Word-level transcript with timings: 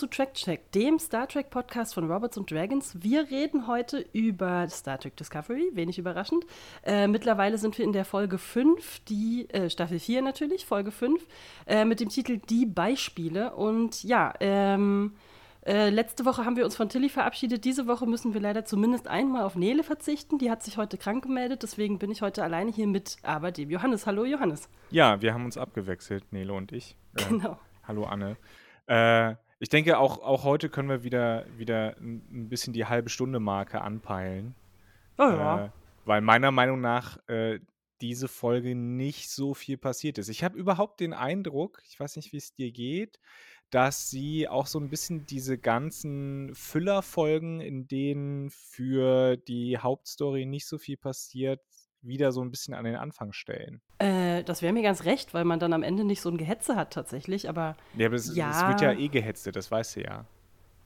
Zu 0.00 0.06
Track 0.06 0.32
Check, 0.32 0.72
dem 0.72 0.98
Star 0.98 1.28
Trek 1.28 1.50
Podcast 1.50 1.92
von 1.92 2.10
Robots 2.10 2.38
und 2.38 2.50
Dragons. 2.50 2.96
Wir 3.02 3.30
reden 3.30 3.66
heute 3.66 4.02
über 4.14 4.66
Star 4.70 4.98
Trek 4.98 5.14
Discovery, 5.14 5.72
wenig 5.74 5.98
überraschend. 5.98 6.46
Äh, 6.82 7.06
mittlerweile 7.06 7.58
sind 7.58 7.76
wir 7.76 7.84
in 7.84 7.92
der 7.92 8.06
Folge 8.06 8.38
5, 8.38 9.00
die 9.00 9.46
äh, 9.50 9.68
Staffel 9.68 9.98
4 9.98 10.22
natürlich, 10.22 10.64
Folge 10.64 10.90
5, 10.90 11.22
äh, 11.66 11.84
mit 11.84 12.00
dem 12.00 12.08
Titel 12.08 12.38
Die 12.38 12.64
Beispiele. 12.64 13.54
Und 13.54 14.02
ja, 14.02 14.32
ähm, 14.40 15.16
äh, 15.66 15.90
letzte 15.90 16.24
Woche 16.24 16.46
haben 16.46 16.56
wir 16.56 16.64
uns 16.64 16.76
von 16.76 16.88
Tilly 16.88 17.10
verabschiedet. 17.10 17.66
Diese 17.66 17.86
Woche 17.86 18.06
müssen 18.06 18.32
wir 18.32 18.40
leider 18.40 18.64
zumindest 18.64 19.06
einmal 19.06 19.42
auf 19.42 19.54
Nele 19.54 19.82
verzichten. 19.82 20.38
Die 20.38 20.50
hat 20.50 20.62
sich 20.62 20.78
heute 20.78 20.96
krank 20.96 21.24
gemeldet, 21.24 21.62
deswegen 21.62 21.98
bin 21.98 22.10
ich 22.10 22.22
heute 22.22 22.42
alleine 22.42 22.70
hier 22.70 22.86
mit 22.86 23.18
aber 23.22 23.52
dem 23.52 23.68
Johannes. 23.68 24.06
Hallo 24.06 24.24
Johannes. 24.24 24.70
Ja, 24.90 25.20
wir 25.20 25.34
haben 25.34 25.44
uns 25.44 25.58
abgewechselt, 25.58 26.32
Nele 26.32 26.54
und 26.54 26.72
ich. 26.72 26.96
genau. 27.28 27.58
Hallo 27.86 28.04
Anne. 28.04 28.38
Äh, 28.86 29.34
ich 29.60 29.68
denke, 29.68 29.98
auch, 29.98 30.22
auch 30.22 30.42
heute 30.44 30.70
können 30.70 30.88
wir 30.88 31.04
wieder, 31.04 31.44
wieder 31.56 31.96
ein 31.98 32.48
bisschen 32.48 32.72
die 32.72 32.86
halbe 32.86 33.10
Stunde 33.10 33.40
Marke 33.40 33.82
anpeilen. 33.82 34.54
Oh 35.18 35.22
ja. 35.24 35.66
Äh, 35.66 35.70
weil 36.06 36.22
meiner 36.22 36.50
Meinung 36.50 36.80
nach 36.80 37.18
äh, 37.28 37.60
diese 38.00 38.26
Folge 38.26 38.74
nicht 38.74 39.28
so 39.28 39.52
viel 39.52 39.76
passiert 39.76 40.16
ist. 40.16 40.30
Ich 40.30 40.42
habe 40.42 40.58
überhaupt 40.58 41.00
den 41.00 41.12
Eindruck, 41.12 41.82
ich 41.86 42.00
weiß 42.00 42.16
nicht, 42.16 42.32
wie 42.32 42.38
es 42.38 42.54
dir 42.54 42.72
geht, 42.72 43.20
dass 43.68 44.08
sie 44.08 44.48
auch 44.48 44.66
so 44.66 44.80
ein 44.80 44.88
bisschen 44.88 45.26
diese 45.26 45.58
ganzen 45.58 46.54
Füllerfolgen, 46.54 47.60
in 47.60 47.86
denen 47.86 48.50
für 48.50 49.36
die 49.36 49.76
Hauptstory 49.76 50.46
nicht 50.46 50.66
so 50.66 50.78
viel 50.78 50.96
passiert, 50.96 51.60
wieder 52.02 52.32
so 52.32 52.40
ein 52.42 52.50
bisschen 52.50 52.74
an 52.74 52.84
den 52.84 52.96
Anfang 52.96 53.32
stellen. 53.32 53.80
Äh, 53.98 54.42
das 54.44 54.62
wäre 54.62 54.72
mir 54.72 54.82
ganz 54.82 55.04
recht, 55.04 55.34
weil 55.34 55.44
man 55.44 55.58
dann 55.60 55.72
am 55.72 55.82
Ende 55.82 56.04
nicht 56.04 56.20
so 56.20 56.30
ein 56.30 56.38
Gehetze 56.38 56.76
hat 56.76 56.92
tatsächlich, 56.92 57.48
aber. 57.48 57.76
Ja, 57.96 58.06
aber 58.06 58.16
es, 58.16 58.34
ja. 58.34 58.50
es 58.50 58.68
wird 58.68 58.80
ja 58.80 58.92
eh 58.92 59.08
gehetzt, 59.08 59.48
das 59.54 59.70
weißt 59.70 59.96
du 59.96 60.02
ja. 60.02 60.24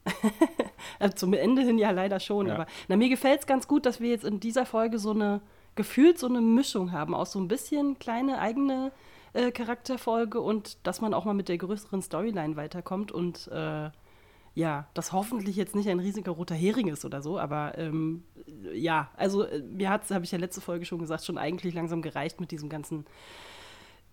Zum 1.15 1.33
Ende 1.33 1.63
hin 1.63 1.77
ja 1.77 1.91
leider 1.91 2.19
schon, 2.19 2.47
ja. 2.47 2.53
aber 2.53 2.67
na, 2.87 2.95
mir 2.95 3.09
gefällt 3.09 3.41
es 3.41 3.47
ganz 3.47 3.67
gut, 3.67 3.85
dass 3.85 3.99
wir 3.99 4.09
jetzt 4.09 4.23
in 4.23 4.39
dieser 4.39 4.65
Folge 4.65 4.99
so 4.99 5.11
eine, 5.11 5.41
gefühlt 5.75 6.19
so 6.19 6.27
eine 6.27 6.41
Mischung 6.41 6.91
haben 6.91 7.15
aus 7.15 7.31
so 7.31 7.39
ein 7.39 7.47
bisschen 7.47 7.97
kleine 7.97 8.39
eigene 8.39 8.91
äh, 9.33 9.51
Charakterfolge 9.51 10.39
und 10.39 10.77
dass 10.85 11.01
man 11.01 11.13
auch 11.13 11.25
mal 11.25 11.33
mit 11.33 11.49
der 11.49 11.57
größeren 11.57 12.01
Storyline 12.01 12.55
weiterkommt 12.55 13.11
und 13.11 13.47
äh, 13.47 13.89
ja, 14.55 14.87
das 14.93 15.11
hoffentlich 15.11 15.57
jetzt 15.57 15.75
nicht 15.75 15.89
ein 15.89 15.99
riesiger 15.99 16.31
roter 16.31 16.55
Hering 16.55 16.87
ist 16.87 17.03
oder 17.03 17.21
so, 17.21 17.37
aber 17.37 17.77
ähm, 17.77 18.23
ja, 18.73 19.11
also 19.17 19.43
äh, 19.43 19.61
mir 19.61 19.89
hat 19.89 20.05
es, 20.05 20.11
habe 20.11 20.23
ich 20.23 20.31
ja 20.31 20.37
letzte 20.37 20.61
Folge 20.61 20.85
schon 20.85 20.99
gesagt, 20.99 21.25
schon 21.25 21.37
eigentlich 21.37 21.73
langsam 21.73 22.01
gereicht 22.01 22.39
mit 22.39 22.51
diesem 22.51 22.69
ganzen 22.69 23.05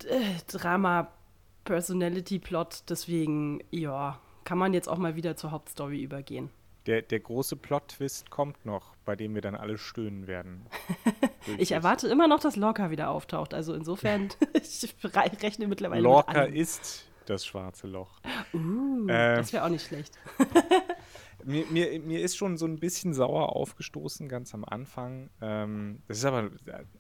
äh, 0.05 0.19
Drama-Personality-Plot. 0.49 2.83
Deswegen, 2.89 3.63
ja, 3.71 4.19
kann 4.43 4.59
man 4.59 4.75
jetzt 4.75 4.89
auch 4.89 4.99
mal 4.99 5.15
wieder 5.15 5.37
zur 5.37 5.53
Hauptstory 5.53 6.03
übergehen. 6.03 6.51
Der, 6.87 7.03
der 7.03 7.21
große 7.21 7.55
Plot-Twist 7.55 8.31
kommt 8.31 8.67
noch, 8.67 8.97
bei 9.05 9.15
dem 9.15 9.37
wir 9.37 9.43
dann 9.43 9.55
alle 9.55 9.79
stöhnen 9.79 10.27
werden. 10.27 10.67
ich 11.59 11.71
erwarte 11.71 12.09
immer 12.09 12.27
noch, 12.27 12.41
dass 12.41 12.57
Lorca 12.57 12.91
wieder 12.91 13.11
auftaucht. 13.11 13.55
Also 13.55 13.75
insofern, 13.75 14.31
ich 14.55 14.93
rechne 15.41 15.69
mittlerweile 15.69 16.03
Lorca 16.03 16.47
mit 16.47 16.57
ist 16.57 17.12
das 17.27 17.47
schwarze 17.47 17.87
Loch. 17.87 18.21
Uh, 18.53 19.09
äh, 19.09 19.37
das 19.37 19.53
wäre 19.53 19.65
auch 19.65 19.69
nicht 19.69 19.87
schlecht. 19.87 20.19
mir, 21.45 21.67
mir, 21.67 22.01
mir, 22.01 22.21
ist 22.21 22.37
schon 22.37 22.57
so 22.57 22.67
ein 22.67 22.79
bisschen 22.79 23.15
sauer 23.15 23.55
aufgestoßen 23.57 24.29
ganz 24.29 24.55
am 24.55 24.65
Anfang. 24.65 25.31
Ähm, 25.41 26.03
das 26.09 26.19
ist 26.19 26.25
aber 26.25 26.51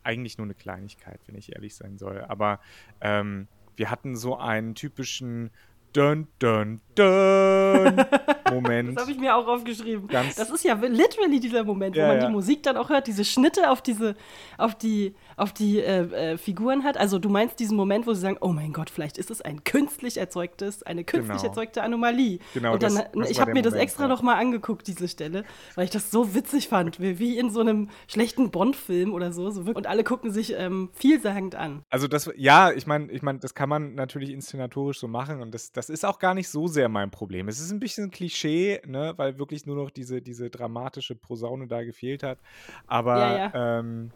eigentlich 0.02 0.38
nur 0.38 0.46
eine 0.46 0.54
Kleinigkeit, 0.54 1.20
wenn 1.26 1.36
ich 1.36 1.54
ehrlich 1.54 1.74
sein 1.74 1.98
soll. 1.98 2.22
Aber 2.22 2.60
ähm, 3.00 3.48
wir 3.76 3.90
hatten 3.90 4.16
so 4.16 4.36
einen 4.36 4.74
typischen 4.74 5.50
Dun, 5.92 6.26
dun, 6.38 6.80
dun 6.94 7.96
Moment. 8.54 8.96
das 8.96 9.02
habe 9.02 9.12
ich 9.12 9.18
mir 9.18 9.36
auch 9.36 9.46
aufgeschrieben. 9.46 10.08
Ganz 10.08 10.36
das 10.36 10.50
ist 10.50 10.64
ja 10.64 10.74
literally 10.74 11.40
dieser 11.40 11.64
Moment, 11.64 11.96
ja, 11.96 12.04
wo 12.04 12.08
man 12.08 12.20
ja. 12.20 12.26
die 12.26 12.32
Musik 12.32 12.62
dann 12.62 12.76
auch 12.76 12.90
hört, 12.90 13.06
diese 13.06 13.24
Schnitte 13.24 13.70
auf 13.70 13.82
diese, 13.82 14.14
auf 14.58 14.74
die, 14.74 15.14
auf 15.36 15.52
die 15.52 15.80
äh, 15.80 16.32
äh, 16.32 16.38
Figuren 16.38 16.84
hat. 16.84 16.96
Also 16.96 17.18
du 17.18 17.28
meinst 17.28 17.58
diesen 17.60 17.76
Moment, 17.76 18.06
wo 18.06 18.14
sie 18.14 18.20
sagen, 18.20 18.38
oh 18.40 18.52
mein 18.52 18.72
Gott, 18.72 18.90
vielleicht 18.90 19.18
ist 19.18 19.30
es 19.30 19.40
ein 19.40 19.64
künstlich 19.64 20.16
erzeugtes, 20.16 20.82
eine 20.82 21.04
künstlich 21.04 21.38
genau. 21.38 21.48
erzeugte 21.48 21.82
Anomalie. 21.82 22.38
Genau. 22.54 22.74
Und 22.74 22.82
dann, 22.82 22.94
das, 22.94 23.04
das 23.12 23.30
ich 23.30 23.40
habe 23.40 23.52
mir 23.52 23.62
das 23.62 23.74
extra 23.74 24.04
ja. 24.04 24.08
noch 24.08 24.22
mal 24.22 24.36
angeguckt, 24.36 24.86
diese 24.86 25.08
Stelle, 25.08 25.44
weil 25.74 25.84
ich 25.84 25.90
das 25.90 26.10
so 26.10 26.34
witzig 26.34 26.68
fand, 26.68 27.00
wie, 27.00 27.18
wie 27.18 27.38
in 27.38 27.50
so 27.50 27.60
einem 27.60 27.88
schlechten 28.06 28.50
Bond-Film 28.50 29.12
oder 29.12 29.32
so, 29.32 29.50
so. 29.50 29.62
Und 29.62 29.86
alle 29.86 30.04
gucken 30.04 30.30
sich 30.30 30.54
ähm, 30.56 30.90
vielsagend 30.92 31.54
an. 31.54 31.84
Also 31.90 32.08
das, 32.08 32.30
ja, 32.36 32.72
ich 32.72 32.86
meine, 32.86 33.10
ich 33.10 33.22
meine, 33.22 33.38
das 33.38 33.54
kann 33.54 33.68
man 33.68 33.94
natürlich 33.94 34.30
inszenatorisch 34.30 34.98
so 34.98 35.08
machen 35.08 35.40
und 35.40 35.54
das, 35.54 35.72
das 35.72 35.90
ist 35.90 36.04
auch 36.04 36.18
gar 36.18 36.34
nicht 36.34 36.48
so 36.48 36.66
sehr 36.66 36.88
mein 36.88 37.10
Problem. 37.10 37.48
Es 37.48 37.60
ist 37.60 37.70
ein 37.70 37.80
bisschen 37.80 38.10
Klischee, 38.10 38.41
ne, 38.44 39.14
weil 39.16 39.38
wirklich 39.38 39.66
nur 39.66 39.76
noch 39.76 39.90
diese, 39.90 40.22
diese 40.22 40.50
dramatische 40.50 41.14
Posaune 41.14 41.66
da 41.66 41.82
gefehlt 41.82 42.22
hat. 42.22 42.38
Aber 42.86 43.18
ja, 43.18 43.36
ja. 43.36 43.78
Ähm, 43.78 44.10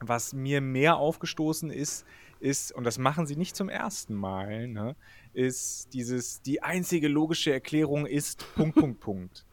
was 0.00 0.32
mir 0.32 0.60
mehr 0.60 0.96
aufgestoßen 0.96 1.70
ist, 1.70 2.04
ist, 2.40 2.72
und 2.72 2.84
das 2.84 2.98
machen 2.98 3.26
sie 3.26 3.36
nicht 3.36 3.54
zum 3.54 3.68
ersten 3.68 4.14
Mal, 4.14 4.66
ne, 4.66 4.96
ist 5.32 5.94
dieses, 5.94 6.42
die 6.42 6.62
einzige 6.62 7.08
logische 7.08 7.52
Erklärung 7.52 8.06
ist 8.06 8.44
Punkt, 8.54 8.76
Punkt, 8.76 9.00
Punkt. 9.00 9.46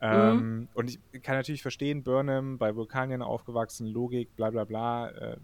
Mhm. 0.00 0.08
Ähm, 0.08 0.68
und 0.74 0.90
ich 0.90 1.22
kann 1.22 1.36
natürlich 1.36 1.62
verstehen, 1.62 2.02
Burnham, 2.02 2.58
bei 2.58 2.74
Vulkanien 2.74 3.22
aufgewachsen, 3.22 3.86
Logik, 3.86 4.34
bla 4.34 4.50
bla 4.50 4.64
bla. 4.64 5.10
Äh, 5.10 5.36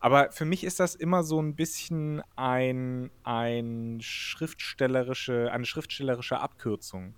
aber 0.00 0.30
für 0.32 0.44
mich 0.44 0.64
ist 0.64 0.80
das 0.80 0.94
immer 0.94 1.22
so 1.22 1.40
ein 1.40 1.54
bisschen 1.54 2.22
ein, 2.36 3.10
ein 3.24 3.98
schriftstellerische, 4.00 5.50
eine 5.52 5.64
schriftstellerische 5.64 6.38
Abkürzung. 6.38 7.14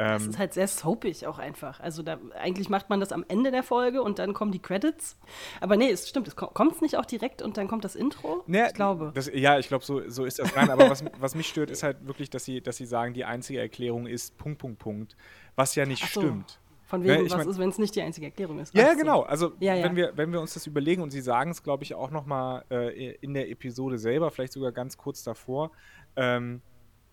Das 0.00 0.22
ähm, 0.22 0.30
ist 0.30 0.38
halt 0.38 0.54
sehr 0.54 0.66
soapig 0.66 1.26
auch 1.26 1.38
einfach. 1.38 1.78
Also 1.78 2.02
da, 2.02 2.18
eigentlich 2.40 2.70
macht 2.70 2.88
man 2.88 3.00
das 3.00 3.12
am 3.12 3.22
Ende 3.28 3.50
der 3.50 3.62
Folge 3.62 4.02
und 4.02 4.18
dann 4.18 4.32
kommen 4.32 4.50
die 4.50 4.58
Credits. 4.58 5.18
Aber 5.60 5.76
nee, 5.76 5.90
es 5.90 6.08
stimmt, 6.08 6.26
es 6.26 6.36
kommt 6.36 6.72
es 6.72 6.80
nicht 6.80 6.96
auch 6.96 7.04
direkt 7.04 7.42
und 7.42 7.58
dann 7.58 7.68
kommt 7.68 7.84
das 7.84 7.96
Intro? 7.96 8.42
Nee, 8.46 8.66
ich 8.66 8.72
glaube. 8.72 9.12
Das, 9.14 9.30
ja, 9.32 9.58
ich 9.58 9.68
glaube, 9.68 9.84
so, 9.84 10.08
so 10.08 10.24
ist 10.24 10.38
das 10.38 10.56
rein. 10.56 10.70
Aber 10.70 10.88
was, 10.88 11.04
was 11.18 11.34
mich 11.34 11.48
stört, 11.48 11.70
ist 11.70 11.82
halt 11.82 12.06
wirklich, 12.06 12.30
dass 12.30 12.46
sie, 12.46 12.62
dass 12.62 12.78
sie 12.78 12.86
sagen, 12.86 13.12
die 13.12 13.26
einzige 13.26 13.60
Erklärung 13.60 14.06
ist 14.06 14.38
Punkt, 14.38 14.58
Punkt, 14.58 14.78
Punkt. 14.78 15.16
Was 15.54 15.74
ja 15.74 15.84
nicht 15.84 16.10
so. 16.10 16.22
stimmt. 16.22 16.59
Von 16.90 17.04
wegen, 17.04 17.14
ja, 17.14 17.30
was 17.30 17.36
mein, 17.38 17.48
ist, 17.48 17.58
wenn 17.58 17.68
es 17.70 17.78
nicht 17.78 17.94
die 17.94 18.02
einzige 18.02 18.26
Erklärung 18.26 18.58
ist? 18.58 18.74
Ja, 18.74 18.92
so. 18.92 18.98
genau. 18.98 19.22
Also, 19.22 19.52
ja, 19.60 19.74
ja. 19.74 19.84
Wenn, 19.84 19.96
wir, 19.96 20.12
wenn 20.16 20.32
wir 20.32 20.40
uns 20.40 20.54
das 20.54 20.66
überlegen, 20.66 21.02
und 21.02 21.10
Sie 21.10 21.20
sagen 21.20 21.52
es, 21.52 21.62
glaube 21.62 21.84
ich, 21.84 21.94
auch 21.94 22.10
noch 22.10 22.26
mal 22.26 22.64
äh, 22.70 23.14
in 23.16 23.32
der 23.32 23.48
Episode 23.48 23.96
selber, 23.98 24.30
vielleicht 24.30 24.52
sogar 24.52 24.72
ganz 24.72 24.96
kurz 24.96 25.22
davor, 25.22 25.70
ähm, 26.16 26.60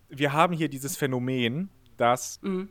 wir 0.09 0.33
haben 0.33 0.53
hier 0.53 0.67
dieses 0.67 0.97
Phänomen, 0.97 1.69
dass 1.95 2.41
mhm 2.41 2.69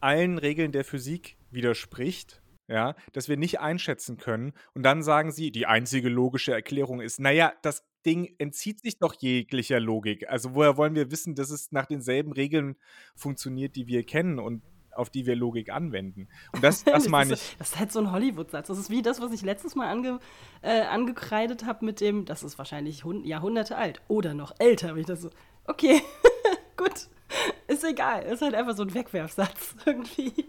allen 0.00 0.38
Regeln 0.38 0.72
der 0.72 0.84
Physik 0.84 1.36
widerspricht, 1.50 2.42
ja, 2.68 2.94
dass 3.12 3.28
wir 3.28 3.36
nicht 3.36 3.60
einschätzen 3.60 4.16
können. 4.16 4.52
Und 4.74 4.82
dann 4.82 5.02
sagen 5.02 5.30
sie, 5.30 5.50
die 5.50 5.66
einzige 5.66 6.08
logische 6.08 6.52
Erklärung 6.52 7.00
ist, 7.00 7.20
naja, 7.20 7.52
das 7.62 7.84
Ding 8.06 8.34
entzieht 8.38 8.80
sich 8.80 8.98
doch 8.98 9.14
jeglicher 9.18 9.78
Logik. 9.78 10.28
Also 10.28 10.54
woher 10.54 10.76
wollen 10.76 10.94
wir 10.94 11.10
wissen, 11.10 11.34
dass 11.34 11.50
es 11.50 11.70
nach 11.70 11.86
denselben 11.86 12.32
Regeln 12.32 12.76
funktioniert, 13.14 13.76
die 13.76 13.86
wir 13.86 14.04
kennen 14.04 14.38
und 14.38 14.62
auf 14.92 15.10
die 15.10 15.26
wir 15.26 15.36
Logik 15.36 15.70
anwenden. 15.70 16.28
Und 16.52 16.62
das, 16.64 16.84
das 16.84 17.08
meine 17.08 17.34
ich. 17.34 17.56
Das 17.58 17.70
ist 17.70 17.78
halt 17.78 17.92
so 17.92 18.00
ein 18.00 18.12
Hollywood-Satz. 18.12 18.68
Das 18.68 18.78
ist 18.78 18.90
wie 18.90 19.02
das, 19.02 19.20
was 19.20 19.32
ich 19.32 19.42
letztes 19.42 19.74
Mal 19.74 19.88
ange, 19.88 20.20
äh, 20.62 20.82
angekreidet 20.82 21.64
habe 21.64 21.84
mit 21.84 22.00
dem, 22.00 22.24
das 22.24 22.42
ist 22.42 22.58
wahrscheinlich 22.58 23.04
Jahrhunderte 23.24 23.76
alt 23.76 24.00
oder 24.08 24.34
noch 24.34 24.54
älter. 24.58 24.96
Ich 24.96 25.06
das 25.06 25.22
so, 25.22 25.30
okay, 25.66 26.00
gut. 26.76 27.08
Ist 27.68 27.84
egal. 27.84 28.24
Ist 28.24 28.42
halt 28.42 28.54
einfach 28.54 28.76
so 28.76 28.82
ein 28.82 28.92
Wegwerfsatz 28.92 29.76
irgendwie. 29.86 30.46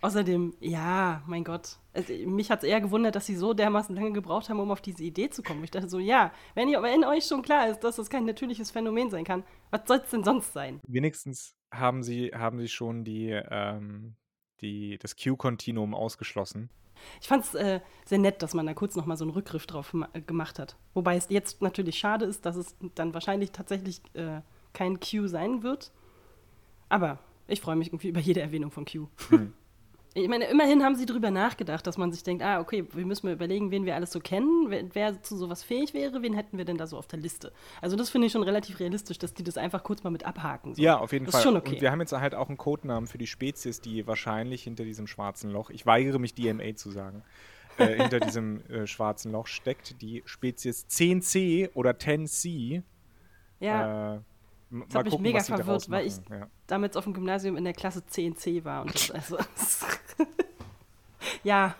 Außerdem, 0.00 0.54
ja, 0.60 1.22
mein 1.26 1.44
Gott. 1.44 1.78
Also, 1.92 2.12
mich 2.12 2.50
hat 2.50 2.62
es 2.62 2.68
eher 2.68 2.80
gewundert, 2.80 3.16
dass 3.16 3.26
sie 3.26 3.36
so 3.36 3.54
dermaßen 3.54 3.94
lange 3.94 4.12
gebraucht 4.12 4.48
haben, 4.48 4.60
um 4.60 4.70
auf 4.70 4.80
diese 4.80 5.02
Idee 5.02 5.30
zu 5.30 5.42
kommen. 5.42 5.64
Ich 5.64 5.70
dachte 5.70 5.88
so, 5.88 5.98
ja, 5.98 6.32
wenn, 6.54 6.68
ihr, 6.68 6.82
wenn 6.82 7.04
euch 7.04 7.24
schon 7.24 7.42
klar 7.42 7.68
ist, 7.68 7.80
dass 7.80 7.96
das 7.96 8.10
kein 8.10 8.24
natürliches 8.24 8.70
Phänomen 8.70 9.10
sein 9.10 9.24
kann, 9.24 9.44
was 9.70 9.80
soll 9.86 9.98
es 9.98 10.10
denn 10.10 10.22
sonst 10.22 10.52
sein? 10.52 10.80
Wenigstens 10.86 11.55
haben 11.72 12.02
sie, 12.02 12.30
haben 12.34 12.58
sie 12.58 12.68
schon 12.68 13.04
die, 13.04 13.30
ähm, 13.30 14.16
die, 14.60 14.98
das 14.98 15.16
Q-Kontinuum 15.16 15.94
ausgeschlossen. 15.94 16.70
Ich 17.20 17.28
fand 17.28 17.44
es 17.44 17.54
äh, 17.54 17.80
sehr 18.04 18.18
nett, 18.18 18.42
dass 18.42 18.54
man 18.54 18.66
da 18.66 18.74
kurz 18.74 18.96
nochmal 18.96 19.16
so 19.16 19.24
einen 19.24 19.32
Rückgriff 19.32 19.66
drauf 19.66 19.94
gemacht 20.26 20.58
hat. 20.58 20.76
Wobei 20.94 21.16
es 21.16 21.26
jetzt 21.28 21.62
natürlich 21.62 21.98
schade 21.98 22.24
ist, 22.24 22.46
dass 22.46 22.56
es 22.56 22.74
dann 22.94 23.14
wahrscheinlich 23.14 23.52
tatsächlich 23.52 24.00
äh, 24.14 24.40
kein 24.72 24.98
Q 25.00 25.26
sein 25.26 25.62
wird. 25.62 25.92
Aber 26.88 27.18
ich 27.48 27.60
freue 27.60 27.76
mich 27.76 27.88
irgendwie 27.88 28.08
über 28.08 28.20
jede 28.20 28.40
Erwähnung 28.40 28.70
von 28.70 28.84
Q. 28.84 29.08
Hm. 29.28 29.52
Ich 30.16 30.28
meine, 30.28 30.46
immerhin 30.46 30.82
haben 30.82 30.94
sie 30.94 31.04
darüber 31.04 31.30
nachgedacht, 31.30 31.86
dass 31.86 31.98
man 31.98 32.10
sich 32.10 32.22
denkt, 32.22 32.42
ah, 32.42 32.60
okay, 32.60 32.86
wir 32.90 33.04
müssen 33.04 33.26
mal 33.26 33.34
überlegen, 33.34 33.70
wen 33.70 33.84
wir 33.84 33.94
alles 33.94 34.12
so 34.12 34.18
kennen, 34.18 34.70
wer, 34.70 34.84
wer, 34.94 35.22
zu 35.22 35.36
sowas 35.36 35.62
fähig 35.62 35.92
wäre, 35.92 36.22
wen 36.22 36.32
hätten 36.32 36.56
wir 36.56 36.64
denn 36.64 36.78
da 36.78 36.86
so 36.86 36.96
auf 36.96 37.06
der 37.06 37.18
Liste. 37.18 37.52
Also 37.82 37.96
das 37.96 38.08
finde 38.08 38.28
ich 38.28 38.32
schon 38.32 38.42
relativ 38.42 38.80
realistisch, 38.80 39.18
dass 39.18 39.34
die 39.34 39.44
das 39.44 39.58
einfach 39.58 39.82
kurz 39.84 40.04
mal 40.04 40.10
mit 40.10 40.24
abhaken. 40.24 40.74
So. 40.74 40.82
Ja, 40.82 40.96
auf 40.96 41.12
jeden 41.12 41.26
das 41.26 41.32
Fall. 41.32 41.40
Ist 41.40 41.44
schon 41.44 41.56
okay. 41.56 41.74
Und 41.74 41.80
wir 41.82 41.90
haben 41.90 42.00
jetzt 42.00 42.12
halt 42.12 42.34
auch 42.34 42.48
einen 42.48 42.56
Codenamen 42.56 43.06
für 43.06 43.18
die 43.18 43.26
Spezies, 43.26 43.82
die 43.82 44.06
wahrscheinlich 44.06 44.62
hinter 44.62 44.84
diesem 44.84 45.06
schwarzen 45.06 45.50
Loch, 45.50 45.68
ich 45.68 45.84
weigere 45.84 46.18
mich 46.18 46.34
DMA 46.34 46.76
zu 46.76 46.90
sagen, 46.90 47.22
äh, 47.76 48.00
hinter 48.00 48.18
diesem 48.18 48.64
äh, 48.70 48.86
schwarzen 48.86 49.32
Loch 49.32 49.46
steckt, 49.46 50.00
die 50.00 50.22
Spezies 50.24 50.86
10C 50.88 51.72
oder 51.74 51.90
10C. 51.90 52.82
Ja. 53.60 54.14
Äh, 54.14 54.20
Das 54.70 54.94
hat 54.96 55.04
mich 55.04 55.18
mega 55.18 55.40
verwirrt, 55.40 55.90
weil 55.90 56.06
ich 56.06 56.14
ja. 56.28 56.48
damals 56.66 56.96
auf 56.96 57.04
dem 57.04 57.14
Gymnasium 57.14 57.56
in 57.56 57.64
der 57.64 57.72
Klasse 57.72 58.04
CNC 58.04 58.64
war. 58.64 58.82
Und 58.82 59.12
also, 59.14 59.38
ja, 61.44 61.76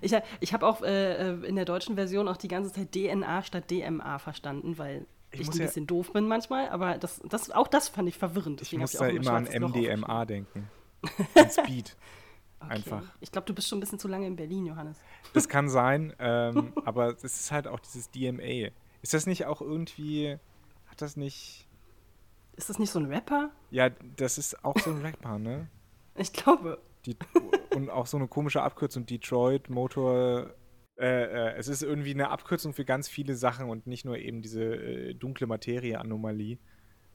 ich, 0.00 0.14
ich 0.40 0.52
habe 0.54 0.66
auch 0.66 0.82
äh, 0.82 1.32
in 1.44 1.56
der 1.56 1.64
deutschen 1.64 1.96
Version 1.96 2.28
auch 2.28 2.36
die 2.36 2.48
ganze 2.48 2.72
Zeit 2.72 2.92
DNA 2.92 3.42
statt 3.42 3.70
DMA 3.70 4.18
verstanden, 4.18 4.78
weil 4.78 5.06
ich, 5.32 5.40
ich 5.40 5.48
ein 5.48 5.58
ja, 5.58 5.66
bisschen 5.66 5.86
doof 5.86 6.12
bin 6.12 6.28
manchmal, 6.28 6.68
aber 6.68 6.98
das, 6.98 7.20
das, 7.28 7.50
auch 7.50 7.68
das 7.68 7.88
fand 7.88 8.08
ich 8.08 8.16
verwirrend. 8.16 8.62
Ich 8.62 8.72
muss 8.76 8.92
da 8.92 9.06
immer 9.06 9.32
an 9.32 9.44
MDMA 9.44 10.24
denken. 10.24 10.68
An 11.34 11.50
Speed. 11.50 11.96
Okay. 12.60 12.72
Einfach. 12.72 13.02
Ich 13.20 13.30
glaube, 13.30 13.46
du 13.46 13.54
bist 13.54 13.68
schon 13.68 13.78
ein 13.78 13.80
bisschen 13.80 13.98
zu 13.98 14.08
lange 14.08 14.26
in 14.26 14.36
Berlin, 14.36 14.64
Johannes. 14.64 14.98
Das 15.34 15.48
kann 15.48 15.68
sein, 15.68 16.14
ähm, 16.18 16.72
aber 16.84 17.08
es 17.08 17.24
ist 17.24 17.52
halt 17.52 17.66
auch 17.66 17.80
dieses 17.80 18.10
DMA. 18.10 18.70
Ist 19.02 19.12
das 19.12 19.26
nicht 19.26 19.44
auch 19.44 19.60
irgendwie, 19.60 20.38
hat 20.86 21.02
das 21.02 21.16
nicht... 21.16 21.68
Ist 22.56 22.70
das 22.70 22.78
nicht 22.78 22.90
so 22.90 22.98
ein 22.98 23.06
Rapper? 23.06 23.50
Ja, 23.70 23.90
das 24.16 24.38
ist 24.38 24.64
auch 24.64 24.78
so 24.78 24.90
ein 24.90 25.02
Rapper, 25.02 25.38
ne? 25.38 25.68
Ich 26.16 26.32
glaube. 26.32 26.80
Die, 27.06 27.16
und 27.74 27.90
auch 27.90 28.06
so 28.06 28.16
eine 28.16 28.28
komische 28.28 28.62
Abkürzung, 28.62 29.04
Detroit 29.04 29.68
Motor 29.68 30.54
äh, 30.96 31.24
äh, 31.24 31.54
es 31.56 31.68
ist 31.68 31.82
irgendwie 31.82 32.12
eine 32.12 32.30
Abkürzung 32.30 32.72
für 32.72 32.84
ganz 32.84 33.08
viele 33.08 33.34
Sachen 33.34 33.68
und 33.68 33.86
nicht 33.86 34.04
nur 34.04 34.16
eben 34.16 34.42
diese 34.42 34.62
äh, 34.62 35.14
dunkle 35.14 35.46
Materie-Anomalie. 35.46 36.58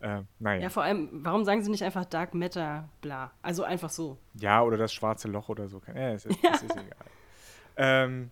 Äh, 0.01 0.23
naja. 0.39 0.61
Ja, 0.61 0.69
vor 0.69 0.83
allem, 0.83 1.09
warum 1.11 1.45
sagen 1.45 1.61
sie 1.63 1.71
nicht 1.71 1.83
einfach 1.83 2.05
Dark 2.05 2.33
Matter, 2.33 2.89
bla? 3.01 3.31
Also 3.41 3.63
einfach 3.63 3.89
so. 3.89 4.17
Ja, 4.39 4.63
oder 4.63 4.77
das 4.77 4.93
schwarze 4.93 5.27
Loch 5.27 5.49
oder 5.49 5.67
so. 5.67 5.81
Ja, 5.87 6.11
es 6.11 6.25
ist, 6.25 6.39
ja. 6.43 6.51
Es 6.53 6.63
ist 6.63 6.71
egal. 6.71 7.05
Ähm, 7.77 8.31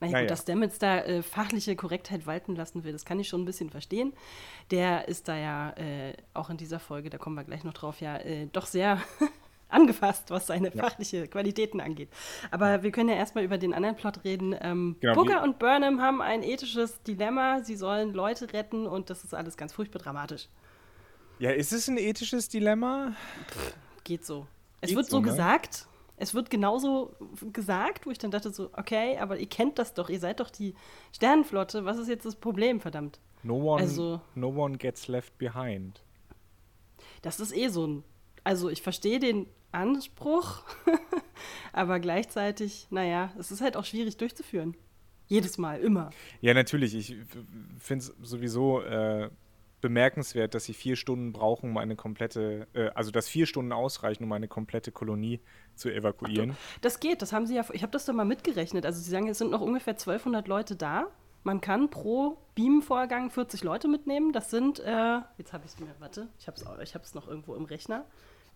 naja, 0.00 0.12
naja. 0.12 0.24
gut, 0.24 0.30
dass 0.30 0.42
Stamets 0.42 0.78
da 0.78 0.98
äh, 0.98 1.22
fachliche 1.22 1.74
Korrektheit 1.74 2.26
walten 2.26 2.54
lassen 2.54 2.84
will, 2.84 2.92
das 2.92 3.04
kann 3.04 3.18
ich 3.18 3.28
schon 3.28 3.42
ein 3.42 3.46
bisschen 3.46 3.70
verstehen. 3.70 4.12
Der 4.70 5.08
ist 5.08 5.28
da 5.28 5.36
ja 5.36 5.70
äh, 5.70 6.14
auch 6.34 6.50
in 6.50 6.56
dieser 6.56 6.78
Folge, 6.78 7.08
da 7.10 7.18
kommen 7.18 7.36
wir 7.36 7.44
gleich 7.44 7.64
noch 7.64 7.72
drauf, 7.72 8.00
ja 8.00 8.16
äh, 8.18 8.46
doch 8.52 8.66
sehr 8.66 9.00
angefasst, 9.68 10.30
was 10.30 10.46
seine 10.46 10.74
ja. 10.74 10.82
fachliche 10.82 11.26
Qualitäten 11.28 11.80
angeht. 11.80 12.10
Aber 12.50 12.82
wir 12.82 12.90
können 12.90 13.08
ja 13.08 13.16
erstmal 13.16 13.44
über 13.44 13.58
den 13.58 13.72
anderen 13.72 13.96
Plot 13.96 14.24
reden. 14.24 14.54
Ähm, 14.60 14.96
genau, 15.00 15.14
Booker 15.14 15.42
und 15.42 15.58
Burnham 15.58 16.00
haben 16.00 16.20
ein 16.20 16.42
ethisches 16.42 17.02
Dilemma. 17.02 17.62
Sie 17.62 17.76
sollen 17.76 18.12
Leute 18.12 18.52
retten 18.52 18.86
und 18.86 19.08
das 19.08 19.24
ist 19.24 19.34
alles 19.34 19.56
ganz 19.56 19.72
furchtbar 19.72 20.00
dramatisch. 20.00 20.48
Ja, 21.38 21.50
ist 21.50 21.72
es 21.72 21.88
ein 21.88 21.98
ethisches 21.98 22.48
Dilemma? 22.48 23.14
Pff, 23.48 23.74
geht 24.04 24.24
so. 24.24 24.46
Es 24.80 24.88
geht 24.88 24.96
wird 24.96 25.06
so, 25.08 25.20
ne? 25.20 25.28
gesagt. 25.28 25.86
Es 26.16 26.34
wird 26.34 26.50
genauso 26.50 27.14
gesagt, 27.52 28.06
wo 28.06 28.10
ich 28.10 28.18
dann 28.18 28.30
dachte 28.30 28.50
so, 28.50 28.70
okay, 28.72 29.18
aber 29.18 29.38
ihr 29.38 29.48
kennt 29.48 29.78
das 29.78 29.94
doch, 29.94 30.08
ihr 30.08 30.20
seid 30.20 30.40
doch 30.40 30.50
die 30.50 30.74
Sternenflotte, 31.12 31.84
was 31.84 31.98
ist 31.98 32.08
jetzt 32.08 32.24
das 32.24 32.36
Problem, 32.36 32.80
verdammt? 32.80 33.20
No 33.42 33.56
one, 33.56 33.82
also, 33.82 34.20
no 34.34 34.48
one 34.48 34.78
gets 34.78 35.08
left 35.08 35.36
behind. 35.38 36.02
Das 37.22 37.38
ist 37.38 37.54
eh 37.54 37.68
so 37.68 37.86
ein 37.86 38.04
also 38.46 38.70
ich 38.70 38.80
verstehe 38.80 39.18
den 39.18 39.48
Anspruch, 39.72 40.62
aber 41.72 41.98
gleichzeitig, 41.98 42.86
naja, 42.90 43.32
es 43.36 43.50
ist 43.50 43.60
halt 43.60 43.76
auch 43.76 43.84
schwierig 43.84 44.18
durchzuführen. 44.18 44.76
Jedes 45.26 45.58
Mal, 45.58 45.80
immer. 45.80 46.10
Ja, 46.40 46.54
natürlich. 46.54 46.94
Ich 46.94 47.16
finde 47.80 48.04
es 48.04 48.14
sowieso 48.22 48.82
äh, 48.82 49.30
bemerkenswert, 49.80 50.54
dass 50.54 50.64
sie 50.64 50.74
vier 50.74 50.96
Stunden 50.96 51.32
brauchen, 51.32 51.70
um 51.70 51.76
eine 51.76 51.96
komplette, 51.96 52.66
äh, 52.72 52.88
also 52.94 53.10
dass 53.10 53.28
vier 53.28 53.46
Stunden 53.46 53.72
ausreichen, 53.72 54.24
um 54.24 54.32
eine 54.32 54.48
komplette 54.48 54.92
Kolonie 54.92 55.40
zu 55.74 55.92
evakuieren. 55.92 56.52
Ach, 56.52 56.80
das 56.80 57.00
geht, 57.00 57.22
das 57.22 57.32
haben 57.32 57.46
sie 57.46 57.56
ja, 57.56 57.64
ich 57.72 57.82
habe 57.82 57.92
das 57.92 58.06
doch 58.06 58.14
mal 58.14 58.24
mitgerechnet. 58.24 58.86
Also 58.86 59.00
sie 59.00 59.10
sagen, 59.10 59.28
es 59.28 59.38
sind 59.38 59.50
noch 59.50 59.60
ungefähr 59.60 59.94
1200 59.94 60.48
Leute 60.48 60.76
da. 60.76 61.08
Man 61.44 61.60
kann 61.60 61.90
pro 61.90 62.38
Beam-Vorgang 62.56 63.30
40 63.30 63.62
Leute 63.62 63.86
mitnehmen. 63.86 64.32
Das 64.32 64.50
sind, 64.50 64.80
äh, 64.80 65.20
jetzt 65.38 65.52
habe 65.52 65.64
ich 65.64 65.72
es 65.72 65.78
mir, 65.78 65.94
warte, 66.00 66.28
ich 66.38 66.48
habe 66.48 67.04
es 67.04 67.14
noch 67.14 67.28
irgendwo 67.28 67.54
im 67.54 67.66
Rechner. 67.66 68.04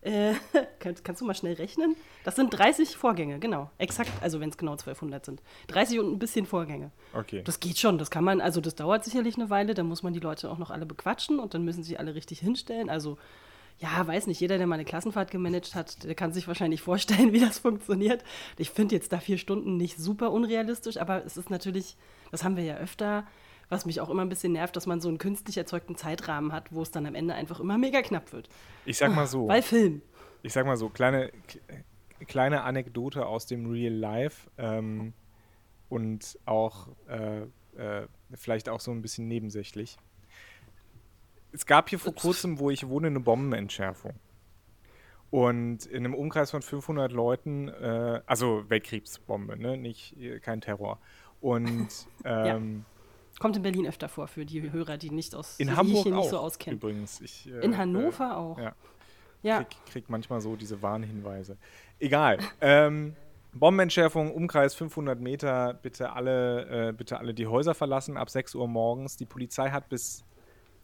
Äh, 0.01 0.33
kannst, 0.79 1.03
kannst, 1.03 1.21
du 1.21 1.25
mal 1.25 1.35
schnell 1.35 1.53
rechnen? 1.53 1.95
Das 2.23 2.35
sind 2.35 2.49
30 2.49 2.97
Vorgänge, 2.97 3.39
genau. 3.39 3.69
Exakt, 3.77 4.11
also 4.21 4.39
wenn 4.39 4.49
es 4.49 4.57
genau 4.57 4.71
1200 4.71 5.25
sind. 5.25 5.41
30 5.67 5.99
und 5.99 6.11
ein 6.11 6.19
bisschen 6.19 6.45
Vorgänge. 6.45 6.91
Okay. 7.13 7.41
Das 7.43 7.59
geht 7.59 7.77
schon, 7.77 7.97
das 7.97 8.09
kann 8.09 8.23
man, 8.23 8.41
also 8.41 8.61
das 8.61 8.75
dauert 8.75 9.03
sicherlich 9.03 9.35
eine 9.35 9.49
Weile, 9.49 9.73
dann 9.73 9.87
muss 9.87 10.03
man 10.03 10.13
die 10.13 10.19
Leute 10.19 10.49
auch 10.49 10.57
noch 10.57 10.71
alle 10.71 10.85
bequatschen 10.85 11.39
und 11.39 11.53
dann 11.53 11.63
müssen 11.63 11.83
sie 11.83 11.97
alle 11.97 12.15
richtig 12.15 12.39
hinstellen. 12.39 12.89
Also, 12.89 13.17
ja, 13.77 14.05
weiß 14.05 14.27
nicht, 14.27 14.39
jeder, 14.39 14.57
der 14.57 14.67
mal 14.67 14.75
eine 14.75 14.85
Klassenfahrt 14.85 15.31
gemanagt 15.31 15.75
hat, 15.75 16.03
der 16.03 16.15
kann 16.15 16.33
sich 16.33 16.47
wahrscheinlich 16.47 16.81
vorstellen, 16.83 17.31
wie 17.31 17.39
das 17.39 17.59
funktioniert. 17.59 18.23
Ich 18.57 18.71
finde 18.71 18.95
jetzt 18.95 19.13
da 19.13 19.19
vier 19.19 19.37
Stunden 19.37 19.77
nicht 19.77 19.97
super 19.97 20.31
unrealistisch, 20.31 20.97
aber 20.97 21.23
es 21.25 21.37
ist 21.37 21.51
natürlich, 21.51 21.95
das 22.31 22.43
haben 22.43 22.57
wir 22.57 22.63
ja 22.63 22.77
öfter, 22.77 23.27
was 23.71 23.85
mich 23.85 24.01
auch 24.01 24.09
immer 24.09 24.21
ein 24.21 24.29
bisschen 24.29 24.51
nervt, 24.51 24.75
dass 24.75 24.85
man 24.85 24.99
so 24.99 25.07
einen 25.07 25.17
künstlich 25.17 25.57
erzeugten 25.57 25.95
Zeitrahmen 25.95 26.51
hat, 26.51 26.73
wo 26.73 26.81
es 26.81 26.91
dann 26.91 27.05
am 27.05 27.15
Ende 27.15 27.33
einfach 27.33 27.61
immer 27.61 27.77
mega 27.77 28.01
knapp 28.01 28.33
wird. 28.33 28.49
Ich 28.85 28.97
sag 28.97 29.15
mal 29.15 29.27
so. 29.27 29.47
Weil 29.47 29.61
Film. 29.61 30.01
Ich 30.43 30.51
sag 30.51 30.65
mal 30.65 30.75
so, 30.75 30.89
kleine, 30.89 31.31
kleine 32.27 32.63
Anekdote 32.63 33.25
aus 33.25 33.45
dem 33.45 33.71
Real 33.71 33.93
Life 33.93 34.49
ähm, 34.57 35.13
und 35.87 36.37
auch 36.45 36.89
äh, 37.07 37.43
äh, 37.77 38.07
vielleicht 38.33 38.67
auch 38.67 38.81
so 38.81 38.91
ein 38.91 39.01
bisschen 39.01 39.29
nebensächlich. 39.29 39.97
Es 41.53 41.65
gab 41.65 41.89
hier 41.89 41.99
vor 41.99 42.13
kurzem, 42.13 42.59
wo 42.59 42.71
ich 42.71 42.87
wohne, 42.87 43.07
eine 43.07 43.21
Bombenentschärfung. 43.21 44.15
Und 45.29 45.85
in 45.85 46.03
einem 46.03 46.13
Umkreis 46.13 46.51
von 46.51 46.61
500 46.61 47.09
Leuten, 47.13 47.69
äh, 47.69 48.21
also 48.25 48.69
Weltkriegsbombe, 48.69 49.57
ne? 49.57 49.77
nicht 49.77 50.17
kein 50.41 50.59
Terror. 50.59 50.99
Und 51.39 51.87
ähm, 52.25 52.85
Kommt 53.41 53.57
in 53.57 53.63
Berlin 53.63 53.87
öfter 53.87 54.07
vor 54.07 54.27
für 54.27 54.45
die 54.45 54.71
Hörer, 54.71 54.97
die 54.97 55.09
nicht 55.09 55.33
aus 55.33 55.59
in 55.59 55.75
Hamburg 55.75 56.05
nicht 56.05 56.13
auch, 56.13 56.29
so 56.29 56.37
auskennen. 56.37 56.79
Übrigens. 56.79 57.19
Ich, 57.21 57.47
äh, 57.47 57.65
in 57.65 57.75
Hannover 57.75 58.29
äh, 58.29 58.33
auch. 58.35 58.57
Ja. 58.59 58.75
ja. 59.41 59.63
Krieg, 59.63 59.85
krieg, 59.87 60.09
manchmal 60.09 60.41
so 60.41 60.55
diese 60.55 60.83
Warnhinweise. 60.83 61.57
Egal. 61.97 62.37
ähm, 62.61 63.15
Bombenentschärfung, 63.53 64.31
Umkreis 64.31 64.75
500 64.75 65.19
Meter, 65.19 65.73
bitte 65.73 66.13
alle, 66.13 66.89
äh, 66.89 66.93
bitte 66.93 67.17
alle 67.17 67.33
die 67.33 67.47
Häuser 67.47 67.73
verlassen 67.73 68.15
ab 68.15 68.29
6 68.29 68.53
Uhr 68.53 68.67
morgens. 68.67 69.17
Die 69.17 69.25
Polizei 69.25 69.71
hat 69.71 69.89
bis 69.89 70.23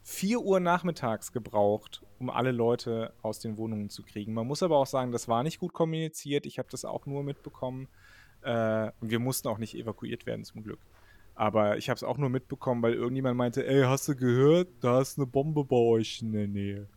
4 0.02 0.42
Uhr 0.42 0.60
nachmittags 0.60 1.32
gebraucht, 1.32 2.02
um 2.18 2.32
alle 2.32 2.52
Leute 2.52 3.14
aus 3.22 3.38
den 3.40 3.58
Wohnungen 3.58 3.92
zu 3.92 4.02
kriegen. 4.02 4.34
Man 4.34 4.48
muss 4.48 4.64
aber 4.64 4.78
auch 4.78 4.88
sagen, 4.88 5.12
das 5.12 5.28
war 5.28 5.44
nicht 5.44 5.60
gut 5.60 5.74
kommuniziert. 5.74 6.48
Ich 6.48 6.58
habe 6.58 6.70
das 6.72 6.86
auch 6.86 7.06
nur 7.06 7.22
mitbekommen. 7.22 7.88
Äh, 8.42 8.90
und 9.00 9.12
wir 9.12 9.20
mussten 9.20 9.48
auch 9.48 9.60
nicht 9.60 9.76
evakuiert 9.76 10.26
werden, 10.26 10.44
zum 10.44 10.64
Glück. 10.64 10.80
Aber 11.38 11.78
ich 11.78 11.88
habe 11.88 11.98
es 11.98 12.04
auch 12.04 12.18
nur 12.18 12.30
mitbekommen, 12.30 12.82
weil 12.82 12.96
irgendjemand 12.96 13.38
meinte, 13.38 13.66
ey, 13.68 13.84
hast 13.84 14.08
du 14.08 14.16
gehört, 14.16 14.70
da 14.82 15.02
ist 15.02 15.20
eine 15.20 15.28
Bombe 15.28 15.64
bei 15.64 15.76
euch 15.76 16.20
in 16.24 16.32
der 16.32 16.48
Nähe. 16.48 16.90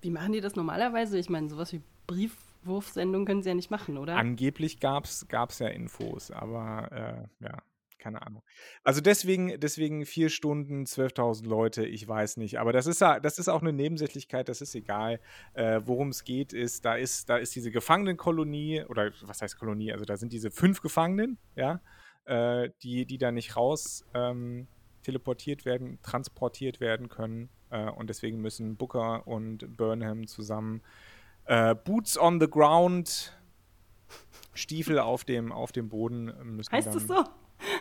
Wie 0.00 0.08
machen 0.08 0.32
die 0.32 0.40
das 0.40 0.56
normalerweise? 0.56 1.18
Ich 1.18 1.28
meine, 1.28 1.50
sowas 1.50 1.70
wie 1.74 1.82
Briefwurfsendungen 2.06 3.26
können 3.26 3.42
sie 3.42 3.50
ja 3.50 3.54
nicht 3.54 3.70
machen, 3.70 3.98
oder? 3.98 4.16
Angeblich 4.16 4.80
gab 4.80 5.04
es 5.04 5.58
ja 5.58 5.68
Infos, 5.68 6.30
aber 6.30 7.28
äh, 7.40 7.44
ja, 7.44 7.62
keine 7.98 8.22
Ahnung. 8.22 8.42
Also 8.82 9.02
deswegen, 9.02 9.60
deswegen 9.60 10.06
vier 10.06 10.30
Stunden, 10.30 10.84
12.000 10.84 11.46
Leute, 11.46 11.84
ich 11.84 12.08
weiß 12.08 12.38
nicht. 12.38 12.60
Aber 12.60 12.72
das 12.72 12.86
ist, 12.86 13.02
das 13.02 13.38
ist 13.38 13.48
auch 13.48 13.60
eine 13.60 13.74
Nebensächlichkeit, 13.74 14.48
das 14.48 14.62
ist 14.62 14.74
egal. 14.74 15.20
Äh, 15.52 15.82
Worum 15.84 16.08
es 16.08 16.24
geht, 16.24 16.54
ist, 16.54 16.86
da 16.86 16.94
ist, 16.94 17.28
da 17.28 17.36
ist 17.36 17.54
diese 17.54 17.70
Gefangenenkolonie, 17.70 18.84
oder 18.88 19.12
was 19.20 19.42
heißt 19.42 19.58
Kolonie? 19.58 19.92
Also 19.92 20.06
da 20.06 20.16
sind 20.16 20.32
diese 20.32 20.50
fünf 20.50 20.80
Gefangenen, 20.80 21.36
ja 21.56 21.82
äh, 22.24 22.70
die, 22.82 23.06
die 23.06 23.18
da 23.18 23.32
nicht 23.32 23.56
raus 23.56 24.04
ähm, 24.14 24.66
teleportiert 25.02 25.64
werden, 25.64 25.98
transportiert 26.02 26.80
werden 26.80 27.08
können. 27.08 27.48
Äh, 27.70 27.90
und 27.90 28.08
deswegen 28.10 28.40
müssen 28.40 28.76
Booker 28.76 29.26
und 29.26 29.76
Burnham 29.76 30.26
zusammen 30.26 30.82
äh, 31.46 31.74
Boots 31.74 32.18
on 32.18 32.40
the 32.40 32.48
ground, 32.48 33.36
Stiefel 34.54 34.98
auf 34.98 35.24
dem, 35.24 35.52
auf 35.52 35.72
dem 35.72 35.88
Boden 35.88 36.32
müssen. 36.44 36.72
Heißt 36.72 36.94
das 36.94 37.06
so? 37.06 37.24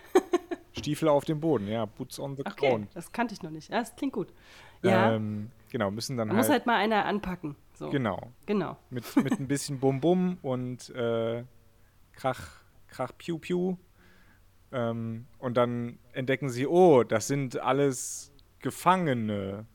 Stiefel 0.77 1.09
auf 1.09 1.25
dem 1.25 1.39
Boden, 1.39 1.67
ja, 1.67 1.85
Boots 1.85 2.19
on 2.19 2.35
the 2.35 2.43
okay, 2.45 2.69
ground. 2.69 2.87
Das 2.93 3.11
kannte 3.11 3.33
ich 3.33 3.43
noch 3.43 3.51
nicht. 3.51 3.69
Ja, 3.69 3.79
das 3.79 3.95
klingt 3.95 4.13
gut. 4.13 4.33
Ja. 4.81 5.13
Ähm, 5.13 5.51
genau, 5.69 5.91
müssen 5.91 6.17
dann 6.17 6.29
da 6.29 6.35
halt. 6.35 6.45
Muss 6.45 6.51
halt 6.51 6.65
mal 6.65 6.77
einer 6.77 7.05
anpacken. 7.05 7.55
So. 7.73 7.89
Genau. 7.89 8.31
Genau. 8.45 8.77
Mit, 8.89 9.03
mit 9.17 9.39
ein 9.39 9.47
bisschen 9.47 9.79
Bum-Bum 9.79 10.37
und 10.41 10.89
äh, 10.91 11.43
Krach, 12.13 12.61
Krach, 12.87 13.11
Piu, 13.17 13.37
Piu 13.39 13.77
ähm, 14.71 15.25
und 15.37 15.57
dann 15.57 15.99
entdecken 16.13 16.49
sie, 16.49 16.67
oh, 16.67 17.03
das 17.03 17.27
sind 17.27 17.59
alles 17.59 18.31
Gefangene. 18.59 19.65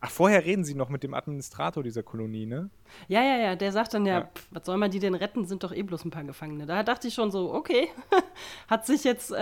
Ach, 0.00 0.10
vorher 0.10 0.44
reden 0.44 0.64
sie 0.64 0.74
noch 0.74 0.90
mit 0.90 1.02
dem 1.02 1.12
Administrator 1.12 1.82
dieser 1.82 2.04
Kolonie, 2.04 2.46
ne? 2.46 2.70
Ja, 3.08 3.20
ja, 3.22 3.36
ja. 3.36 3.56
Der 3.56 3.72
sagt 3.72 3.94
dann 3.94 4.06
ja, 4.06 4.20
ja. 4.20 4.26
Pff, 4.26 4.46
was 4.50 4.64
soll 4.64 4.76
man 4.76 4.92
die 4.92 5.00
denn 5.00 5.14
retten? 5.14 5.44
Sind 5.44 5.64
doch 5.64 5.72
eh 5.72 5.82
bloß 5.82 6.04
ein 6.04 6.10
paar 6.10 6.22
Gefangene. 6.22 6.66
Da 6.66 6.84
dachte 6.84 7.08
ich 7.08 7.14
schon 7.14 7.32
so, 7.32 7.52
okay, 7.52 7.88
hat 8.68 8.86
sich 8.86 9.02
jetzt, 9.02 9.32
äh, 9.32 9.34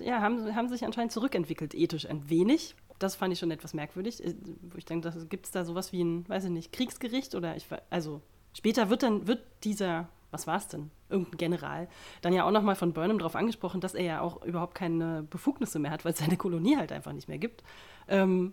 ja, 0.00 0.20
haben, 0.20 0.54
haben 0.54 0.68
sich 0.68 0.84
anscheinend 0.84 1.12
zurückentwickelt, 1.12 1.74
ethisch 1.74 2.08
ein 2.08 2.28
wenig. 2.30 2.74
Das 2.98 3.16
fand 3.16 3.34
ich 3.34 3.38
schon 3.38 3.50
etwas 3.50 3.74
merkwürdig. 3.74 4.24
Äh, 4.24 4.34
wo 4.62 4.78
ich 4.78 4.86
denke, 4.86 5.12
gibt 5.28 5.44
es 5.44 5.52
da 5.52 5.64
sowas 5.64 5.92
wie 5.92 6.02
ein, 6.02 6.26
weiß 6.26 6.44
ich 6.44 6.50
nicht, 6.50 6.72
Kriegsgericht 6.72 7.34
oder 7.34 7.54
ich, 7.56 7.66
also 7.90 8.22
später 8.54 8.88
wird 8.88 9.02
dann, 9.02 9.26
wird 9.26 9.42
dieser 9.64 10.08
was 10.30 10.46
war 10.46 10.56
es 10.56 10.68
denn? 10.68 10.90
Irgendein 11.08 11.38
General, 11.38 11.88
dann 12.20 12.32
ja 12.32 12.44
auch 12.44 12.50
nochmal 12.50 12.74
von 12.74 12.92
Burnham 12.92 13.18
darauf 13.18 13.34
angesprochen, 13.36 13.80
dass 13.80 13.94
er 13.94 14.04
ja 14.04 14.20
auch 14.20 14.42
überhaupt 14.44 14.74
keine 14.74 15.22
Befugnisse 15.30 15.78
mehr 15.78 15.90
hat, 15.90 16.04
weil 16.04 16.12
es 16.12 16.18
seine 16.18 16.36
Kolonie 16.36 16.76
halt 16.76 16.92
einfach 16.92 17.12
nicht 17.12 17.28
mehr 17.28 17.38
gibt. 17.38 17.62
Ähm, 18.08 18.52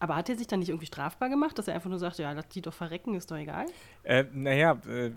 Aber 0.00 0.16
hat 0.16 0.28
er 0.28 0.36
sich 0.36 0.48
dann 0.48 0.58
nicht 0.58 0.68
irgendwie 0.70 0.86
strafbar 0.86 1.28
gemacht, 1.28 1.56
dass 1.56 1.68
er 1.68 1.74
einfach 1.74 1.88
nur 1.88 2.00
sagt, 2.00 2.18
ja, 2.18 2.32
lass 2.32 2.48
die 2.48 2.60
doch 2.60 2.74
verrecken, 2.74 3.14
ist 3.14 3.30
doch 3.30 3.36
egal? 3.36 3.66
Äh, 4.02 4.24
naja, 4.32 4.76
äh, 4.88 5.12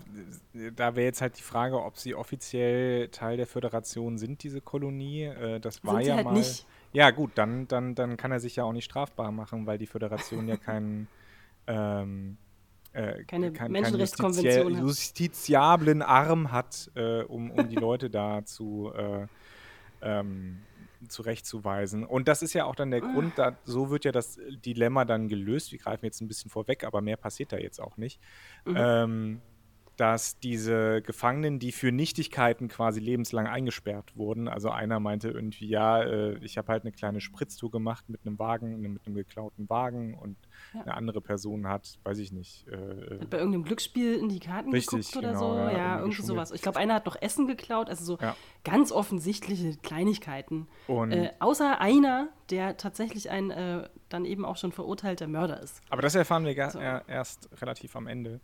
da 0.74 0.94
wäre 0.94 1.06
jetzt 1.06 1.20
halt 1.20 1.36
die 1.36 1.42
Frage, 1.42 1.82
ob 1.82 1.98
sie 1.98 2.14
offiziell 2.14 3.08
Teil 3.08 3.36
der 3.36 3.46
Föderation 3.48 4.18
sind, 4.18 4.42
diese 4.44 4.60
Kolonie. 4.60 5.24
Äh, 5.24 5.58
das 5.60 5.84
war 5.84 5.96
Sind 5.96 6.06
ja 6.06 6.14
halt 6.14 6.26
mal. 6.26 6.32
nicht. 6.34 6.64
Ja, 6.92 7.10
gut, 7.10 7.32
dann, 7.34 7.66
dann, 7.68 7.94
dann 7.96 8.16
kann 8.16 8.30
er 8.32 8.40
sich 8.40 8.56
ja 8.56 8.64
auch 8.64 8.72
nicht 8.72 8.84
strafbar 8.84 9.30
machen, 9.32 9.66
weil 9.66 9.78
die 9.78 9.86
Föderation 9.86 10.48
ja 10.48 10.56
keinen. 10.56 11.08
Ähm, 11.70 12.38
äh, 12.92 13.24
Keine 13.24 13.52
kein- 13.52 13.70
Menschenrechtskonvention 13.72 14.76
hat. 14.76 14.82
justiziablen 14.82 16.02
Arm 16.02 16.50
hat, 16.52 16.90
äh, 16.94 17.22
um, 17.22 17.50
um 17.50 17.68
die 17.68 17.76
Leute 17.76 18.10
da 18.10 18.44
zu, 18.44 18.92
äh, 18.96 19.26
ähm, 20.02 20.58
zurechtzuweisen. 21.08 22.04
Und 22.04 22.26
das 22.28 22.42
ist 22.42 22.54
ja 22.54 22.64
auch 22.64 22.74
dann 22.74 22.90
der 22.90 23.02
Ah. 23.04 23.12
Grund, 23.12 23.38
da, 23.38 23.56
so 23.64 23.90
wird 23.90 24.04
ja 24.04 24.10
das 24.12 24.38
Dilemma 24.64 25.04
dann 25.04 25.28
gelöst. 25.28 25.70
Wir 25.70 25.78
greifen 25.78 26.04
jetzt 26.04 26.20
ein 26.20 26.26
bisschen 26.28 26.50
vorweg, 26.50 26.82
aber 26.84 27.00
mehr 27.00 27.16
passiert 27.16 27.52
da 27.52 27.56
jetzt 27.58 27.80
auch 27.80 27.96
nicht. 27.96 28.20
Mhm. 28.64 28.74
Ähm, 28.76 29.40
dass 29.98 30.38
diese 30.38 31.02
Gefangenen, 31.02 31.58
die 31.58 31.72
für 31.72 31.90
Nichtigkeiten 31.90 32.68
quasi 32.68 33.00
lebenslang 33.00 33.46
eingesperrt 33.48 34.16
wurden, 34.16 34.46
also 34.48 34.70
einer 34.70 35.00
meinte 35.00 35.28
irgendwie, 35.28 35.66
ja, 35.68 36.00
äh, 36.02 36.38
ich 36.38 36.56
habe 36.56 36.68
halt 36.72 36.84
eine 36.84 36.92
kleine 36.92 37.20
Spritztour 37.20 37.70
gemacht 37.70 38.08
mit 38.08 38.24
einem 38.24 38.38
Wagen, 38.38 38.80
mit 38.80 39.04
einem 39.04 39.14
geklauten 39.16 39.68
Wagen 39.68 40.14
und 40.14 40.36
Ja. 40.72 40.82
eine 40.82 40.94
andere 40.94 41.20
Person 41.20 41.66
hat, 41.66 41.98
weiß 42.04 42.18
ich 42.18 42.30
nicht, 42.30 42.66
äh, 42.68 43.18
Hat 43.20 43.30
bei 43.30 43.38
irgendeinem 43.38 43.64
Glücksspiel 43.64 44.14
in 44.14 44.28
die 44.28 44.38
Karten 44.38 44.70
Richtig, 44.70 44.90
geguckt 45.10 45.16
oder 45.16 45.28
genau, 45.32 45.54
so? 45.54 45.58
ja, 45.58 45.70
Ja, 45.72 45.88
irgendwie 45.96 46.00
irgendwie 46.12 46.22
sowas. 46.26 46.50
Ich 46.52 46.62
glaube, 46.62 46.78
einer 46.78 46.94
hat 46.94 47.06
noch 47.06 47.16
Essen 47.20 47.46
geklaut, 47.48 47.88
also 47.88 48.04
so 48.04 48.18
Ja. 48.24 48.36
ganz 48.64 48.92
offensichtliche 48.92 49.76
Kleinigkeiten. 49.78 50.68
Äh, 50.88 51.30
außer 51.40 51.80
einer, 51.80 52.28
der 52.50 52.76
tatsächlich 52.76 53.30
ein 53.30 53.50
äh, 53.50 53.88
dann 54.08 54.24
eben 54.24 54.44
auch 54.44 54.56
schon 54.56 54.70
verurteilter 54.72 55.26
Mörder 55.26 55.60
ist. 55.60 55.80
aber 55.90 56.02
das 56.02 56.14
erfahren 56.14 56.44
wir 56.44 56.70
So. 56.70 56.78
er- 56.78 57.02
erst 57.08 57.50
relativ 57.60 57.96
am 57.96 58.06
Ende. 58.06 58.40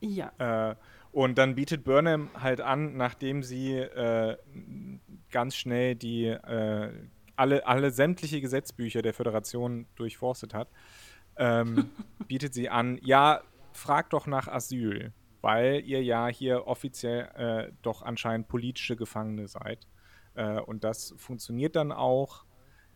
Ja. 0.00 0.32
Äh, 0.70 0.76
und 1.12 1.38
dann 1.38 1.54
bietet 1.54 1.84
Burnham 1.84 2.30
halt 2.34 2.60
an, 2.60 2.96
nachdem 2.96 3.42
sie 3.42 3.74
äh, 3.76 4.36
ganz 5.30 5.56
schnell 5.56 5.94
die 5.94 6.26
äh, 6.26 6.92
alle, 7.36 7.66
alle 7.66 7.90
sämtliche 7.90 8.40
Gesetzbücher 8.40 9.00
der 9.00 9.14
Föderation 9.14 9.86
durchforstet 9.94 10.54
hat, 10.54 10.68
ähm, 11.36 11.90
bietet 12.28 12.52
sie 12.54 12.68
an, 12.68 12.98
ja, 13.02 13.42
fragt 13.72 14.12
doch 14.12 14.26
nach 14.26 14.48
Asyl, 14.48 15.12
weil 15.40 15.80
ihr 15.84 16.02
ja 16.02 16.26
hier 16.26 16.66
offiziell 16.66 17.28
äh, 17.34 17.72
doch 17.82 18.02
anscheinend 18.02 18.48
politische 18.48 18.96
Gefangene 18.96 19.46
seid. 19.46 19.86
Äh, 20.34 20.60
und 20.60 20.84
das 20.84 21.14
funktioniert 21.16 21.76
dann 21.76 21.92
auch, 21.92 22.44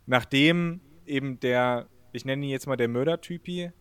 nachdem 0.06 0.80
eben 1.06 1.40
der, 1.40 1.88
ich 2.12 2.24
nenne 2.24 2.44
ihn 2.44 2.50
jetzt 2.50 2.66
mal 2.66 2.76
der 2.76 2.88
Mördertypi, 2.88 3.72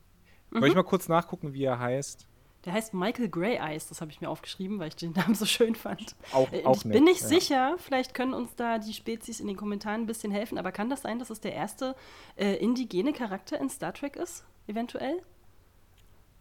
soll 0.52 0.68
ich 0.68 0.76
mal 0.76 0.84
kurz 0.84 1.08
nachgucken, 1.08 1.54
wie 1.54 1.64
er 1.64 1.80
heißt? 1.80 2.28
Der 2.66 2.74
heißt 2.74 2.94
Michael 2.94 3.28
Grey 3.30 3.56
Eyes, 3.58 3.88
das 3.90 4.02
habe 4.02 4.12
ich 4.12 4.22
mir 4.22 4.30
aufgeschrieben, 4.30 4.78
weil 4.80 4.90
ich 4.90 4.96
den 4.96 5.12
Namen 5.16 5.34
so 5.36 5.46
schön 5.46 5.74
fand. 5.76 6.16
Auch- 6.32 6.52
Äh, 6.52 6.64
auch 6.66 6.76
ich 6.78 6.84
bin 6.84 7.04
nicht 7.06 7.22
ja. 7.22 7.28
sicher, 7.28 7.76
vielleicht 7.80 8.14
können 8.14 8.34
uns 8.34 8.56
da 8.56 8.78
die 8.78 8.94
Spezies 8.94 9.40
in 9.40 9.48
den 9.48 9.56
Kommentaren 9.58 10.02
ein 10.02 10.06
bisschen 10.08 10.32
helfen, 10.32 10.58
aber 10.58 10.72
kann 10.72 10.90
das 10.90 11.02
sein, 11.02 11.18
dass 11.20 11.30
es 11.30 11.40
der 11.42 11.54
erste 11.54 11.96
äh, 12.38 12.56
indigene 12.58 13.14
Charakter 13.14 13.60
in 13.60 13.70
Star 13.70 13.94
Trek 13.94 14.16
ist, 14.16 14.46
eventuell? 14.68 15.22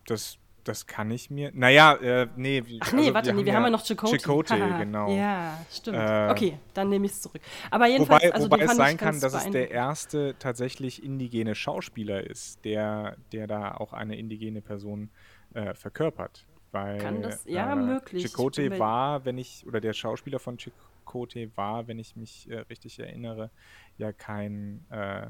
Das, 0.07 0.37
das 0.65 0.87
kann 0.87 1.11
ich 1.11 1.31
mir. 1.31 1.53
Naja, 1.55 1.95
äh, 1.95 2.27
nee. 2.37 2.63
Ach 2.81 2.93
nee, 2.93 3.01
also 3.03 3.15
warte, 3.15 3.33
nee, 3.33 3.45
wir 3.45 3.55
haben 3.55 3.65
ja 3.65 3.71
noch 3.71 3.85
Chakotay. 3.85 4.19
Chakotay, 4.19 4.79
genau. 4.79 5.11
Ja, 5.17 5.59
stimmt. 5.73 5.97
Äh, 5.99 6.29
okay, 6.31 6.59
dann 6.75 6.89
nehme 6.91 7.07
ich 7.07 7.13
es 7.13 7.23
zurück. 7.23 7.41
Aber 7.71 7.87
jedenfalls, 7.87 8.23
Wobei, 8.25 8.35
also 8.35 8.51
wobei 8.51 8.65
es 8.65 8.77
sein 8.77 8.97
kann, 8.97 9.21
dass 9.21 9.33
es 9.35 9.51
der 9.51 9.71
erste 9.71 10.35
tatsächlich 10.39 11.03
indigene 11.03 11.55
Schauspieler 11.55 12.27
ist, 12.29 12.65
der, 12.65 13.17
der 13.33 13.47
da 13.47 13.73
auch 13.73 13.93
eine 13.95 14.17
indigene 14.19 14.61
Person 14.61 15.09
äh, 15.55 15.75
verkörpert. 15.75 16.47
Weil, 16.73 16.99
Kann 16.99 17.23
das- 17.23 17.45
ja, 17.47 17.73
äh, 17.73 17.77
möglich. 17.77 18.23
Mir- 18.37 18.79
war, 18.79 19.25
wenn 19.25 19.39
ich, 19.39 19.67
oder 19.67 19.81
der 19.81 19.93
Schauspieler 19.93 20.39
von 20.39 20.57
Chakotay 20.57 21.51
war, 21.57 21.89
wenn 21.89 21.99
ich 21.99 22.15
mich 22.15 22.49
äh, 22.49 22.59
richtig 22.61 22.99
erinnere, 23.01 23.51
ja 23.99 24.13
kein, 24.13 24.85
äh, 24.91 25.27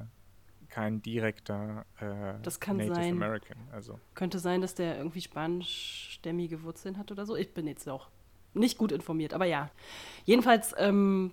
kein 0.69 1.00
direkter 1.03 1.87
äh, 1.99 2.35
Das 2.43 2.61
kann 2.61 2.77
Native 2.77 2.95
sein. 2.95 3.12
American. 3.15 3.57
Also. 3.73 3.99
Könnte 4.15 4.39
sein, 4.39 4.61
dass 4.61 4.75
der 4.75 4.99
irgendwie 4.99 5.23
spanischstämmige 5.23 6.62
Wurzeln 6.62 6.99
hat 6.99 7.11
oder 7.11 7.27
so. 7.27 7.37
Ich 7.37 7.53
bin 7.55 7.67
jetzt 7.67 7.89
auch 7.89 8.09
nicht 8.55 8.79
gut 8.79 8.93
informiert, 8.93 9.33
aber 9.33 9.47
ja. 9.47 9.71
Jedenfalls, 10.25 10.75
ähm, 10.79 11.33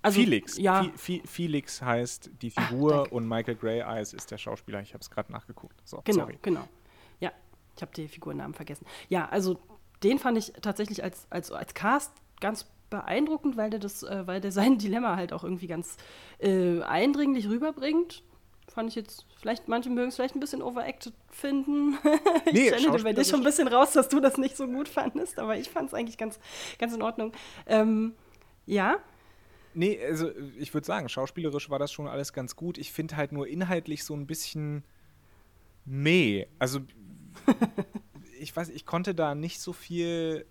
also. 0.00 0.18
Felix. 0.20 0.56
Ja, 0.58 0.84
Fe- 0.84 0.92
Fe- 0.96 1.22
Felix 1.26 1.82
heißt 1.82 2.30
die 2.40 2.50
Figur 2.50 2.92
danke. 2.92 3.10
und 3.14 3.28
Michael 3.28 3.56
Grey 3.56 3.80
Eyes 3.80 4.12
ist 4.14 4.30
der 4.30 4.38
Schauspieler. 4.38 4.80
Ich 4.80 4.94
habe 4.94 5.02
es 5.02 5.10
gerade 5.10 5.30
nachgeguckt. 5.30 5.80
So, 5.84 6.00
genau, 6.04 6.20
sorry. 6.20 6.38
genau. 6.42 6.66
Ich 7.76 7.82
habe 7.82 7.92
die 7.94 8.08
Figurennamen 8.08 8.54
vergessen. 8.54 8.86
Ja, 9.08 9.28
also 9.28 9.58
den 10.02 10.18
fand 10.18 10.38
ich 10.38 10.52
tatsächlich 10.60 11.02
als, 11.02 11.26
als, 11.30 11.50
als 11.52 11.74
Cast 11.74 12.12
ganz 12.40 12.66
beeindruckend, 12.90 13.56
weil 13.56 13.70
der 13.70 13.80
das, 13.80 14.02
äh, 14.02 14.26
weil 14.26 14.40
der 14.40 14.52
sein 14.52 14.78
Dilemma 14.78 15.16
halt 15.16 15.32
auch 15.32 15.44
irgendwie 15.44 15.66
ganz 15.66 15.96
äh, 16.38 16.80
eindringlich 16.82 17.48
rüberbringt. 17.48 18.22
Fand 18.68 18.88
ich 18.88 18.94
jetzt, 18.94 19.26
vielleicht, 19.36 19.68
manche 19.68 19.90
mögen 19.90 20.08
es 20.08 20.16
vielleicht 20.16 20.34
ein 20.34 20.40
bisschen 20.40 20.62
overacted 20.62 21.12
finden. 21.28 21.98
ich 22.46 22.52
Nee, 22.52 22.68
stelle 22.68 23.02
bei 23.02 23.12
dir 23.12 23.24
schon 23.24 23.40
ein 23.40 23.44
bisschen 23.44 23.68
raus, 23.68 23.92
dass 23.92 24.08
du 24.08 24.20
das 24.20 24.38
nicht 24.38 24.56
so 24.56 24.66
gut 24.66 24.88
fandest, 24.88 25.38
aber 25.38 25.56
ich 25.56 25.68
fand 25.68 25.88
es 25.88 25.94
eigentlich 25.94 26.16
ganz, 26.16 26.38
ganz 26.78 26.94
in 26.94 27.02
Ordnung. 27.02 27.32
Ähm, 27.66 28.14
ja, 28.64 28.98
Nee, 29.74 29.98
also 30.04 30.30
ich 30.58 30.74
würde 30.74 30.86
sagen, 30.86 31.08
schauspielerisch 31.08 31.70
war 31.70 31.78
das 31.78 31.92
schon 31.92 32.06
alles 32.06 32.32
ganz 32.32 32.56
gut. 32.56 32.76
Ich 32.76 32.92
finde 32.92 33.16
halt 33.16 33.32
nur 33.32 33.46
inhaltlich 33.46 34.04
so 34.04 34.14
ein 34.14 34.26
bisschen 34.26 34.84
meh. 35.84 36.46
Also 36.58 36.80
ich 38.40 38.54
weiß, 38.54 38.68
ich 38.70 38.86
konnte 38.86 39.14
da 39.14 39.34
nicht 39.34 39.60
so 39.60 39.72
viel 39.72 40.46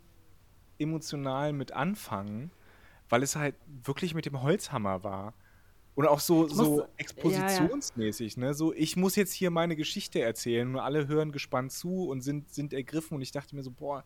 emotional 0.80 1.54
mit 1.54 1.72
anfangen, 1.74 2.52
weil 3.10 3.24
es 3.24 3.36
halt 3.36 3.56
wirklich 3.68 4.14
mit 4.14 4.26
dem 4.26 4.42
Holzhammer 4.42 5.04
war. 5.04 5.34
Und 5.94 6.08
auch 6.08 6.22
so, 6.22 6.44
muss- 6.44 6.56
so 6.56 6.80
ja, 6.80 6.84
ja. 6.84 6.90
expositionsmäßig, 6.98 8.38
ne? 8.38 8.54
So, 8.54 8.74
ich 8.74 8.96
muss 8.96 9.16
jetzt 9.18 9.34
hier 9.34 9.52
meine 9.52 9.76
Geschichte 9.76 10.22
erzählen 10.22 10.68
und 10.74 10.80
alle 10.80 11.08
hören 11.08 11.34
gespannt 11.34 11.74
zu 11.74 12.08
und 12.08 12.22
sind, 12.22 12.50
sind 12.54 12.74
ergriffen 12.74 13.16
und 13.16 13.22
ich 13.22 13.32
dachte 13.32 13.56
mir 13.56 13.62
so, 13.62 13.72
boah, 13.72 14.06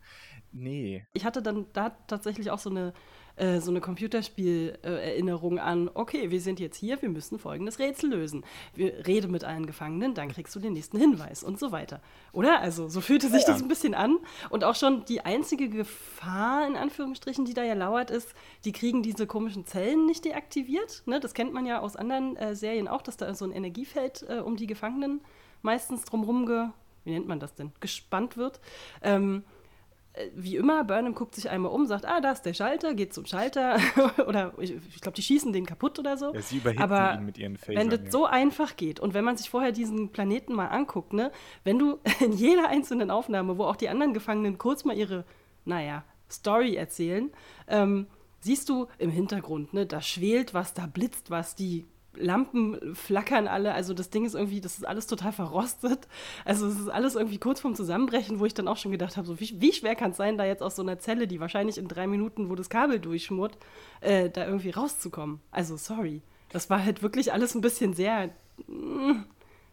nee. 0.51 1.05
ich 1.13 1.25
hatte 1.25 1.44
dann 1.44 1.67
da 1.74 1.91
tatsächlich 2.08 2.50
auch 2.50 2.60
so 2.60 2.72
eine, 2.72 2.94
äh, 3.36 3.60
so 3.60 3.72
eine 3.72 3.82
Computerspiel-Erinnerung 3.82 5.60
an, 5.60 5.89
okay, 5.94 6.32
wir 6.32 6.42
sind 6.42 6.60
jetzt 6.60 6.77
hier, 6.77 7.01
wir 7.01 7.10
müssen 7.10 7.39
folgendes 7.39 7.80
Rätsel 7.80 8.10
lösen. 8.12 8.46
Wir 8.74 9.06
rede 9.06 9.27
mit 9.27 9.44
allen 9.44 9.65
Gefangenen, 9.65 10.13
dann 10.13 10.30
kriegst 10.30 10.56
du 10.56 10.60
den 10.60 10.74
nächsten 10.74 10.98
Hinweis 10.98 11.44
und 11.44 11.60
so 11.60 11.72
weiter. 11.72 12.01
Oder? 12.32 12.60
Also 12.62 12.88
so 12.88 13.01
fühlte 13.01 13.30
sich 13.30 13.44
Ja. 13.44 13.54
das 13.54 13.62
ein 13.62 13.68
bisschen 13.68 13.94
an. 13.94 14.18
Und 14.50 14.63
auch 14.63 14.75
schon 14.75 15.06
die 15.06 15.22
einzige 15.22 15.70
Gefahr, 15.70 16.68
in 16.68 16.75
Anführungsstrichen, 16.75 17.46
die 17.46 17.54
da 17.54 17.63
ja 17.63 17.74
lauert, 17.74 18.12
ist, 18.12 18.34
die 18.63 18.72
kriegen 18.72 19.04
diese 19.04 19.27
komischen 19.27 19.65
Zellen 19.65 20.06
nicht 20.06 20.25
deaktiviert. 20.25 21.04
Ne? 21.06 21.20
Das 21.20 21.34
kennt 21.34 21.54
man 21.54 21.65
ja 21.65 21.80
aus 21.80 21.96
anderen 21.96 22.36
äh, 22.38 22.56
Serien 22.56 22.88
auch, 22.88 23.01
dass 23.01 23.18
da 23.18 23.34
so 23.34 23.46
ein 23.46 23.51
Energiefeld 23.51 24.25
äh, 24.30 24.39
um 24.39 24.56
die 24.56 24.68
Gefangenen 24.68 25.22
meistens 25.62 26.06
drumherum 26.06 26.46
ge... 26.46 26.68
Wie 27.04 27.12
nennt 27.12 27.27
man 27.27 27.39
das 27.39 27.54
denn? 27.54 27.72
Gespannt 27.82 28.36
wird. 28.36 28.60
Ähm, 29.04 29.44
äh, 29.44 29.64
wie 30.36 30.55
immer, 30.55 30.84
Burnham 30.84 31.13
guckt 31.13 31.36
sich 31.36 31.50
einmal 31.50 31.72
um, 31.72 31.86
sagt, 31.86 32.05
ah, 32.05 32.22
da 32.22 32.31
ist 32.31 32.43
der 32.43 32.53
Schalter, 32.53 32.93
geht 32.93 33.13
zum 33.13 33.25
Schalter. 33.25 33.77
oder 34.27 34.53
ich, 34.60 34.74
ich 34.93 35.01
glaube, 35.01 35.15
die 35.15 35.22
schießen 35.22 35.51
den 35.51 35.65
kaputt 35.65 36.00
oder 36.00 36.17
so. 36.17 36.34
Ja, 36.34 36.41
sie 36.41 36.57
überhitten 36.57 36.81
Aber 36.81 37.15
ihn 37.15 37.25
mit 37.25 37.38
ihren 37.38 37.57
wenn 37.65 37.89
das 37.89 38.00
Phasern, 38.00 38.05
ja. 38.05 38.12
so 38.12 38.25
einfach 38.25 38.75
geht 38.75 39.00
und 39.00 39.13
wenn 39.13 39.25
man 39.25 39.38
sich 39.38 39.50
vorher 39.50 39.72
diesen 39.72 40.10
Planeten 40.10 40.53
mal 40.53 40.67
anguckt, 40.67 41.13
ne, 41.13 41.31
wenn 41.63 41.79
du 41.79 42.00
in 42.19 42.34
jeder 42.34 42.69
einzelnen 42.69 43.12
Aufnahme, 43.12 43.57
wo 43.57 43.65
auch 43.65 43.75
die 43.75 43.89
anderen 43.89 44.13
Gefangenen 44.13 44.57
kurz 44.57 44.86
mal 44.86 44.98
ihre, 44.98 45.25
naja, 45.65 46.03
Story 46.29 46.75
erzählen, 46.75 47.31
ähm, 47.67 48.07
siehst 48.39 48.69
du 48.69 48.88
im 48.98 49.10
Hintergrund, 49.10 49.74
ne, 49.74 49.86
da 49.86 50.01
schwelt 50.01 50.53
was, 50.53 50.74
da 50.74 50.88
blitzt 50.88 51.29
was, 51.29 51.55
die 51.55 51.86
Lampen 52.17 52.95
flackern 52.95 53.48
alle, 53.48 53.74
also 53.74 53.93
das 53.93 54.10
Ding 54.10 54.25
ist 54.25 54.36
irgendwie, 54.36 54.62
das 54.62 54.77
ist 54.77 54.86
alles 54.86 55.07
total 55.07 55.31
verrostet. 55.31 56.07
Also 56.43 56.67
es 56.67 56.79
ist 56.79 56.89
alles 56.89 57.15
irgendwie 57.15 57.38
kurz 57.38 57.60
vorm 57.60 57.75
Zusammenbrechen, 57.75 58.39
wo 58.39 58.45
ich 58.45 58.53
dann 58.53 58.67
auch 58.67 58.77
schon 58.77 58.91
gedacht 58.91 59.17
habe, 59.17 59.27
so 59.27 59.39
wie, 59.39 59.60
wie 59.60 59.74
schwer 59.74 59.95
kann 59.95 60.12
es 60.12 60.17
sein, 60.17 60.38
da 60.38 60.45
jetzt 60.45 60.63
aus 60.63 60.75
so 60.75 60.81
einer 60.81 61.00
Zelle, 61.00 61.27
die 61.27 61.39
wahrscheinlich 61.39 61.77
in 61.77 61.88
drei 61.88 62.07
Minuten, 62.07 62.50
wo 62.50 62.55
das 62.55 62.69
Kabel 62.69 63.00
durchschmort, 63.00 63.57
äh, 64.01 64.29
da 64.29 64.45
irgendwie 64.45 64.72
rauszukommen. 64.72 65.39
Also 65.51 65.77
sorry. 65.77 66.22
Das 66.50 66.69
war 66.69 66.84
halt 66.84 67.01
wirklich 67.01 67.34
alles 67.34 67.55
ein 67.55 67.62
bisschen 67.62 67.93
sehr 67.93 68.29
mm, 68.67 69.24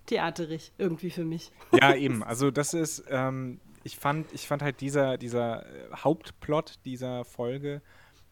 theaterig 0.06 0.72
irgendwie 0.78 1.10
für 1.10 1.24
mich. 1.24 1.52
Ja, 1.72 1.94
eben. 1.96 2.22
Also 2.22 2.50
das 2.50 2.74
ist, 2.74 3.04
ähm, 3.08 3.60
ich 3.84 3.96
fand, 3.96 4.32
ich 4.32 4.46
fand 4.46 4.62
halt 4.62 4.80
dieser, 4.80 5.18
dieser 5.18 5.66
äh, 5.66 5.90
Hauptplot 5.96 6.80
dieser 6.84 7.24
Folge, 7.24 7.82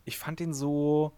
ich 0.05 0.19
fand 0.19 0.41
den 0.41 0.55
so, 0.55 1.13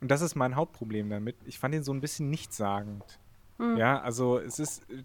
und 0.00 0.10
das 0.10 0.20
ist 0.20 0.34
mein 0.34 0.56
Hauptproblem 0.56 1.10
damit, 1.10 1.36
ich 1.44 1.58
fand 1.58 1.74
den 1.74 1.82
so 1.82 1.92
ein 1.92 2.00
bisschen 2.00 2.30
nichtssagend. 2.30 3.18
Ja, 3.58 4.00
also 4.00 4.38
es 4.38 4.58
ist 4.58 4.82
äh, 4.90 5.02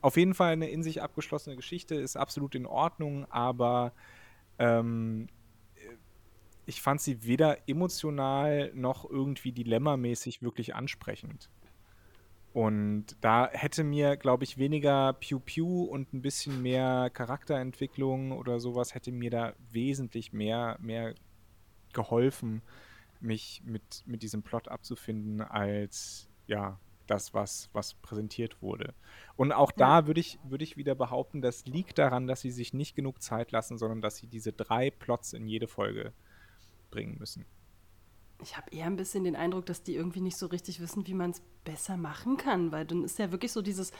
auf 0.00 0.16
jeden 0.16 0.34
Fall 0.34 0.52
eine 0.52 0.70
in 0.70 0.82
sich 0.82 1.02
abgeschlossene 1.02 1.56
Geschichte, 1.56 1.94
ist 1.94 2.16
absolut 2.16 2.54
in 2.54 2.64
Ordnung, 2.64 3.26
aber 3.30 3.92
ähm, 4.58 5.28
äh, 5.74 5.80
ich 6.64 6.80
fand 6.80 7.02
sie 7.02 7.24
weder 7.26 7.68
emotional 7.68 8.72
noch 8.74 9.08
irgendwie 9.08 9.52
dilemmamäßig 9.52 10.40
wirklich 10.40 10.74
ansprechend. 10.74 11.50
Und 12.54 13.16
da 13.22 13.48
hätte 13.50 13.82
mir, 13.82 14.16
glaube 14.16 14.44
ich, 14.44 14.58
weniger 14.58 15.14
Pew-Pew 15.14 15.84
und 15.84 16.12
ein 16.12 16.20
bisschen 16.20 16.60
mehr 16.62 17.08
Charakterentwicklung 17.10 18.32
oder 18.32 18.60
sowas 18.60 18.94
hätte 18.94 19.10
mir 19.10 19.30
da 19.30 19.54
wesentlich 19.70 20.32
mehr, 20.34 20.78
mehr 20.80 21.14
geholfen, 21.94 22.62
mich 23.22 23.62
mit, 23.64 24.02
mit 24.06 24.22
diesem 24.22 24.42
Plot 24.42 24.68
abzufinden, 24.68 25.40
als 25.40 26.28
ja, 26.46 26.78
das, 27.06 27.34
was, 27.34 27.68
was 27.72 27.94
präsentiert 27.94 28.62
wurde. 28.62 28.94
Und 29.36 29.52
auch 29.52 29.72
da 29.72 30.06
würde 30.06 30.20
ich, 30.20 30.38
würd 30.44 30.62
ich 30.62 30.76
wieder 30.76 30.94
behaupten, 30.94 31.42
das 31.42 31.66
liegt 31.66 31.98
daran, 31.98 32.26
dass 32.26 32.40
sie 32.40 32.50
sich 32.50 32.72
nicht 32.72 32.94
genug 32.94 33.22
Zeit 33.22 33.52
lassen, 33.52 33.78
sondern 33.78 34.00
dass 34.00 34.16
sie 34.16 34.26
diese 34.26 34.52
drei 34.52 34.90
Plots 34.90 35.32
in 35.32 35.46
jede 35.46 35.68
Folge 35.68 36.12
bringen 36.90 37.16
müssen. 37.18 37.44
Ich 38.40 38.56
habe 38.56 38.70
eher 38.72 38.86
ein 38.86 38.96
bisschen 38.96 39.24
den 39.24 39.36
Eindruck, 39.36 39.66
dass 39.66 39.82
die 39.82 39.94
irgendwie 39.94 40.20
nicht 40.20 40.36
so 40.36 40.46
richtig 40.46 40.80
wissen, 40.80 41.06
wie 41.06 41.14
man 41.14 41.30
es 41.30 41.42
besser 41.64 41.96
machen 41.96 42.36
kann, 42.36 42.72
weil 42.72 42.84
dann 42.84 43.04
ist 43.04 43.18
ja 43.18 43.30
wirklich 43.30 43.52
so 43.52 43.62
dieses, 43.62 43.92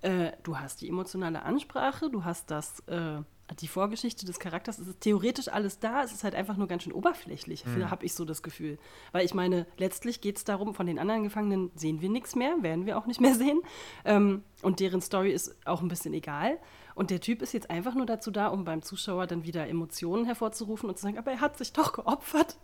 äh, 0.00 0.32
du 0.42 0.58
hast 0.58 0.80
die 0.80 0.88
emotionale 0.88 1.42
Ansprache, 1.42 2.10
du 2.10 2.24
hast 2.24 2.50
das, 2.50 2.80
äh, 2.86 3.20
die 3.60 3.68
Vorgeschichte 3.68 4.26
des 4.26 4.38
Charakters, 4.38 4.78
es 4.78 4.88
ist 4.88 5.00
theoretisch 5.00 5.48
alles 5.48 5.78
da, 5.78 6.02
es 6.02 6.12
ist 6.12 6.24
halt 6.24 6.34
einfach 6.34 6.56
nur 6.56 6.68
ganz 6.68 6.84
schön 6.84 6.92
oberflächlich, 6.92 7.64
mhm. 7.66 7.90
habe 7.90 8.04
ich 8.04 8.14
so 8.14 8.24
das 8.24 8.42
Gefühl. 8.42 8.78
Weil 9.12 9.24
ich 9.24 9.34
meine, 9.34 9.66
letztlich 9.76 10.20
geht 10.20 10.36
es 10.38 10.44
darum, 10.44 10.74
von 10.74 10.86
den 10.86 10.98
anderen 10.98 11.24
Gefangenen 11.24 11.70
sehen 11.74 12.00
wir 12.00 12.08
nichts 12.08 12.34
mehr, 12.34 12.56
werden 12.62 12.86
wir 12.86 12.98
auch 12.98 13.06
nicht 13.06 13.20
mehr 13.20 13.34
sehen. 13.36 13.60
Ähm, 14.04 14.42
und 14.62 14.80
deren 14.80 15.00
Story 15.00 15.32
ist 15.32 15.56
auch 15.66 15.82
ein 15.82 15.88
bisschen 15.88 16.14
egal. 16.14 16.58
Und 16.94 17.10
der 17.10 17.20
Typ 17.20 17.42
ist 17.42 17.52
jetzt 17.52 17.70
einfach 17.70 17.94
nur 17.94 18.06
dazu 18.06 18.30
da, 18.30 18.48
um 18.48 18.64
beim 18.64 18.82
Zuschauer 18.82 19.26
dann 19.26 19.44
wieder 19.44 19.66
Emotionen 19.66 20.24
hervorzurufen 20.24 20.88
und 20.88 20.96
zu 20.96 21.02
sagen, 21.02 21.18
aber 21.18 21.32
er 21.32 21.40
hat 21.40 21.56
sich 21.56 21.72
doch 21.72 21.92
geopfert. 21.92 22.58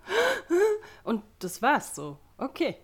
Und 1.05 1.23
das 1.39 1.63
war's 1.63 1.95
so. 1.95 2.19
Okay. 2.37 2.77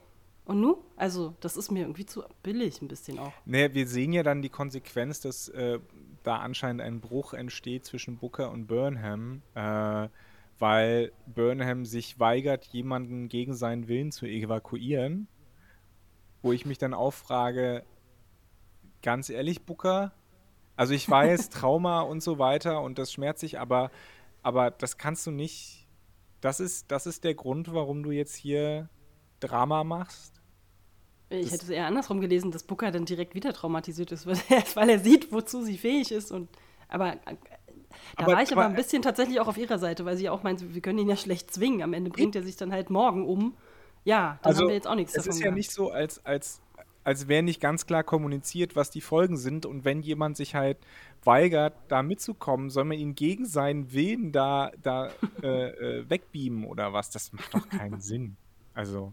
Und 0.46 0.60
nu? 0.60 0.78
Also, 0.96 1.34
das 1.40 1.56
ist 1.56 1.70
mir 1.70 1.80
irgendwie 1.80 2.04
zu 2.04 2.22
billig 2.42 2.82
ein 2.82 2.88
bisschen 2.88 3.18
auch. 3.18 3.32
Naja, 3.46 3.72
wir 3.72 3.86
sehen 3.86 4.12
ja 4.12 4.22
dann 4.22 4.42
die 4.42 4.50
Konsequenz, 4.50 5.20
dass 5.20 5.48
äh, 5.48 5.78
da 6.24 6.38
anscheinend 6.38 6.82
ein 6.82 7.00
Bruch 7.00 7.34
entsteht 7.34 7.84
zwischen 7.84 8.16
Booker 8.16 8.50
und 8.50 8.66
Burnham, 8.66 9.42
äh, 9.54 10.08
weil 10.58 11.12
Burnham 11.26 11.84
sich 11.84 12.18
weigert, 12.18 12.64
jemanden 12.66 13.28
gegen 13.28 13.54
seinen 13.54 13.86
Willen 13.86 14.10
zu 14.10 14.26
evakuieren. 14.26 15.28
Wo 16.42 16.52
ich 16.52 16.66
mich 16.66 16.78
dann 16.78 16.94
auch 16.94 17.12
frage, 17.12 17.84
ganz 19.02 19.30
ehrlich, 19.30 19.64
Booker, 19.64 20.12
also 20.76 20.94
ich 20.94 21.08
weiß, 21.08 21.48
Trauma 21.50 22.00
und 22.00 22.22
so 22.22 22.38
weiter 22.38 22.80
und 22.80 22.98
das 22.98 23.12
schmerzt 23.12 23.40
sich, 23.40 23.60
aber, 23.60 23.90
aber 24.42 24.70
das 24.70 24.98
kannst 24.98 25.26
du 25.26 25.30
nicht. 25.30 25.86
Das 26.40 26.58
ist, 26.60 26.90
das 26.90 27.06
ist 27.06 27.24
der 27.24 27.34
Grund, 27.34 27.72
warum 27.72 28.02
du 28.02 28.10
jetzt 28.10 28.34
hier 28.34 28.88
Drama 29.40 29.84
machst. 29.84 30.40
Ich 31.30 31.50
hätte 31.50 31.64
es 31.64 31.70
eher 31.70 31.86
andersrum 31.86 32.20
gelesen, 32.20 32.52
dass 32.52 32.62
Booker 32.62 32.90
dann 32.90 33.06
direkt 33.06 33.34
wieder 33.34 33.52
traumatisiert 33.52 34.12
ist, 34.12 34.26
weil 34.76 34.90
er 34.90 34.98
sieht, 34.98 35.32
wozu 35.32 35.62
sie 35.62 35.78
fähig 35.78 36.12
ist. 36.12 36.30
Und, 36.30 36.48
aber 36.88 37.14
äh, 37.14 37.36
da 38.16 38.24
aber, 38.24 38.32
war 38.34 38.42
ich 38.42 38.52
aber, 38.52 38.66
ein 38.66 38.74
bisschen 38.74 39.02
tatsächlich 39.02 39.40
auch 39.40 39.48
auf 39.48 39.56
ihrer 39.56 39.78
Seite, 39.78 40.04
weil 40.04 40.16
sie 40.16 40.28
auch 40.28 40.42
meint, 40.42 40.74
wir 40.74 40.80
können 40.80 40.98
ihn 40.98 41.08
ja 41.08 41.16
schlecht 41.16 41.52
zwingen. 41.52 41.82
Am 41.82 41.92
Ende 41.92 42.10
bringt 42.10 42.36
er 42.36 42.42
sich 42.42 42.56
dann 42.56 42.72
halt 42.72 42.90
morgen 42.90 43.26
um. 43.26 43.56
Ja, 44.04 44.38
dann 44.42 44.50
also, 44.50 44.62
haben 44.62 44.68
wir 44.68 44.74
jetzt 44.74 44.86
auch 44.86 44.94
nichts 44.94 45.14
davon. 45.14 45.30
Es 45.30 45.36
ist 45.36 45.40
ja 45.40 45.46
gehabt. 45.46 45.56
nicht 45.56 45.70
so, 45.72 45.90
als, 45.90 46.24
als 46.24 46.60
als 47.04 47.28
wäre 47.28 47.42
nicht 47.42 47.60
ganz 47.60 47.86
klar 47.86 48.02
kommuniziert, 48.02 48.74
was 48.74 48.90
die 48.90 49.02
Folgen 49.02 49.36
sind. 49.36 49.66
Und 49.66 49.84
wenn 49.84 50.00
jemand 50.00 50.36
sich 50.36 50.54
halt 50.54 50.78
weigert, 51.22 51.74
da 51.88 52.02
mitzukommen, 52.02 52.70
soll 52.70 52.84
man 52.84 52.98
ihn 52.98 53.14
gegen 53.14 53.44
seinen 53.46 53.92
Willen 53.92 54.32
da, 54.32 54.72
da 54.82 55.10
äh, 55.42 55.98
äh, 55.98 56.10
wegbeamen 56.10 56.64
oder 56.64 56.92
was? 56.92 57.10
Das 57.10 57.32
macht 57.32 57.54
doch 57.54 57.68
keinen 57.68 58.00
Sinn. 58.00 58.36
Also, 58.72 59.12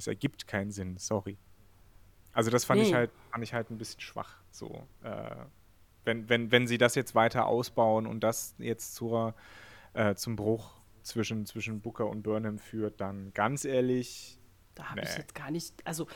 es 0.00 0.06
ergibt 0.06 0.46
keinen 0.46 0.70
Sinn, 0.70 0.96
sorry. 0.98 1.38
Also 2.32 2.50
das 2.50 2.64
fand 2.64 2.80
nee. 2.80 2.88
ich 2.88 2.94
halt, 2.94 3.10
fand 3.30 3.44
ich 3.44 3.54
halt 3.54 3.70
ein 3.70 3.78
bisschen 3.78 4.00
schwach. 4.00 4.36
So, 4.50 4.86
äh, 5.02 5.36
wenn, 6.04 6.28
wenn, 6.28 6.50
wenn 6.50 6.66
sie 6.66 6.78
das 6.78 6.94
jetzt 6.94 7.14
weiter 7.14 7.46
ausbauen 7.46 8.06
und 8.06 8.20
das 8.20 8.54
jetzt 8.58 8.94
zur, 8.94 9.34
äh, 9.94 10.14
zum 10.14 10.36
Bruch 10.36 10.80
zwischen, 11.02 11.46
zwischen 11.46 11.80
Booker 11.80 12.08
und 12.08 12.22
Burnham 12.22 12.58
führt, 12.58 13.00
dann 13.00 13.32
ganz 13.34 13.64
ehrlich. 13.64 14.38
Da 14.74 14.90
habe 14.90 15.00
nee. 15.00 15.06
ich 15.08 15.16
jetzt 15.16 15.34
gar 15.34 15.50
nicht. 15.50 15.74
Also 15.84 16.06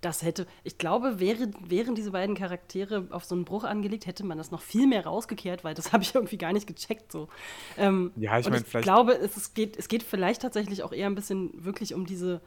das 0.00 0.22
hätte, 0.22 0.46
ich 0.62 0.78
glaube, 0.78 1.18
wäre, 1.18 1.50
wären 1.60 1.94
diese 1.94 2.12
beiden 2.12 2.36
Charaktere 2.36 3.06
auf 3.10 3.24
so 3.24 3.34
einen 3.34 3.44
Bruch 3.44 3.64
angelegt, 3.64 4.06
hätte 4.06 4.24
man 4.24 4.38
das 4.38 4.50
noch 4.50 4.60
viel 4.60 4.86
mehr 4.86 5.04
rausgekehrt, 5.04 5.64
weil 5.64 5.74
das 5.74 5.92
habe 5.92 6.02
ich 6.02 6.14
irgendwie 6.14 6.38
gar 6.38 6.52
nicht 6.52 6.66
gecheckt. 6.66 7.12
So. 7.12 7.28
Ähm, 7.76 8.12
ja, 8.16 8.38
ich 8.38 8.48
meine, 8.48 8.64
vielleicht. 8.64 8.74
Ich 8.74 8.92
glaube, 8.92 9.12
es, 9.12 9.36
es, 9.36 9.54
geht, 9.54 9.76
es 9.76 9.88
geht 9.88 10.02
vielleicht 10.02 10.42
tatsächlich 10.42 10.82
auch 10.82 10.92
eher 10.92 11.06
ein 11.06 11.14
bisschen 11.14 11.64
wirklich 11.64 11.94
um 11.94 12.06
diese 12.06 12.40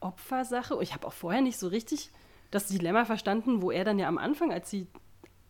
Opfersache. 0.00 0.78
Ich 0.82 0.94
habe 0.94 1.06
auch 1.06 1.12
vorher 1.12 1.42
nicht 1.42 1.58
so 1.58 1.68
richtig 1.68 2.10
das 2.50 2.66
Dilemma 2.66 3.04
verstanden, 3.04 3.62
wo 3.62 3.70
er 3.70 3.84
dann 3.84 3.98
ja 3.98 4.08
am 4.08 4.18
Anfang, 4.18 4.52
als 4.52 4.70
sie 4.70 4.86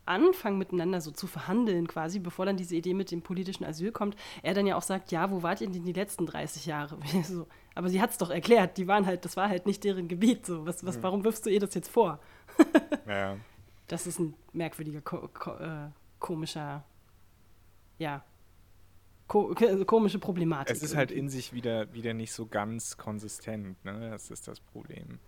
anfangen 0.09 0.57
miteinander 0.57 1.01
so 1.01 1.11
zu 1.11 1.27
verhandeln 1.27 1.87
quasi, 1.87 2.19
bevor 2.19 2.45
dann 2.45 2.57
diese 2.57 2.75
Idee 2.75 2.95
mit 2.95 3.11
dem 3.11 3.21
politischen 3.21 3.63
Asyl 3.63 3.91
kommt, 3.91 4.15
er 4.41 4.55
dann 4.55 4.65
ja 4.65 4.75
auch 4.75 4.81
sagt, 4.81 5.11
ja, 5.11 5.29
wo 5.29 5.43
wart 5.43 5.61
ihr 5.61 5.69
denn 5.69 5.85
die 5.85 5.93
letzten 5.93 6.25
30 6.25 6.65
Jahre? 6.65 6.97
so, 7.23 7.47
aber 7.75 7.89
sie 7.89 8.01
hat 8.01 8.09
es 8.09 8.17
doch 8.17 8.31
erklärt, 8.31 8.77
die 8.77 8.87
waren 8.87 9.05
halt, 9.05 9.23
das 9.23 9.37
war 9.37 9.49
halt 9.49 9.67
nicht 9.67 9.83
deren 9.83 10.07
Gebiet. 10.07 10.45
So, 10.45 10.65
was, 10.65 10.83
was, 10.83 10.97
mhm. 10.97 11.03
warum 11.03 11.23
wirfst 11.23 11.45
du 11.45 11.51
ihr 11.51 11.59
das 11.59 11.75
jetzt 11.75 11.89
vor? 11.89 12.19
ja. 13.07 13.37
Das 13.87 14.07
ist 14.07 14.19
ein 14.19 14.33
merkwürdiger, 14.51 15.01
ko 15.01 15.29
ko 15.33 15.51
äh, 15.51 15.89
komischer, 16.19 16.83
ja, 17.97 18.23
ko 19.29 19.55
komische 19.85 20.19
Problematik. 20.19 20.75
Es 20.75 20.83
ist 20.83 20.97
halt 20.97 21.11
in 21.11 21.29
sich 21.29 21.53
wieder, 21.53 21.93
wieder 21.93 22.13
nicht 22.13 22.33
so 22.33 22.47
ganz 22.47 22.97
konsistent, 22.97 23.83
ne? 23.85 24.09
Das 24.09 24.29
ist 24.29 24.49
das 24.49 24.59
Problem. 24.59 25.19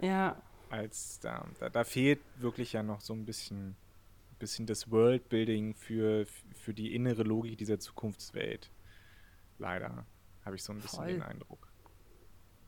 Ja. 0.00 0.40
Als 0.70 1.18
da, 1.18 1.44
da, 1.58 1.68
da 1.68 1.82
fehlt 1.82 2.20
wirklich 2.36 2.72
ja 2.74 2.84
noch 2.84 3.00
so 3.00 3.14
ein 3.14 3.24
bisschen 3.24 3.74
bisschen 4.38 4.66
das 4.66 4.90
Worldbuilding 4.90 5.74
für, 5.74 6.26
für 6.54 6.72
die 6.72 6.94
innere 6.94 7.22
Logik 7.22 7.58
dieser 7.58 7.78
Zukunftswelt. 7.78 8.70
Leider 9.58 10.06
habe 10.44 10.56
ich 10.56 10.62
so 10.62 10.72
ein 10.72 10.80
bisschen 10.80 11.00
Voll. 11.00 11.12
den 11.14 11.22
Eindruck. 11.22 11.68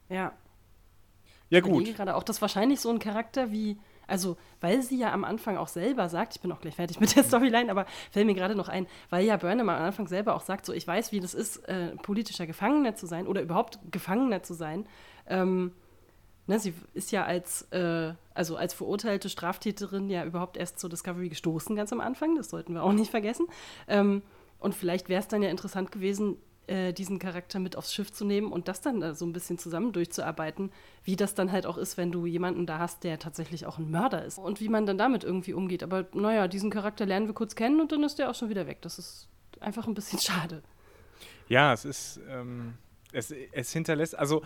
Ja. 0.08 0.36
Ja, 1.48 1.60
gut. 1.60 1.86
Ich 1.86 1.96
gerade 1.96 2.16
auch, 2.16 2.22
das 2.22 2.42
wahrscheinlich 2.42 2.80
so 2.80 2.90
ein 2.90 2.98
Charakter 2.98 3.50
wie, 3.50 3.78
also, 4.10 4.36
weil 4.60 4.82
sie 4.82 4.98
ja 4.98 5.12
am 5.12 5.24
Anfang 5.24 5.56
auch 5.56 5.68
selber 5.68 6.08
sagt, 6.08 6.36
ich 6.36 6.42
bin 6.42 6.52
auch 6.52 6.60
gleich 6.60 6.76
fertig 6.76 7.00
mit 7.00 7.14
der 7.16 7.24
Storyline, 7.24 7.70
aber 7.70 7.86
fällt 8.10 8.26
mir 8.26 8.34
gerade 8.34 8.54
noch 8.54 8.68
ein, 8.68 8.86
weil 9.08 9.24
ja 9.24 9.36
Burnham 9.36 9.68
am 9.68 9.82
Anfang 9.82 10.06
selber 10.06 10.34
auch 10.34 10.42
sagt, 10.42 10.66
so, 10.66 10.72
ich 10.72 10.86
weiß, 10.86 11.12
wie 11.12 11.20
das 11.20 11.34
ist, 11.34 11.58
äh, 11.68 11.96
politischer 12.02 12.46
Gefangener 12.46 12.94
zu 12.94 13.06
sein 13.06 13.26
oder 13.26 13.40
überhaupt 13.42 13.78
Gefangener 13.90 14.42
zu 14.42 14.54
sein. 14.54 14.86
Ähm, 15.26 15.72
Ne, 16.46 16.58
sie 16.58 16.74
ist 16.94 17.12
ja 17.12 17.24
als, 17.24 17.62
äh, 17.70 18.12
also 18.34 18.56
als 18.56 18.74
verurteilte 18.74 19.28
Straftäterin 19.28 20.10
ja 20.10 20.24
überhaupt 20.24 20.56
erst 20.56 20.80
zur 20.80 20.90
Discovery 20.90 21.28
gestoßen, 21.28 21.76
ganz 21.76 21.92
am 21.92 22.00
Anfang. 22.00 22.34
Das 22.34 22.50
sollten 22.50 22.74
wir 22.74 22.82
auch 22.82 22.92
nicht 22.92 23.12
vergessen. 23.12 23.46
Ähm, 23.86 24.22
und 24.58 24.74
vielleicht 24.74 25.08
wäre 25.08 25.20
es 25.20 25.28
dann 25.28 25.42
ja 25.42 25.48
interessant 25.48 25.92
gewesen, 25.92 26.38
äh, 26.70 26.92
diesen 26.92 27.18
Charakter 27.18 27.58
mit 27.58 27.74
aufs 27.74 27.92
Schiff 27.92 28.12
zu 28.12 28.24
nehmen 28.24 28.52
und 28.52 28.68
das 28.68 28.80
dann 28.80 29.02
äh, 29.02 29.12
so 29.12 29.26
ein 29.26 29.32
bisschen 29.32 29.58
zusammen 29.58 29.92
durchzuarbeiten, 29.92 30.70
wie 31.02 31.16
das 31.16 31.34
dann 31.34 31.50
halt 31.50 31.66
auch 31.66 31.76
ist, 31.76 31.96
wenn 31.96 32.12
du 32.12 32.26
jemanden 32.26 32.64
da 32.64 32.78
hast, 32.78 33.02
der 33.02 33.18
tatsächlich 33.18 33.66
auch 33.66 33.78
ein 33.78 33.90
Mörder 33.90 34.24
ist 34.24 34.38
und 34.38 34.60
wie 34.60 34.68
man 34.68 34.86
dann 34.86 34.96
damit 34.96 35.24
irgendwie 35.24 35.52
umgeht. 35.52 35.82
Aber 35.82 36.06
naja, 36.12 36.46
diesen 36.46 36.70
Charakter 36.70 37.06
lernen 37.06 37.26
wir 37.26 37.34
kurz 37.34 37.56
kennen 37.56 37.80
und 37.80 37.90
dann 37.90 38.04
ist 38.04 38.20
der 38.20 38.30
auch 38.30 38.36
schon 38.36 38.50
wieder 38.50 38.68
weg. 38.68 38.82
Das 38.82 39.00
ist 39.00 39.28
einfach 39.58 39.88
ein 39.88 39.94
bisschen 39.94 40.18
schade. 40.20 40.62
Ja, 41.48 41.72
es 41.72 41.84
ist, 41.84 42.20
ähm, 42.28 42.74
es, 43.12 43.34
es 43.52 43.72
hinterlässt, 43.72 44.16
also 44.16 44.42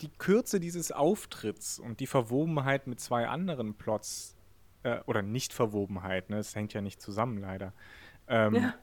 die 0.00 0.08
Kürze 0.08 0.60
dieses 0.60 0.92
Auftritts 0.92 1.78
und 1.78 2.00
die 2.00 2.06
Verwobenheit 2.06 2.86
mit 2.86 3.00
zwei 3.00 3.28
anderen 3.28 3.74
Plots, 3.74 4.34
äh, 4.82 5.00
oder 5.04 5.20
Nicht-Verwobenheit, 5.20 6.30
ne, 6.30 6.38
es 6.38 6.54
hängt 6.54 6.72
ja 6.72 6.80
nicht 6.80 7.02
zusammen 7.02 7.36
leider, 7.36 7.74
ähm, 8.28 8.54
ja. 8.54 8.74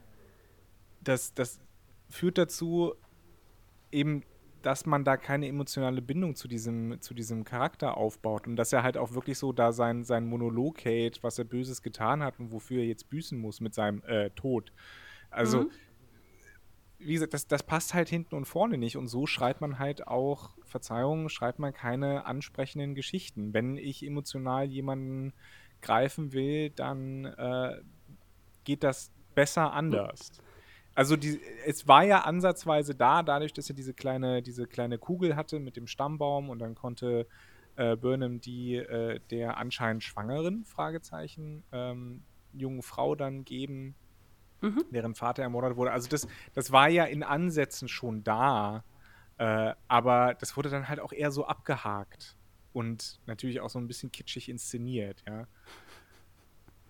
das, 1.02 1.34
das 1.34 1.58
führt 2.08 2.38
dazu, 2.38 2.94
eben, 3.92 4.22
dass 4.62 4.86
man 4.86 5.04
da 5.04 5.16
keine 5.16 5.46
emotionale 5.46 6.02
Bindung 6.02 6.34
zu 6.34 6.48
diesem, 6.48 7.00
zu 7.00 7.14
diesem 7.14 7.44
Charakter 7.44 7.96
aufbaut 7.96 8.46
und 8.46 8.56
dass 8.56 8.72
er 8.72 8.82
halt 8.82 8.96
auch 8.96 9.12
wirklich 9.14 9.38
so 9.38 9.52
da 9.52 9.72
sein, 9.72 10.04
sein 10.04 10.26
Monolog 10.26 10.84
hält, 10.84 11.22
was 11.22 11.38
er 11.38 11.44
Böses 11.44 11.82
getan 11.82 12.22
hat 12.22 12.40
und 12.40 12.52
wofür 12.52 12.80
er 12.80 12.86
jetzt 12.86 13.08
büßen 13.08 13.38
muss 13.38 13.60
mit 13.60 13.74
seinem 13.74 14.02
äh, 14.04 14.30
Tod. 14.30 14.72
Also, 15.30 15.62
mhm 15.62 15.70
wie 16.98 17.12
gesagt, 17.12 17.34
das, 17.34 17.46
das 17.46 17.62
passt 17.62 17.94
halt 17.94 18.08
hinten 18.08 18.34
und 18.34 18.46
vorne 18.46 18.78
nicht. 18.78 18.96
Und 18.96 19.08
so 19.08 19.26
schreibt 19.26 19.60
man 19.60 19.78
halt 19.78 20.06
auch, 20.06 20.56
Verzeihung, 20.64 21.28
schreibt 21.28 21.58
man 21.58 21.72
keine 21.72 22.26
ansprechenden 22.26 22.94
Geschichten. 22.94 23.52
Wenn 23.52 23.76
ich 23.76 24.04
emotional 24.04 24.64
jemanden 24.64 25.32
greifen 25.82 26.32
will, 26.32 26.70
dann 26.70 27.26
äh, 27.26 27.80
geht 28.64 28.82
das 28.82 29.12
besser 29.34 29.72
anders. 29.72 30.32
Also 30.96 31.14
die, 31.16 31.38
es 31.66 31.86
war 31.86 32.04
ja 32.04 32.22
ansatzweise 32.22 32.94
da, 32.94 33.22
dadurch, 33.22 33.52
dass 33.52 33.68
er 33.68 33.76
diese 33.76 33.92
kleine, 33.92 34.40
diese 34.40 34.66
kleine 34.66 34.96
Kugel 34.96 35.36
hatte 35.36 35.60
mit 35.60 35.76
dem 35.76 35.86
Stammbaum 35.86 36.48
und 36.48 36.58
dann 36.58 36.74
konnte 36.74 37.26
äh, 37.76 37.96
Burnham 37.96 38.40
die 38.40 38.76
äh, 38.76 39.20
der 39.30 39.58
anscheinend 39.58 40.02
schwangeren, 40.02 40.64
Fragezeichen, 40.64 41.62
ähm, 41.70 42.22
jungen 42.54 42.82
Frau 42.82 43.14
dann 43.14 43.44
geben, 43.44 43.94
mhm. 44.62 44.86
deren 44.90 45.14
Vater 45.14 45.42
ermordet 45.42 45.76
wurde. 45.76 45.92
Also 45.92 46.08
das, 46.08 46.26
das 46.54 46.72
war 46.72 46.88
ja 46.88 47.04
in 47.04 47.22
Ansätzen 47.22 47.88
schon 47.88 48.24
da, 48.24 48.82
äh, 49.36 49.74
aber 49.88 50.34
das 50.40 50.56
wurde 50.56 50.70
dann 50.70 50.88
halt 50.88 51.00
auch 51.00 51.12
eher 51.12 51.30
so 51.30 51.46
abgehakt. 51.46 52.36
und 52.76 53.20
natürlich 53.24 53.60
auch 53.60 53.70
so 53.70 53.78
ein 53.78 53.86
bisschen 53.86 54.12
kitschig 54.12 54.50
inszeniert, 54.50 55.22
ja. 55.26 55.46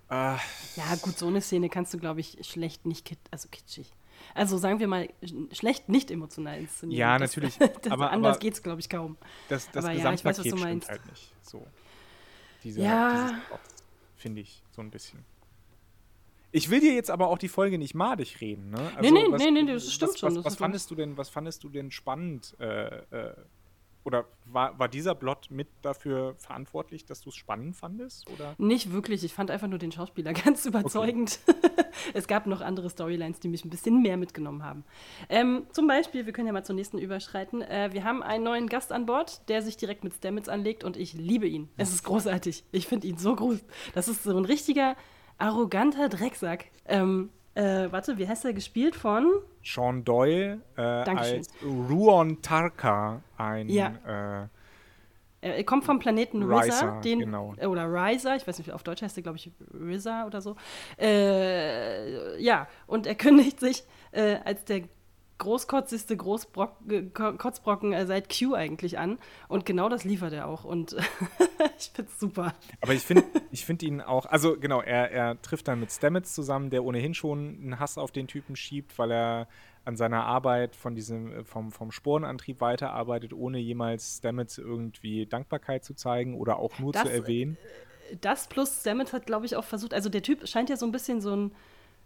Äh, 0.09 0.37
ja, 0.77 0.95
gut, 1.03 1.19
so 1.19 1.27
eine 1.27 1.41
Szene 1.41 1.69
kannst 1.69 1.93
du, 1.93 1.99
glaube 1.99 2.21
ich, 2.21 2.39
schlecht 2.43 2.87
nicht, 2.87 3.05
kit 3.05 3.19
also 3.31 3.49
kitschig. 3.51 3.93
Also 4.35 4.57
sagen 4.59 4.79
wir 4.81 4.89
mal, 4.89 5.09
schlecht 5.53 5.89
nicht 5.89 6.11
emotional 6.11 6.59
inszenieren. 6.59 6.99
Ja, 6.99 7.19
das, 7.19 7.31
natürlich. 7.31 7.57
das 7.83 7.93
aber 7.93 8.11
anders 8.11 8.39
geht 8.39 8.55
es, 8.55 8.63
glaube 8.63 8.81
ich, 8.81 8.89
kaum. 8.89 9.17
Das, 9.49 9.71
das 9.71 9.85
aber 9.85 9.95
ja, 9.95 10.13
ich 10.13 10.25
weiß, 10.25 10.39
was 10.39 10.47
du 10.47 10.57
meinst. 10.57 10.89
halt 10.89 11.05
nicht 11.07 11.33
so. 11.43 11.67
Diese, 12.63 12.81
ja. 12.81 13.41
Finde 14.17 14.41
ich 14.41 14.63
so 14.71 14.83
ein 14.83 14.91
bisschen. 14.91 15.25
Ich 16.53 16.71
will 16.71 16.81
dir 16.81 16.95
jetzt 16.95 17.11
aber 17.11 17.29
auch 17.29 17.39
die 17.39 17.49
Folge 17.49 17.77
nicht 17.77 17.95
madig 17.95 18.41
reden, 18.41 18.71
ne? 18.71 18.79
Also, 18.97 19.01
nee, 19.03 19.11
nee, 19.11 19.27
was, 19.31 19.43
nee, 19.43 19.51
nee, 19.51 19.67
das 19.67 19.93
stimmt 19.93 20.13
was, 20.13 20.19
schon. 20.19 20.37
Was, 20.37 20.45
was 20.45 20.57
fandest 20.57 20.91
du 20.91 20.95
denn, 20.95 21.17
was 21.17 21.29
fandest 21.29 21.63
du 21.65 21.69
denn 21.69 21.91
spannend 21.91 22.57
äh, 22.59 22.97
äh, 23.11 23.35
oder 24.07 24.25
war, 24.45 24.79
war 24.79 24.89
dieser 24.89 25.17
Plot 25.17 25.49
mit 25.51 25.67
dafür 25.83 26.37
verantwortlich, 26.39 27.05
dass 27.05 27.21
du 27.21 27.31
es 27.31 27.35
spannend 27.35 27.75
fandest? 27.75 28.31
Oder? 28.31 28.55
Nicht 28.57 28.93
wirklich. 28.93 29.25
Ich 29.25 29.35
fand 29.35 29.51
einfach 29.51 29.67
nur 29.67 29.81
den 29.81 29.91
Schauspieler 29.91 30.33
ganz 30.45 30.65
überzeugend. 30.65 31.41
Okay. 31.49 31.85
es 32.15 32.29
gab 32.29 32.47
noch 32.47 32.61
andere 32.61 32.89
Storylines, 32.89 33.41
die 33.41 33.49
mich 33.49 33.65
ein 33.65 33.71
bisschen 33.71 34.01
mehr 34.01 34.17
mitgenommen 34.17 34.63
haben. 34.63 34.85
Ähm, 35.29 35.67
zum 35.73 35.89
Beispiel, 35.89 36.25
wir 36.25 36.33
können 36.33 36.47
ja 36.47 36.53
mal 36.53 36.65
zur 36.65 36.77
nächsten 36.77 36.99
überschreiten. 36.99 37.63
Äh, 37.63 37.91
wir 37.93 38.05
haben 38.05 38.23
einen 38.23 38.45
neuen 38.45 38.69
Gast 38.69 38.93
an 38.93 39.07
Bord, 39.07 39.49
der 39.49 39.61
sich 39.61 39.77
direkt 39.77 40.05
mit 40.05 40.15
Stamets 40.15 40.49
anlegt 40.49 40.85
und 40.85 40.97
ich 40.97 41.13
liebe 41.13 41.49
ihn. 41.49 41.69
Es 41.77 41.93
ist 41.93 42.05
großartig. 42.05 42.65
Ich 42.71 42.87
finde 42.87 43.09
ihn 43.09 43.19
so 43.19 43.35
groß. 43.35 43.59
Das 43.93 44.07
ist 44.07 44.23
so 44.23 44.37
ein 44.37 44.45
richtiger, 44.45 44.97
arroganter 45.39 46.09
Drecksack. 46.09 46.67
Ähm, 46.87 47.31
äh, 47.57 47.91
warte, 47.91 48.19
wie 48.19 48.29
heißt 48.29 48.45
er 48.45 48.53
gespielt 48.53 48.95
von? 48.95 49.27
Sean 49.65 50.05
Doyle 50.05 50.61
äh, 50.77 50.81
als 50.81 51.49
Ruon 51.63 52.41
Tarka, 52.43 53.23
ein 53.37 53.69
ja. 53.69 54.43
äh, 54.43 54.49
er 55.41 55.65
kommt 55.65 55.85
vom 55.85 55.99
Planeten 55.99 56.43
Riza, 56.43 57.01
den, 57.01 57.21
genau. 57.21 57.55
Oder 57.65 57.87
Riza, 57.87 58.37
ich 58.37 58.47
weiß 58.47 58.59
nicht, 58.59 58.73
auf 58.73 58.83
Deutsch 58.83 59.03
heißt 59.03 59.17
er, 59.17 59.23
glaube 59.23 59.39
ich, 59.39 59.51
Riza 59.73 60.27
oder 60.27 60.41
so. 60.41 60.57
Äh, 60.99 62.43
ja, 62.43 62.67
und 62.87 63.07
er 63.07 63.15
kündigt 63.15 63.61
sich 63.61 63.85
äh, 64.13 64.37
als 64.45 64.65
der 64.65 64.83
großkotzigste 65.39 66.17
Großkotzbrocken 66.17 67.93
äh, 67.93 68.07
seit 68.07 68.29
Q 68.37 68.55
eigentlich 68.55 68.99
an. 68.99 69.19
Und 69.49 69.67
genau 69.67 69.89
das 69.89 70.05
liefert 70.05 70.33
er 70.33 70.49
auch. 70.49 70.65
Und 70.65 70.93
ich 71.79 71.91
finde 71.95 72.11
es 72.11 72.19
super. 72.19 72.55
Aber 72.81 72.95
ich 72.95 73.03
finde 73.03 73.25
ich 73.51 73.65
find 73.65 73.83
ihn 73.83 74.01
auch, 74.01 74.27
also 74.27 74.57
genau, 74.59 74.81
er, 74.81 75.11
er 75.11 75.41
trifft 75.43 75.69
dann 75.69 75.81
mit 75.81 75.91
Stamets 75.93 76.35
zusammen, 76.35 76.71
der 76.71 76.85
ohnehin 76.85 77.15
schon 77.15 77.59
einen 77.63 77.81
Hass 77.81 77.99
auf 77.99 78.13
den 78.13 78.27
Typen 78.27 78.57
schiebt, 78.57 78.99
weil 78.99 79.13
er 79.13 79.49
an 79.85 79.97
seiner 79.97 80.25
Arbeit 80.25 80.75
von 80.75 80.95
diesem, 80.95 81.33
äh, 81.33 81.45
vom, 81.45 81.71
vom 81.71 81.93
Sporenantrieb 81.93 82.61
weiterarbeitet, 82.61 83.33
ohne 83.33 83.59
jemals 83.59 84.19
Stamets 84.19 84.59
irgendwie 84.59 85.27
Dankbarkeit 85.27 85.85
zu 85.85 85.95
zeigen 85.95 86.35
oder 86.35 86.59
auch 86.59 86.79
nur 86.79 86.93
das, 86.93 87.05
zu 87.05 87.13
erwähnen. 87.13 87.57
Äh, 88.11 88.17
das 88.21 88.49
plus 88.49 88.81
Stamets 88.81 89.13
hat, 89.13 89.27
glaube 89.27 89.47
ich, 89.47 89.57
auch 89.57 89.65
versucht, 89.65 89.95
also 89.95 90.09
der 90.09 90.23
Typ 90.23 90.47
scheint 90.49 90.71
ja 90.71 90.77
so 90.77 90.87
ein 90.87 90.93
bisschen 90.93 91.21
so 91.21 91.35
ein, 91.35 91.53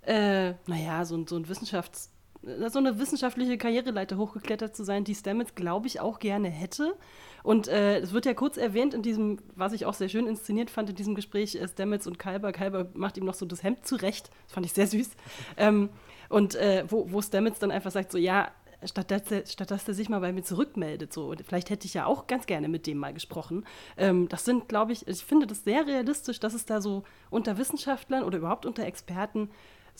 äh, 0.02 0.54
naja, 0.66 1.04
so 1.04 1.16
ein, 1.16 1.26
so 1.26 1.36
ein 1.36 1.46
Wissenschafts- 1.46 2.10
so 2.42 2.78
eine 2.78 2.98
wissenschaftliche 2.98 3.58
Karriereleiter 3.58 4.16
hochgeklettert 4.16 4.74
zu 4.74 4.84
sein, 4.84 5.04
die 5.04 5.14
Stamets, 5.14 5.54
glaube 5.54 5.86
ich, 5.86 6.00
auch 6.00 6.18
gerne 6.18 6.48
hätte. 6.48 6.96
Und 7.42 7.68
äh, 7.68 7.98
es 7.98 8.12
wird 8.12 8.26
ja 8.26 8.34
kurz 8.34 8.56
erwähnt 8.56 8.94
in 8.94 9.02
diesem, 9.02 9.38
was 9.56 9.72
ich 9.72 9.86
auch 9.86 9.94
sehr 9.94 10.08
schön 10.08 10.26
inszeniert 10.26 10.70
fand 10.70 10.90
in 10.90 10.96
diesem 10.96 11.14
Gespräch, 11.14 11.54
äh, 11.54 11.68
Stamets 11.68 12.06
und 12.06 12.18
Kalber. 12.18 12.52
Kalber 12.52 12.88
macht 12.94 13.16
ihm 13.16 13.24
noch 13.24 13.34
so 13.34 13.46
das 13.46 13.62
Hemd 13.62 13.86
zurecht. 13.86 14.30
Das 14.46 14.54
fand 14.54 14.66
ich 14.66 14.72
sehr 14.72 14.86
süß. 14.86 15.10
Ähm, 15.56 15.90
und 16.28 16.54
äh, 16.54 16.84
wo, 16.88 17.10
wo 17.10 17.20
Stamets 17.20 17.58
dann 17.58 17.70
einfach 17.70 17.90
sagt, 17.90 18.12
so, 18.12 18.18
ja, 18.18 18.50
statt 18.84 19.10
dass, 19.10 19.30
er, 19.30 19.46
statt 19.46 19.70
dass 19.70 19.86
er 19.88 19.94
sich 19.94 20.08
mal 20.08 20.20
bei 20.20 20.32
mir 20.32 20.42
zurückmeldet. 20.42 21.12
So, 21.12 21.34
vielleicht 21.46 21.70
hätte 21.70 21.86
ich 21.86 21.94
ja 21.94 22.06
auch 22.06 22.26
ganz 22.26 22.46
gerne 22.46 22.68
mit 22.68 22.86
dem 22.86 22.98
mal 22.98 23.12
gesprochen. 23.12 23.64
Ähm, 23.96 24.28
das 24.28 24.44
sind, 24.44 24.68
glaube 24.68 24.92
ich, 24.92 25.06
ich 25.06 25.24
finde 25.24 25.46
das 25.46 25.64
sehr 25.64 25.86
realistisch, 25.86 26.40
dass 26.40 26.54
es 26.54 26.64
da 26.66 26.80
so 26.80 27.04
unter 27.30 27.58
Wissenschaftlern 27.58 28.22
oder 28.22 28.38
überhaupt 28.38 28.66
unter 28.66 28.84
Experten 28.84 29.50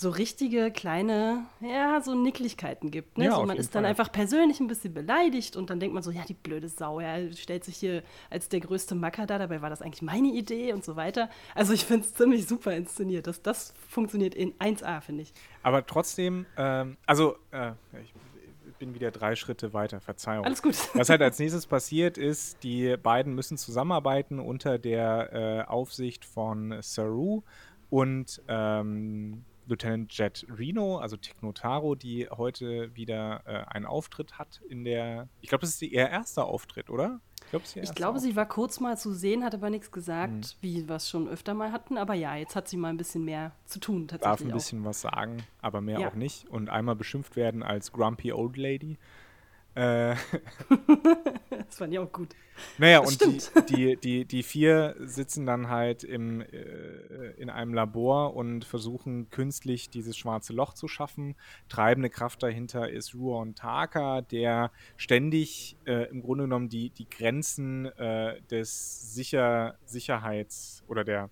so 0.01 0.09
richtige 0.09 0.71
kleine, 0.71 1.45
ja, 1.61 2.01
so 2.01 2.15
Nicklichkeiten 2.15 2.91
gibt. 2.91 3.19
Ne? 3.19 3.27
Ja, 3.27 3.37
so, 3.37 3.45
man 3.45 3.59
ist 3.59 3.75
dann 3.75 3.83
Fall. 3.83 3.91
einfach 3.91 4.11
persönlich 4.11 4.59
ein 4.59 4.67
bisschen 4.67 4.95
beleidigt 4.95 5.57
und 5.57 5.69
dann 5.69 5.79
denkt 5.79 5.93
man 5.93 6.03
so, 6.03 6.11
ja, 6.11 6.23
die 6.27 6.33
blöde 6.33 6.71
Sau, 6.71 7.01
er 7.01 7.31
stellt 7.35 7.65
sich 7.65 7.77
hier 7.77 8.03
als 8.31 8.49
der 8.49 8.61
größte 8.61 8.95
Macker 8.95 9.27
da, 9.27 9.37
dabei 9.37 9.61
war 9.61 9.69
das 9.69 9.83
eigentlich 9.83 10.01
meine 10.01 10.29
Idee 10.29 10.73
und 10.73 10.87
so 10.87 10.97
weiter. 10.97 11.29
Also 11.55 11.75
ich 11.75 11.85
finde 11.85 12.07
es 12.07 12.15
ziemlich 12.15 12.49
super 12.49 12.75
inszeniert. 12.75 13.27
Das, 13.27 13.43
das 13.43 13.75
funktioniert 13.91 14.35
in 14.35 14.55
1A, 14.55 15.03
finde 15.03 15.25
ich. 15.25 15.35
Aber 15.63 15.85
trotzdem, 15.85 16.47
ähm, 16.57 16.97
also 17.05 17.37
äh, 17.51 17.73
ich 18.03 18.15
bin 18.79 18.95
wieder 18.95 19.11
drei 19.11 19.37
Schritte 19.37 19.75
weiter, 19.75 20.01
Verzeihung. 20.01 20.47
Alles 20.47 20.63
gut. 20.63 20.77
Was 20.95 21.11
halt 21.11 21.21
als 21.21 21.39
nächstes 21.39 21.67
passiert 21.67 22.17
ist, 22.17 22.63
die 22.63 22.97
beiden 22.97 23.35
müssen 23.35 23.59
zusammenarbeiten 23.59 24.39
unter 24.39 24.79
der 24.79 25.67
äh, 25.67 25.71
Aufsicht 25.71 26.25
von 26.25 26.79
Saru 26.81 27.43
und 27.91 28.41
ähm, 28.49 29.45
Lieutenant 29.67 30.13
Jet 30.17 30.47
Reno, 30.49 30.99
also 30.99 31.17
Tignotaro, 31.17 31.95
die 31.95 32.29
heute 32.31 32.95
wieder 32.95 33.43
äh, 33.47 33.65
einen 33.73 33.87
Auftritt 33.87 34.39
hat 34.39 34.61
in 34.69 34.85
der. 34.85 35.29
Ich 35.41 35.49
glaube, 35.49 35.63
das 35.63 35.71
ist 35.71 35.83
ihr 35.83 36.09
erster 36.09 36.47
Auftritt, 36.47 36.91
oder? 36.91 37.21
Ich, 37.45 37.51
glaub, 37.51 37.63
ich 37.65 37.95
glaube, 37.95 38.17
Auftritt. 38.17 38.33
sie 38.33 38.37
war 38.37 38.47
kurz 38.47 38.81
mal 38.81 38.97
zu 38.97 39.13
sehen, 39.13 39.45
hat 39.45 39.55
aber 39.55 39.71
nichts 39.71 39.91
gesagt, 39.91 40.33
mhm. 40.33 40.43
wie 40.61 40.89
wir 40.89 40.97
es 40.97 41.09
schon 41.09 41.29
öfter 41.29 41.55
mal 41.55 41.73
hatten. 41.73 41.97
Aber 41.99 42.15
ja, 42.15 42.37
jetzt 42.37 42.55
hat 42.55 42.69
sie 42.69 42.77
mal 42.77 42.89
ein 42.89 42.97
bisschen 42.97 43.25
mehr 43.25 43.53
zu 43.65 43.81
tun, 43.81 44.09
tatsächlich. 44.09 44.39
Darf 44.39 44.41
ein 44.41 44.53
bisschen 44.53 44.85
was 44.85 45.01
sagen, 45.01 45.43
aber 45.61 45.81
mehr 45.81 46.01
ja. 46.01 46.09
auch 46.09 46.15
nicht. 46.15 46.49
Und 46.49 46.69
einmal 46.69 46.97
beschimpft 46.97 47.37
werden 47.37 47.63
als 47.63 47.93
Grumpy 47.93 48.33
Old 48.33 48.57
Lady. 48.57 48.99
Äh, 49.75 50.17
das 51.51 51.79
fand 51.79 51.93
ich 51.93 51.99
auch 51.99 52.13
gut. 52.13 52.35
Naja, 52.79 53.01
das 53.01 53.17
und 53.23 53.71
die, 53.71 53.75
die, 53.75 53.97
die, 53.97 54.25
die 54.25 54.43
vier 54.43 54.97
sitzen 54.99 55.47
dann 55.47 55.69
halt 55.69 56.05
im, 56.05 56.41
äh, 56.41 57.31
in 57.37 57.51
einem 57.51 57.73
Labor 57.73 58.35
und 58.35 58.65
versuchen 58.65 59.31
künstlich 59.31 59.91
dieses 59.91 60.17
schwarze 60.17 60.53
Loch 60.53 60.75
zu 60.75 60.89
schaffen. 60.89 61.37
Treibende 61.69 62.11
Kraft 62.11 62.43
dahinter 62.43 62.91
ist 62.91 63.15
Ruon 63.15 63.55
Taka, 63.55 64.23
der 64.23 64.73
ständig 64.97 65.77
äh, 65.87 66.11
im 66.11 66.23
Grunde 66.23 66.45
genommen 66.45 66.69
die, 66.69 66.91
die 66.91 67.09
Grenzen 67.09 67.87
äh, 67.87 68.41
des 68.51 69.15
Sicher 69.15 69.77
Sicherheits- 69.87 70.83
oder 70.89 71.05
der 71.05 71.31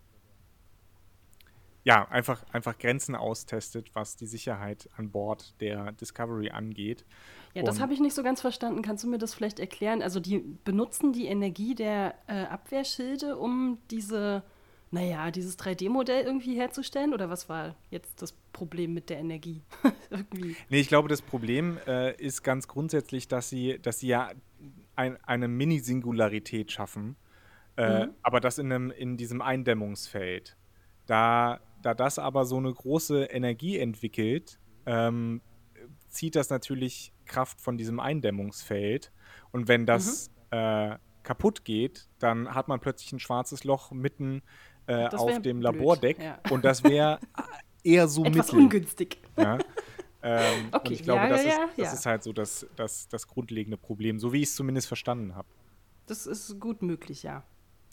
ja, 1.88 2.06
einfach, 2.10 2.44
einfach 2.52 2.76
Grenzen 2.76 3.14
austestet, 3.14 3.94
was 3.94 4.14
die 4.14 4.26
Sicherheit 4.26 4.90
an 4.98 5.10
Bord 5.10 5.58
der 5.62 5.92
Discovery 5.92 6.50
angeht. 6.50 7.06
Ja, 7.54 7.62
das 7.62 7.80
habe 7.80 7.94
ich 7.94 8.00
nicht 8.00 8.12
so 8.12 8.22
ganz 8.22 8.42
verstanden. 8.42 8.82
Kannst 8.82 9.04
du 9.04 9.08
mir 9.08 9.16
das 9.16 9.32
vielleicht 9.32 9.58
erklären? 9.58 10.02
Also 10.02 10.20
die 10.20 10.44
benutzen 10.64 11.14
die 11.14 11.28
Energie 11.28 11.74
der 11.74 12.14
äh, 12.26 12.42
Abwehrschilde, 12.42 13.38
um 13.38 13.78
diese, 13.90 14.42
naja, 14.90 15.30
dieses 15.30 15.58
3D-Modell 15.58 16.26
irgendwie 16.26 16.56
herzustellen? 16.56 17.14
Oder 17.14 17.30
was 17.30 17.48
war 17.48 17.74
jetzt 17.88 18.20
das 18.20 18.32
Problem 18.52 18.92
mit 18.92 19.08
der 19.08 19.20
Energie? 19.20 19.62
irgendwie. 20.10 20.56
Nee, 20.68 20.80
ich 20.80 20.88
glaube, 20.88 21.08
das 21.08 21.22
Problem 21.22 21.78
äh, 21.86 22.14
ist 22.16 22.42
ganz 22.42 22.68
grundsätzlich, 22.68 23.28
dass 23.28 23.48
sie, 23.48 23.78
dass 23.80 24.00
sie 24.00 24.08
ja 24.08 24.30
ein, 24.94 25.16
eine 25.24 25.48
Mini-Singularität 25.48 26.70
schaffen. 26.70 27.16
Äh, 27.78 28.04
mhm. 28.04 28.10
Aber 28.22 28.40
das 28.40 28.58
in, 28.58 28.70
einem, 28.70 28.90
in 28.90 29.16
diesem 29.16 29.40
Eindämmungsfeld. 29.40 30.54
Da, 31.06 31.60
da 31.88 31.94
das 31.94 32.18
aber 32.18 32.44
so 32.44 32.58
eine 32.58 32.72
große 32.72 33.24
Energie 33.24 33.78
entwickelt, 33.78 34.58
ähm, 34.84 35.40
zieht 36.08 36.36
das 36.36 36.50
natürlich 36.50 37.14
Kraft 37.24 37.62
von 37.62 37.78
diesem 37.78 37.98
Eindämmungsfeld. 37.98 39.10
Und 39.52 39.68
wenn 39.68 39.86
das 39.86 40.30
mhm. 40.52 40.58
äh, 40.58 40.98
kaputt 41.22 41.64
geht, 41.64 42.08
dann 42.18 42.54
hat 42.54 42.68
man 42.68 42.80
plötzlich 42.80 43.12
ein 43.12 43.20
schwarzes 43.20 43.64
Loch 43.64 43.90
mitten 43.90 44.42
äh, 44.86 45.06
auf 45.06 45.40
dem 45.40 45.60
blöd. 45.60 45.62
Labordeck. 45.62 46.22
Ja. 46.22 46.40
Und 46.50 46.66
das 46.66 46.84
wäre 46.84 47.20
eher 47.82 48.06
so 48.06 48.24
Etwas 48.24 48.52
mittel. 48.52 48.64
ungünstig. 48.64 49.18
Ja? 49.36 49.58
Ähm, 50.20 50.70
okay. 50.72 50.88
Und 50.88 50.90
ich 50.90 51.02
glaube, 51.04 51.20
ja, 51.20 51.28
das, 51.28 51.44
ist, 51.44 51.58
das 51.76 51.92
ist 51.92 52.04
halt 52.04 52.24
so 52.24 52.32
das, 52.32 52.66
das, 52.74 53.06
das 53.06 53.28
grundlegende 53.28 53.76
Problem, 53.76 54.18
so 54.18 54.32
wie 54.32 54.38
ich 54.38 54.48
es 54.48 54.56
zumindest 54.56 54.88
verstanden 54.88 55.36
habe. 55.36 55.46
Das 56.06 56.26
ist 56.26 56.58
gut 56.58 56.82
möglich, 56.82 57.22
ja 57.22 57.44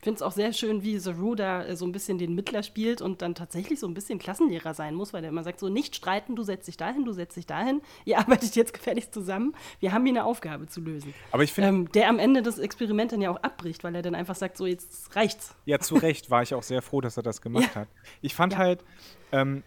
finde 0.05 0.17
es 0.17 0.21
auch 0.21 0.31
sehr 0.31 0.53
schön, 0.53 0.83
wie 0.83 0.97
Saru 0.99 1.35
da 1.35 1.65
äh, 1.65 1.75
so 1.75 1.83
ein 1.83 1.91
bisschen 1.91 2.17
den 2.17 2.35
Mittler 2.35 2.63
spielt 2.63 3.01
und 3.01 3.21
dann 3.21 3.35
tatsächlich 3.35 3.79
so 3.79 3.87
ein 3.87 3.93
bisschen 3.95 4.19
Klassenlehrer 4.19 4.73
sein 4.73 4.93
muss, 4.93 5.11
weil 5.13 5.23
er 5.23 5.31
immer 5.31 5.43
sagt, 5.43 5.59
so 5.59 5.67
nicht 5.67 5.95
streiten, 5.95 6.35
du 6.35 6.43
setzt 6.43 6.67
dich 6.67 6.77
dahin, 6.77 7.05
du 7.05 7.11
setzt 7.11 7.35
dich 7.35 7.47
dahin, 7.47 7.81
ihr 8.05 8.19
arbeitet 8.19 8.55
jetzt 8.55 8.73
gefälligst 8.73 9.13
zusammen, 9.13 9.55
wir 9.79 9.91
haben 9.91 10.05
hier 10.05 10.13
eine 10.13 10.23
Aufgabe 10.23 10.67
zu 10.67 10.79
lösen. 10.79 11.13
Aber 11.31 11.43
ich 11.43 11.51
finde... 11.51 11.69
Ähm, 11.69 11.91
der 11.91 12.07
am 12.07 12.19
Ende 12.19 12.43
das 12.43 12.59
Experiment 12.59 13.11
dann 13.11 13.21
ja 13.21 13.31
auch 13.31 13.41
abbricht, 13.41 13.83
weil 13.83 13.95
er 13.95 14.03
dann 14.03 14.15
einfach 14.15 14.35
sagt, 14.35 14.57
so 14.57 14.65
jetzt 14.65 15.15
reicht's. 15.15 15.55
Ja, 15.65 15.79
zu 15.79 15.95
Recht 16.05 16.29
war 16.29 16.43
ich 16.43 16.53
auch 16.53 16.63
sehr 16.63 16.83
froh, 16.83 17.01
dass 17.01 17.17
er 17.17 17.23
das 17.23 17.41
gemacht 17.41 17.71
ja. 17.73 17.81
hat. 17.81 17.87
Ich 18.21 18.35
fand 18.35 18.53
ja. 18.53 18.59
halt, 18.59 18.85
ähm, 19.31 19.63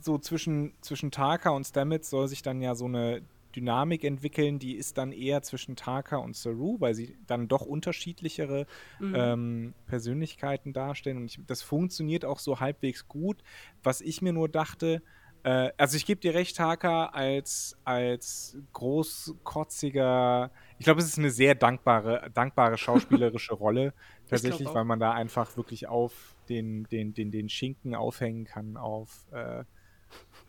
so 0.00 0.18
zwischen, 0.18 0.72
zwischen 0.80 1.10
Taka 1.10 1.50
und 1.50 1.64
Stamets 1.64 2.08
soll 2.08 2.28
sich 2.28 2.42
dann 2.42 2.62
ja 2.62 2.76
so 2.76 2.84
eine 2.84 3.22
Dynamik 3.58 4.04
entwickeln, 4.04 4.58
die 4.58 4.76
ist 4.76 4.98
dann 4.98 5.12
eher 5.12 5.42
zwischen 5.42 5.74
Taka 5.74 6.16
und 6.16 6.36
Saru, 6.36 6.76
weil 6.80 6.94
sie 6.94 7.16
dann 7.26 7.48
doch 7.48 7.62
unterschiedlichere 7.62 8.66
mhm. 9.00 9.14
ähm, 9.16 9.74
Persönlichkeiten 9.86 10.72
darstellen. 10.72 11.16
Und 11.18 11.24
ich, 11.26 11.40
das 11.46 11.62
funktioniert 11.62 12.24
auch 12.24 12.38
so 12.38 12.60
halbwegs 12.60 13.08
gut. 13.08 13.42
Was 13.82 14.00
ich 14.00 14.22
mir 14.22 14.32
nur 14.32 14.48
dachte, 14.48 15.02
Äh, 15.44 15.70
also 15.76 15.96
ich 15.96 16.04
gebe 16.04 16.20
dir 16.20 16.34
recht, 16.34 16.58
Haka, 16.58 17.06
als, 17.06 17.76
als 17.84 18.58
großkotziger, 18.72 20.50
ich 20.78 20.84
glaube, 20.84 21.00
es 21.00 21.06
ist 21.06 21.18
eine 21.18 21.30
sehr 21.30 21.54
dankbare, 21.54 22.30
dankbare 22.34 22.76
schauspielerische 22.76 23.54
Rolle, 23.64 23.94
tatsächlich, 24.28 24.68
weil 24.74 24.84
man 24.84 24.98
da 24.98 25.12
einfach 25.12 25.56
wirklich 25.56 25.86
auf 25.86 26.34
den, 26.48 26.84
den, 26.90 27.14
den, 27.14 27.30
den 27.30 27.48
Schinken 27.48 27.94
aufhängen 27.94 28.44
kann 28.44 28.76
auf 28.76 29.26
äh, 29.32 29.60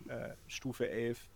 äh, 0.08 0.36
Stufe 0.48 0.89
11. 0.89 1.30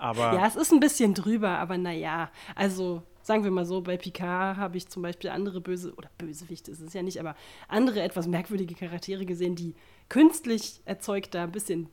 Aber 0.00 0.34
ja, 0.34 0.46
es 0.46 0.56
ist 0.56 0.72
ein 0.72 0.80
bisschen 0.80 1.14
drüber, 1.14 1.58
aber 1.58 1.78
naja, 1.78 2.30
also 2.54 3.02
sagen 3.22 3.44
wir 3.44 3.50
mal 3.50 3.64
so, 3.66 3.80
bei 3.82 3.96
Picard 3.96 4.56
habe 4.56 4.76
ich 4.76 4.88
zum 4.88 5.02
Beispiel 5.02 5.30
andere 5.30 5.60
böse, 5.60 5.92
oder 5.94 6.10
Bösewichte 6.18 6.70
ist 6.70 6.80
es 6.80 6.92
ja 6.94 7.02
nicht, 7.02 7.20
aber 7.20 7.36
andere 7.68 8.00
etwas 8.02 8.26
merkwürdige 8.26 8.74
Charaktere 8.74 9.24
gesehen, 9.26 9.54
die 9.54 9.74
künstlich 10.08 10.80
erzeugt 10.86 11.34
da 11.34 11.44
ein 11.44 11.52
bisschen 11.52 11.88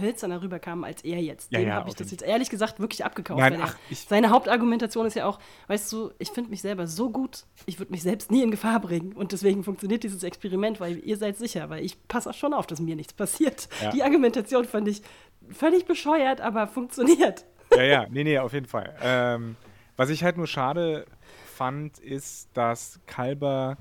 hölzerner 0.00 0.42
rüberkamen 0.42 0.84
als 0.84 1.02
er 1.04 1.20
jetzt. 1.20 1.52
Ja, 1.52 1.58
Dem 1.60 1.68
ja, 1.68 1.74
habe 1.74 1.88
ich 1.88 1.94
das 1.94 2.10
jetzt 2.10 2.22
ehrlich 2.22 2.48
gesagt 2.50 2.80
wirklich 2.80 3.04
abgekauft. 3.04 3.38
Nein, 3.40 3.54
er- 3.54 3.64
ach, 3.64 3.76
ich- 3.90 4.00
seine 4.00 4.30
Hauptargumentation 4.30 5.06
ist 5.06 5.14
ja 5.14 5.26
auch, 5.26 5.38
weißt 5.68 5.92
du, 5.92 6.10
ich 6.18 6.28
finde 6.30 6.50
mich 6.50 6.60
selber 6.62 6.86
so 6.86 7.10
gut, 7.10 7.44
ich 7.66 7.78
würde 7.78 7.92
mich 7.92 8.02
selbst 8.02 8.30
nie 8.30 8.42
in 8.42 8.50
Gefahr 8.50 8.80
bringen. 8.80 9.12
Und 9.12 9.32
deswegen 9.32 9.64
funktioniert 9.64 10.02
dieses 10.04 10.22
Experiment, 10.22 10.80
weil 10.80 10.98
ihr 10.98 11.16
seid 11.16 11.36
sicher, 11.36 11.68
weil 11.70 11.84
ich 11.84 11.96
passe 12.08 12.30
auch 12.30 12.34
schon 12.34 12.54
auf, 12.54 12.66
dass 12.66 12.80
mir 12.80 12.96
nichts 12.96 13.12
passiert. 13.12 13.68
Ja. 13.82 13.90
Die 13.90 14.02
Argumentation 14.02 14.64
fand 14.64 14.88
ich 14.88 15.02
völlig 15.50 15.86
bescheuert, 15.86 16.40
aber 16.40 16.66
funktioniert. 16.66 17.44
Ja, 17.74 17.82
ja, 17.82 18.06
nee, 18.08 18.24
nee, 18.24 18.38
auf 18.38 18.52
jeden 18.52 18.66
Fall. 18.66 18.94
Ähm, 19.02 19.56
was 19.96 20.10
ich 20.10 20.24
halt 20.24 20.36
nur 20.36 20.46
schade 20.46 21.06
fand, 21.44 21.98
ist, 21.98 22.48
dass 22.54 23.00
Kalber, 23.06 23.76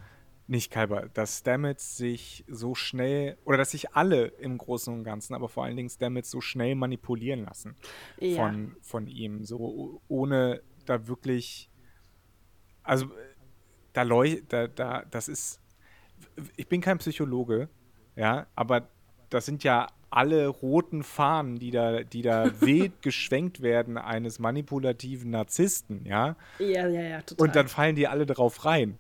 nicht 0.48 0.72
Kalber, 0.72 1.10
dass 1.14 1.40
Stamets 1.40 1.98
sich 1.98 2.44
so 2.48 2.76
schnell, 2.76 3.38
oder 3.46 3.58
dass 3.58 3.72
sich 3.72 3.96
alle 3.96 4.26
im 4.26 4.58
Großen 4.58 4.94
und 4.94 5.04
Ganzen, 5.04 5.34
aber 5.36 5.48
vor 5.48 5.64
allen 5.64 5.76
Dingen 5.76 5.90
Stamets 5.90 6.30
so 6.32 6.42
schnell 6.42 6.76
manipulieren 6.76 7.44
lassen 7.46 7.76
Ja. 8.20 8.36
von, 8.36 8.76
von 8.82 9.08
ihm, 9.08 9.44
so 9.44 10.02
ohne 10.08 10.62
da 10.86 11.08
wirklich, 11.08 11.70
also 12.84 13.08
da 13.94 14.04
leuchtet, 14.04 14.54
da, 14.54 14.68
da, 14.68 15.04
das 15.10 15.28
ist, 15.28 15.60
ich 16.56 16.68
bin 16.68 16.82
kein 16.82 16.98
Psychologe, 16.98 17.70
ja, 18.16 18.48
aber 18.56 18.90
das 19.30 19.46
sind 19.46 19.64
ja 19.64 19.88
alle 20.10 20.48
roten 20.48 21.04
Fahnen, 21.04 21.58
die 21.60 21.72
da, 21.72 22.04
die 22.04 22.22
da 22.22 22.50
wild 22.62 23.02
geschwenkt 23.02 23.62
werden 23.62 23.98
eines 23.98 24.40
manipulativen 24.40 25.32
Narzissten, 25.32 26.06
ja. 26.06 26.36
Ja, 26.60 26.88
ja, 26.88 27.02
ja, 27.02 27.22
total. 27.22 27.48
Und 27.48 27.56
dann 27.56 27.68
fallen 27.68 27.96
die 27.96 28.08
alle 28.08 28.26
drauf 28.26 28.66
rein 28.66 28.98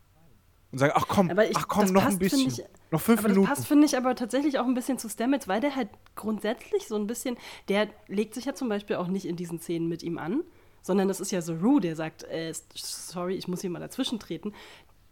und 0.71 0.79
sagen, 0.79 0.93
ach 0.95 1.05
komm, 1.07 1.29
ich- 1.39 1.55
ach 1.55 1.67
komm, 1.67 1.81
das 1.83 1.91
noch 1.91 2.01
ein 2.01 2.07
passt, 2.07 2.19
bisschen, 2.19 2.51
finde 2.51 2.61
ich- 2.63 2.91
noch 2.91 3.01
fünf 3.01 3.19
aber 3.19 3.27
das 3.29 3.35
Minuten. 3.37 3.53
passt, 3.53 3.67
finde 3.67 3.85
ich, 3.85 3.97
aber 3.97 4.15
tatsächlich 4.15 4.59
auch 4.59 4.65
ein 4.65 4.73
bisschen 4.73 4.97
zu 4.97 5.09
Stamets, 5.09 5.47
weil 5.47 5.59
der 5.61 5.75
halt 5.75 5.89
grundsätzlich 6.15 6.87
so 6.87 6.95
ein 6.95 7.07
bisschen, 7.07 7.37
der 7.69 7.87
legt 8.07 8.33
sich 8.33 8.45
ja 8.45 8.53
zum 8.53 8.69
Beispiel 8.69 8.95
auch 8.97 9.07
nicht 9.07 9.25
in 9.25 9.35
diesen 9.35 9.59
Szenen 9.59 9.87
mit 9.89 10.03
ihm 10.03 10.17
an, 10.17 10.43
sondern 10.81 11.09
das 11.09 11.19
ist 11.19 11.31
ja 11.31 11.41
so 11.41 11.53
Rue, 11.55 11.81
der 11.81 11.95
sagt, 11.97 12.23
äh, 12.23 12.53
sorry, 12.75 13.35
ich 13.35 13.47
muss 13.49 13.59
hier 13.61 13.69
mal 13.69 13.79
dazwischen 13.79 14.19
treten. 14.19 14.53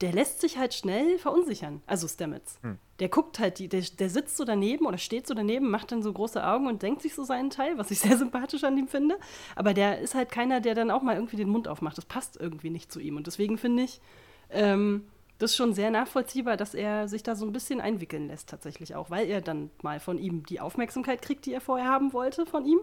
Der 0.02 0.12
lässt 0.12 0.42
sich 0.42 0.58
halt 0.58 0.74
schnell 0.74 1.18
verunsichern, 1.18 1.82
also 1.88 2.08
Stamets. 2.08 2.60
Hm. 2.62 2.78
Der 3.00 3.08
guckt 3.08 3.40
halt, 3.40 3.60
die, 3.60 3.70
der, 3.70 3.82
der 3.82 4.10
sitzt 4.10 4.36
so 4.36 4.44
daneben 4.44 4.86
oder 4.86 4.98
steht 4.98 5.26
so 5.26 5.34
daneben, 5.34 5.70
macht 5.70 5.92
dann 5.92 6.04
so 6.04 6.12
große 6.12 6.46
Augen 6.46 6.68
und 6.68 6.82
denkt 6.82 7.02
sich 7.02 7.16
so 7.16 7.24
seinen 7.24 7.50
Teil, 7.50 7.78
was 7.78 7.92
ich 7.92 8.00
sehr 8.02 8.18
sympathisch 8.18 8.64
an 8.64 8.78
ihm 8.78 8.88
finde. 8.88 9.18
Aber 9.56 9.74
der 9.74 10.00
ist 10.00 10.16
halt 10.16 10.32
keiner, 10.32 10.60
der 10.60 10.76
dann 10.76 10.92
auch 10.92 11.02
mal 11.02 11.16
irgendwie 11.16 11.38
den 11.38 11.50
Mund 11.50 11.68
aufmacht. 11.68 11.98
Das 11.98 12.06
passt 12.06 12.38
irgendwie 12.38 12.70
nicht 12.70 12.92
zu 12.92 13.00
ihm. 13.00 13.16
Und 13.16 13.28
deswegen 13.28 13.58
finde 13.58 13.84
ich, 13.84 14.02
ähm, 14.50 15.06
das 15.38 15.52
ist 15.52 15.58
schon 15.58 15.74
sehr 15.74 15.92
nachvollziehbar, 15.92 16.56
dass 16.56 16.74
er 16.74 17.08
sich 17.08 17.24
da 17.24 17.36
so 17.36 17.46
ein 17.46 17.52
bisschen 17.52 17.82
einwickeln 17.82 18.28
lässt, 18.28 18.50
tatsächlich 18.50 18.96
auch, 18.96 19.10
weil 19.10 19.28
er 19.28 19.42
dann 19.42 19.70
mal 19.82 20.00
von 20.00 20.18
ihm 20.18 20.46
die 20.46 20.62
Aufmerksamkeit 20.62 21.22
kriegt, 21.22 21.46
die 21.46 21.54
er 21.54 21.62
vorher 21.62 21.88
haben 21.88 22.14
wollte, 22.14 22.46
von 22.46 22.66
ihm, 22.66 22.80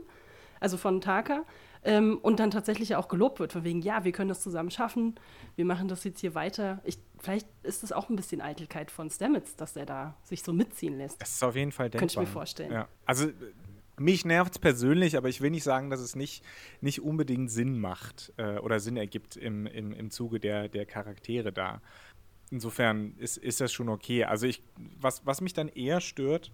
also 0.61 0.77
von 0.77 1.01
Taka, 1.01 1.45
ähm, 1.85 2.19
und 2.23 2.39
dann 2.41 2.51
tatsächlich 2.51 2.95
auch 2.97 3.09
gelobt 3.09 3.41
wird, 3.41 3.53
von 3.53 3.65
wegen, 3.65 3.83
ja, 3.83 4.05
wir 4.05 4.13
können 4.13 4.29
das 4.29 4.41
zusammen 4.41 4.71
schaffen, 4.71 5.17
wir 5.57 5.65
machen 5.65 5.89
das 5.89 6.05
jetzt 6.05 6.21
hier 6.21 6.35
weiter. 6.35 6.81
Ich, 6.85 6.99
vielleicht 7.19 7.49
ist 7.63 7.83
es 7.83 7.93
auch 7.93 8.09
ein 8.09 8.17
bisschen 8.17 8.41
Eitelkeit 8.41 8.91
von 8.91 9.11
Stamets, 9.11 9.57
dass 9.57 9.77
er 9.77 9.87
da 9.87 10.17
sich 10.25 10.43
so 10.43 10.53
mitziehen 10.53 10.97
lässt. 10.97 11.21
Das 11.21 11.33
ist 11.33 11.43
auf 11.43 11.57
jeden 11.57 11.73
Fall 11.73 11.91
denkbar. 11.91 12.01
Könnte 12.01 12.13
ich 12.15 12.21
mir 12.21 12.27
vorstellen. 12.27 12.73
Ja. 12.73 12.89
Also 13.05 13.29
mich 13.99 14.25
nervt 14.25 14.53
es 14.53 14.59
persönlich, 14.59 15.17
aber 15.17 15.29
ich 15.29 15.41
will 15.41 15.51
nicht 15.51 15.65
sagen, 15.65 15.91
dass 15.91 16.01
es 16.01 16.17
nicht, 16.17 16.45
nicht 16.81 17.03
unbedingt 17.03 17.51
Sinn 17.51 17.79
macht 17.79 18.33
äh, 18.37 18.59
oder 18.59 18.81
Sinn 18.81 18.97
ergibt 18.97 19.37
im, 19.37 19.67
im, 19.67 19.93
im 19.93 20.11
Zuge 20.11 20.41
der, 20.41 20.69
der 20.69 20.87
Charaktere 20.87 21.53
da. 21.53 21.83
Insofern 22.51 23.15
ist, 23.17 23.39
ist 23.39 23.61
das 23.61 23.73
schon 23.73 23.89
okay. 23.89 24.25
Also 24.25 24.47
ich, 24.47 24.63
was, 24.77 25.25
was 25.27 25.41
mich 25.41 25.53
dann 25.53 25.69
eher 25.69 26.01
stört, 26.01 26.53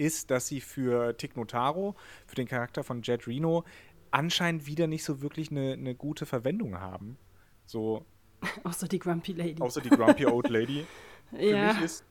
ist, 0.00 0.30
dass 0.30 0.46
sie 0.46 0.60
für 0.60 1.16
Tick 1.16 1.36
Notaro, 1.36 1.94
für 2.26 2.34
den 2.36 2.48
Charakter 2.48 2.82
von 2.82 3.02
Jet 3.02 3.26
Reno, 3.26 3.64
anscheinend 4.10 4.66
wieder 4.66 4.86
nicht 4.86 5.04
so 5.04 5.20
wirklich 5.22 5.50
eine, 5.50 5.74
eine 5.74 5.94
gute 5.94 6.26
Verwendung 6.26 6.80
haben. 6.80 7.16
So, 7.66 8.04
Außer 8.64 8.88
die 8.88 8.98
Grumpy 8.98 9.32
Lady. 9.34 9.60
außer 9.62 9.80
die 9.82 9.90
Grumpy 9.90 10.26
Old 10.26 10.48
Lady. 10.48 10.86
Für 11.30 11.38
ja. 11.44 11.72
mich 11.74 11.82
ist, 11.82 12.04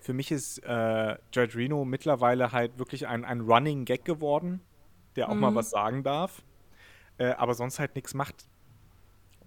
für 0.00 0.12
mich 0.12 0.30
ist 0.32 0.58
äh, 0.64 1.16
Judge 1.32 1.56
Reno 1.56 1.84
mittlerweile 1.86 2.52
halt 2.52 2.78
wirklich 2.78 3.06
ein, 3.06 3.24
ein 3.24 3.40
Running 3.40 3.84
Gag 3.86 4.04
geworden, 4.04 4.60
der 5.16 5.28
auch 5.30 5.34
Mhm. 5.34 5.40
mal 5.40 5.54
was 5.54 5.70
sagen 5.70 6.02
darf, 6.02 6.42
äh, 7.18 7.28
aber 7.30 7.54
sonst 7.54 7.78
halt 7.78 7.94
nichts 7.94 8.12
macht. 8.12 8.46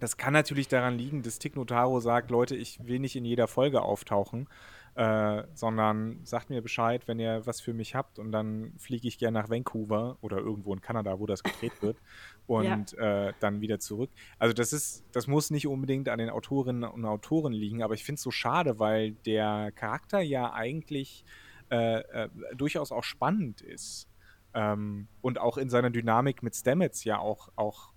Das 0.00 0.16
kann 0.16 0.32
natürlich 0.32 0.66
daran 0.66 0.98
liegen, 0.98 1.22
dass 1.22 1.38
Tick 1.38 1.54
Notaro 1.56 2.00
sagt, 2.00 2.30
Leute, 2.30 2.56
ich 2.56 2.84
will 2.86 2.98
nicht 2.98 3.14
in 3.16 3.24
jeder 3.24 3.46
Folge 3.48 3.82
auftauchen, 3.82 4.48
äh, 4.96 5.44
sondern 5.52 6.20
sagt 6.24 6.48
mir 6.48 6.62
Bescheid, 6.62 7.06
wenn 7.06 7.18
ihr 7.18 7.44
was 7.44 7.60
für 7.60 7.74
mich 7.74 7.94
habt 7.94 8.18
und 8.18 8.32
dann 8.32 8.72
fliege 8.78 9.06
ich 9.06 9.18
gerne 9.18 9.38
nach 9.38 9.50
Vancouver 9.50 10.16
oder 10.22 10.38
irgendwo 10.38 10.72
in 10.72 10.80
Kanada, 10.80 11.18
wo 11.20 11.26
das 11.26 11.42
gedreht 11.42 11.72
wird 11.82 11.98
und 12.46 12.96
äh, 12.96 13.34
dann 13.40 13.60
wieder 13.60 13.78
zurück. 13.78 14.10
Also 14.38 14.54
das 14.54 14.72
ist, 14.72 15.04
das 15.12 15.26
muss 15.26 15.50
nicht 15.50 15.66
unbedingt 15.66 16.08
an 16.08 16.18
den 16.18 16.30
Autorinnen 16.30 16.84
und 16.84 17.04
Autoren 17.04 17.52
liegen, 17.52 17.82
aber 17.82 17.92
ich 17.92 18.04
finde 18.04 18.16
es 18.16 18.22
so 18.22 18.30
schade, 18.30 18.78
weil 18.78 19.12
der 19.26 19.70
Charakter 19.72 20.20
ja 20.20 20.52
eigentlich 20.54 21.26
äh, 21.70 21.98
äh, 21.98 22.28
durchaus 22.56 22.90
auch 22.90 23.04
spannend 23.04 23.60
ist 23.60 24.08
ähm, 24.54 25.08
und 25.20 25.38
auch 25.38 25.58
in 25.58 25.68
seiner 25.68 25.90
Dynamik 25.90 26.42
mit 26.42 26.56
Stamets 26.56 27.04
ja 27.04 27.18
auch, 27.18 27.50
auch 27.56 27.92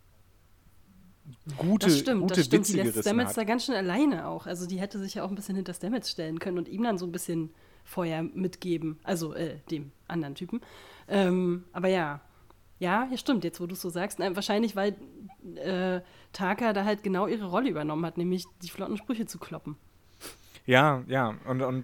gute, 1.58 1.88
Das 1.88 2.00
stimmt, 2.00 2.22
gute 2.22 2.36
das 2.36 2.46
stimmt. 2.46 2.64
Witze 2.68 2.78
Die 2.78 2.84
lässt 2.84 3.00
Stamets 3.02 3.34
da 3.34 3.44
ganz 3.44 3.66
schön 3.66 3.76
alleine 3.76 4.28
auch. 4.28 4.46
Also 4.46 4.68
die 4.68 4.80
hätte 4.80 5.00
sich 5.00 5.16
ja 5.16 5.24
auch 5.24 5.30
ein 5.30 5.36
bisschen 5.36 5.56
hinter 5.56 5.74
Stamets 5.74 6.10
stellen 6.10 6.40
können 6.40 6.58
und 6.58 6.68
ihm 6.68 6.84
dann 6.84 6.98
so 6.98 7.06
ein 7.06 7.12
bisschen 7.12 7.52
Feuer 7.84 8.24
mitgeben. 8.24 9.00
Also 9.04 9.34
äh, 9.34 9.58
dem 9.72 9.92
anderen 10.08 10.36
Typen. 10.36 10.62
Ähm, 11.08 11.66
aber 11.74 11.88
ja. 11.88 12.22
Ja, 12.80 13.08
ja, 13.12 13.18
stimmt, 13.18 13.44
jetzt 13.44 13.60
wo 13.60 13.66
du 13.66 13.74
es 13.74 13.82
so 13.82 13.90
sagst. 13.90 14.20
Nein, 14.20 14.36
wahrscheinlich, 14.36 14.76
weil 14.76 14.96
äh, 15.56 16.00
Taka 16.32 16.72
da 16.72 16.86
halt 16.86 17.04
genau 17.04 17.28
ihre 17.28 17.48
Rolle 17.48 17.70
übernommen 17.70 18.06
hat, 18.06 18.18
nämlich 18.18 18.46
die 18.62 18.70
flotten 18.70 18.96
Sprüche 18.96 19.26
zu 19.26 19.38
kloppen. 19.38 19.76
Ja, 20.66 21.04
ja. 21.08 21.36
Und, 21.46 21.62
und 21.62 21.84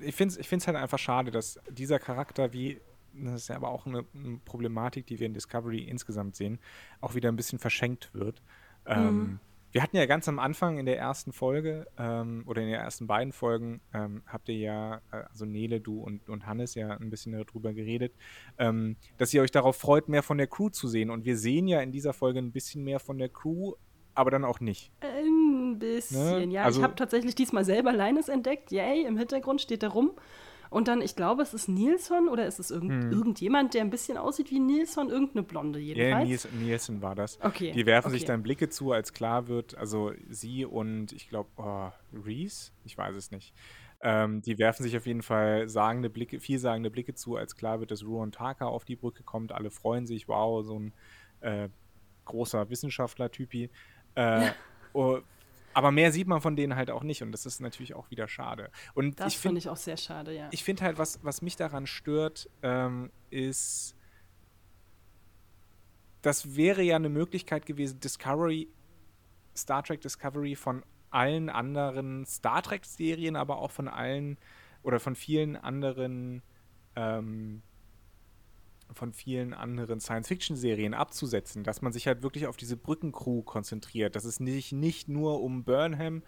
ich 0.00 0.14
finde 0.14 0.34
es 0.34 0.38
ich 0.38 0.48
find's 0.48 0.66
halt 0.66 0.76
einfach 0.76 0.98
schade, 0.98 1.30
dass 1.30 1.58
dieser 1.70 1.98
Charakter, 1.98 2.52
wie, 2.52 2.80
das 3.16 3.42
ist 3.42 3.48
ja 3.48 3.56
aber 3.56 3.68
auch 3.68 3.86
eine, 3.86 4.04
eine 4.14 4.38
Problematik, 4.44 5.06
die 5.06 5.18
wir 5.20 5.26
in 5.26 5.34
Discovery 5.34 5.80
insgesamt 5.82 6.36
sehen, 6.36 6.58
auch 7.00 7.14
wieder 7.14 7.30
ein 7.30 7.36
bisschen 7.36 7.58
verschenkt 7.58 8.10
wird. 8.14 8.42
Ähm, 8.86 9.38
wir 9.72 9.82
hatten 9.82 9.96
ja 9.96 10.06
ganz 10.06 10.28
am 10.28 10.38
Anfang 10.38 10.78
in 10.78 10.86
der 10.86 10.98
ersten 10.98 11.32
Folge 11.32 11.88
ähm, 11.98 12.44
oder 12.46 12.62
in 12.62 12.68
den 12.68 12.76
ersten 12.76 13.08
beiden 13.08 13.32
Folgen 13.32 13.80
ähm, 13.92 14.22
habt 14.26 14.48
ihr 14.48 14.56
ja, 14.56 14.96
äh, 15.10 15.24
also 15.30 15.46
Nele, 15.46 15.80
du 15.80 16.00
und, 16.00 16.28
und 16.28 16.46
Hannes 16.46 16.76
ja 16.76 16.90
ein 16.96 17.10
bisschen 17.10 17.32
darüber 17.32 17.72
geredet, 17.72 18.14
ähm, 18.58 18.96
dass 19.18 19.34
ihr 19.34 19.42
euch 19.42 19.50
darauf 19.50 19.76
freut, 19.76 20.08
mehr 20.08 20.22
von 20.22 20.38
der 20.38 20.46
Crew 20.46 20.68
zu 20.68 20.86
sehen. 20.86 21.10
Und 21.10 21.24
wir 21.24 21.36
sehen 21.36 21.66
ja 21.66 21.80
in 21.80 21.90
dieser 21.90 22.12
Folge 22.12 22.38
ein 22.38 22.52
bisschen 22.52 22.84
mehr 22.84 23.00
von 23.00 23.18
der 23.18 23.28
Crew, 23.30 23.72
aber 24.14 24.30
dann 24.30 24.44
auch 24.44 24.60
nicht. 24.60 24.92
Ein 25.00 25.78
bisschen, 25.80 26.50
Ne? 26.50 26.54
ja. 26.54 26.62
Also- 26.62 26.78
ich 26.78 26.84
habe 26.84 26.94
tatsächlich 26.94 27.34
diesmal 27.34 27.64
selber 27.64 27.92
Linus 27.92 28.28
entdeckt. 28.28 28.70
Yay, 28.70 29.04
im 29.04 29.16
Hintergrund 29.16 29.60
steht 29.60 29.82
er 29.82 29.88
rum. 29.88 30.12
Und 30.70 30.88
dann, 30.88 31.00
ich 31.02 31.16
glaube, 31.16 31.42
es 31.42 31.54
ist 31.54 31.68
Nilsson 31.68 32.28
oder 32.28 32.46
ist 32.46 32.58
es 32.58 32.70
irgend, 32.70 33.04
Hm. 33.04 33.12
irgendjemand, 33.12 33.74
der 33.74 33.82
ein 33.82 33.90
bisschen 33.90 34.16
aussieht 34.16 34.50
wie 34.50 34.60
Nilsson, 34.60 35.08
irgendeine 35.10 35.42
Blonde 35.42 35.78
Ja, 35.78 35.94
jedenfalls. 35.94 36.26
Niels, 36.26 36.48
Nielsen 36.52 37.02
war 37.02 37.14
das. 37.14 37.38
Okay, 37.42 37.72
Die 37.72 37.86
werfen 37.86 38.10
sich 38.10 38.22
okay. 38.22 38.32
dann 38.32 38.42
Blicke 38.42 38.68
zu, 38.68 38.92
als 38.92 39.12
klar 39.12 39.48
wird, 39.48 39.76
also 39.76 40.12
sie 40.28 40.64
und 40.64 41.12
ich 41.12 41.28
glaube, 41.28 41.50
oh, 41.56 41.90
Reese, 42.12 42.72
ich 42.84 42.96
weiß 42.96 43.14
es 43.14 43.30
nicht. 43.30 43.54
Ähm, 44.00 44.42
die 44.42 44.58
werfen 44.58 44.82
sich 44.82 44.96
auf 44.96 45.06
jeden 45.06 45.22
Fall 45.22 45.68
sagende 45.68 46.10
Blicke, 46.10 46.38
vielsagende 46.40 46.90
Blicke 46.90 47.14
zu, 47.14 47.36
als 47.36 47.56
klar 47.56 47.80
wird, 47.80 47.90
dass 47.90 48.04
Ruon 48.04 48.32
Taka 48.32 48.66
auf 48.66 48.84
die 48.84 48.96
Brücke 48.96 49.22
kommt. 49.22 49.52
Alle 49.52 49.70
freuen 49.70 50.06
sich, 50.06 50.28
wow, 50.28 50.62
so 50.64 50.78
ein 50.78 50.92
äh, 51.40 51.68
großer 52.26 52.68
Wissenschaftler-Typi. 52.68 53.70
Äh, 54.14 54.50
oh, 54.92 55.20
aber 55.74 55.90
mehr 55.90 56.12
sieht 56.12 56.26
man 56.26 56.40
von 56.40 56.56
denen 56.56 56.76
halt 56.76 56.90
auch 56.90 57.02
nicht 57.02 57.22
und 57.22 57.32
das 57.32 57.46
ist 57.46 57.60
natürlich 57.60 57.94
auch 57.94 58.10
wieder 58.10 58.28
schade. 58.28 58.70
Und 58.94 59.20
Das 59.20 59.34
finde 59.34 59.58
ich 59.58 59.68
auch 59.68 59.76
sehr 59.76 59.96
schade, 59.96 60.34
ja. 60.34 60.48
ich 60.50 60.64
finde 60.64 60.84
halt, 60.84 60.98
was, 60.98 61.22
was 61.22 61.42
mich 61.42 61.56
daran 61.56 61.86
stört, 61.86 62.48
ähm, 62.62 63.10
ist, 63.30 63.96
das 66.22 66.56
wäre 66.56 66.82
ja 66.82 66.96
eine 66.96 67.08
Möglichkeit 67.08 67.66
gewesen, 67.66 68.00
Discovery, 68.00 68.68
Star 69.56 69.82
Trek 69.82 70.00
Discovery 70.00 70.56
von 70.56 70.82
allen 71.10 71.48
anderen 71.48 72.26
Star 72.26 72.62
Trek-Serien, 72.62 73.36
aber 73.36 73.58
auch 73.58 73.70
von 73.70 73.88
allen 73.88 74.38
oder 74.82 75.00
von 75.00 75.14
vielen 75.14 75.56
anderen 75.56 76.42
ähm, 76.96 77.62
von 78.92 79.12
vielen 79.12 79.54
anderen 79.54 80.00
Science-Fiction-Serien 80.00 80.94
abzusetzen, 80.94 81.64
dass 81.64 81.82
man 81.82 81.92
sich 81.92 82.06
halt 82.06 82.22
wirklich 82.22 82.46
auf 82.46 82.56
diese 82.56 82.76
Brückencrew 82.76 83.42
konzentriert, 83.42 84.16
dass 84.16 84.24
es 84.24 84.40
nicht, 84.40 84.72
nicht 84.72 85.08
nur 85.08 85.42
um 85.42 85.64
Burnham 85.64 86.22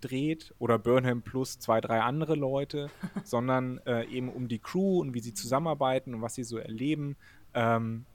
dreht 0.00 0.54
oder 0.58 0.78
Burnham 0.78 1.22
plus 1.22 1.58
zwei, 1.58 1.80
drei 1.80 2.00
andere 2.00 2.34
Leute, 2.34 2.90
sondern 3.24 3.78
äh, 3.86 4.06
eben 4.06 4.28
um 4.28 4.48
die 4.48 4.58
Crew 4.58 5.00
und 5.00 5.14
wie 5.14 5.20
sie 5.20 5.34
zusammenarbeiten 5.34 6.14
und 6.14 6.22
was 6.22 6.34
sie 6.34 6.44
so 6.44 6.58
erleben. 6.58 7.16
Ähm, 7.54 8.06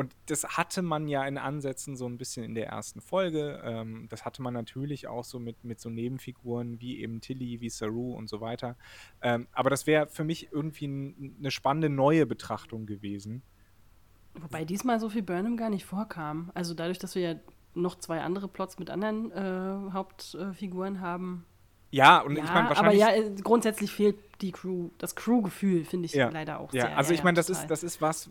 und 0.00 0.16
das 0.24 0.56
hatte 0.56 0.80
man 0.80 1.08
ja 1.08 1.26
in 1.26 1.36
Ansätzen 1.36 1.94
so 1.94 2.06
ein 2.06 2.16
bisschen 2.16 2.42
in 2.42 2.54
der 2.54 2.68
ersten 2.68 3.02
Folge. 3.02 3.60
Ähm, 3.62 4.06
das 4.08 4.24
hatte 4.24 4.40
man 4.40 4.54
natürlich 4.54 5.08
auch 5.08 5.24
so 5.24 5.38
mit, 5.38 5.62
mit 5.62 5.78
so 5.78 5.90
Nebenfiguren 5.90 6.80
wie 6.80 7.02
eben 7.02 7.20
Tilly, 7.20 7.60
wie 7.60 7.68
Saru 7.68 8.14
und 8.14 8.26
so 8.26 8.40
weiter. 8.40 8.78
Ähm, 9.20 9.46
aber 9.52 9.68
das 9.68 9.86
wäre 9.86 10.06
für 10.06 10.24
mich 10.24 10.52
irgendwie 10.52 10.86
ein, 10.86 11.36
eine 11.38 11.50
spannende 11.50 11.90
neue 11.90 12.24
Betrachtung 12.24 12.86
gewesen. 12.86 13.42
Wobei 14.40 14.64
diesmal 14.64 14.98
so 15.00 15.10
viel 15.10 15.22
Burnham 15.22 15.58
gar 15.58 15.68
nicht 15.68 15.84
vorkam. 15.84 16.50
Also 16.54 16.72
dadurch, 16.72 16.98
dass 16.98 17.14
wir 17.14 17.22
ja 17.32 17.34
noch 17.74 17.98
zwei 17.98 18.22
andere 18.22 18.48
Plots 18.48 18.78
mit 18.78 18.88
anderen 18.88 19.30
äh, 19.32 19.92
Hauptfiguren 19.92 21.02
haben. 21.02 21.44
Ja, 21.90 22.20
und 22.20 22.36
ja, 22.36 22.44
ich 22.44 22.50
meine 22.54 22.68
wahrscheinlich. 22.70 23.04
Aber 23.04 23.14
ja, 23.14 23.22
äh, 23.22 23.34
grundsätzlich 23.42 23.92
fehlt 23.92 24.16
die 24.40 24.52
Crew, 24.52 24.88
das 24.96 25.14
Crew-Gefühl, 25.14 25.84
finde 25.84 26.06
ich 26.06 26.14
ja, 26.14 26.30
leider 26.30 26.60
auch 26.60 26.72
ja, 26.72 26.86
sehr. 26.86 26.96
Also 26.96 27.12
ich 27.12 27.22
meine, 27.22 27.36
das 27.36 27.50
ist, 27.50 27.66
das 27.66 27.82
ist 27.82 28.00
was, 28.00 28.30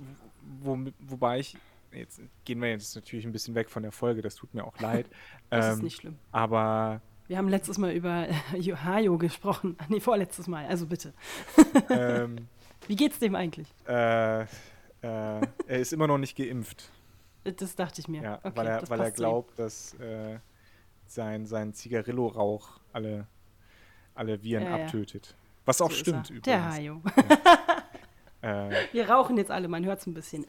wo, 0.61 0.77
wobei 0.99 1.39
ich, 1.39 1.57
jetzt 1.91 2.21
gehen 2.45 2.61
wir 2.61 2.69
jetzt 2.69 2.95
natürlich 2.95 3.25
ein 3.25 3.31
bisschen 3.31 3.55
weg 3.55 3.69
von 3.69 3.83
der 3.83 3.91
Folge, 3.91 4.21
das 4.21 4.35
tut 4.35 4.53
mir 4.53 4.63
auch 4.63 4.77
leid. 4.79 5.07
das 5.49 5.65
ähm, 5.65 5.73
ist 5.73 5.83
nicht 5.83 5.95
schlimm. 5.97 6.17
Aber. 6.31 7.01
Wir 7.27 7.37
haben 7.37 7.47
letztes 7.49 7.77
Mal 7.77 7.93
über 7.93 8.27
Hayo 8.83 9.17
gesprochen. 9.17 9.77
Nee, 9.89 9.99
vorletztes 9.99 10.47
Mal, 10.47 10.65
also 10.65 10.87
bitte. 10.87 11.13
Ähm, 11.89 12.47
Wie 12.87 12.95
geht's 12.95 13.19
dem 13.19 13.35
eigentlich? 13.35 13.67
Äh, 13.87 14.41
äh, 14.41 14.45
er 15.01 15.41
ist 15.67 15.93
immer 15.93 16.07
noch 16.07 16.17
nicht 16.17 16.35
geimpft. 16.35 16.89
Das 17.43 17.75
dachte 17.75 18.01
ich 18.01 18.07
mir. 18.07 18.21
Ja, 18.21 18.39
okay, 18.43 18.51
weil 18.55 18.67
er, 18.67 18.89
weil 18.89 18.99
er 18.99 19.11
glaubt, 19.11 19.57
dass 19.59 19.93
äh, 19.95 20.39
sein, 21.05 21.45
sein 21.45 21.73
Zigarillo-Rauch 21.73 22.79
alle, 22.93 23.27
alle 24.15 24.41
Viren 24.43 24.65
ja, 24.65 24.75
abtötet. 24.75 25.35
Was 25.65 25.81
auch 25.81 25.91
so 25.91 25.97
stimmt 25.97 26.29
übrigens. 26.29 26.45
Der 26.45 26.65
Hajo. 26.67 27.01
Äh, 28.41 28.69
Wir 28.93 29.09
rauchen 29.09 29.37
jetzt 29.37 29.51
alle, 29.51 29.67
man 29.67 29.85
hört 29.85 29.99
es 29.99 30.07
ein 30.07 30.13
bisschen. 30.13 30.45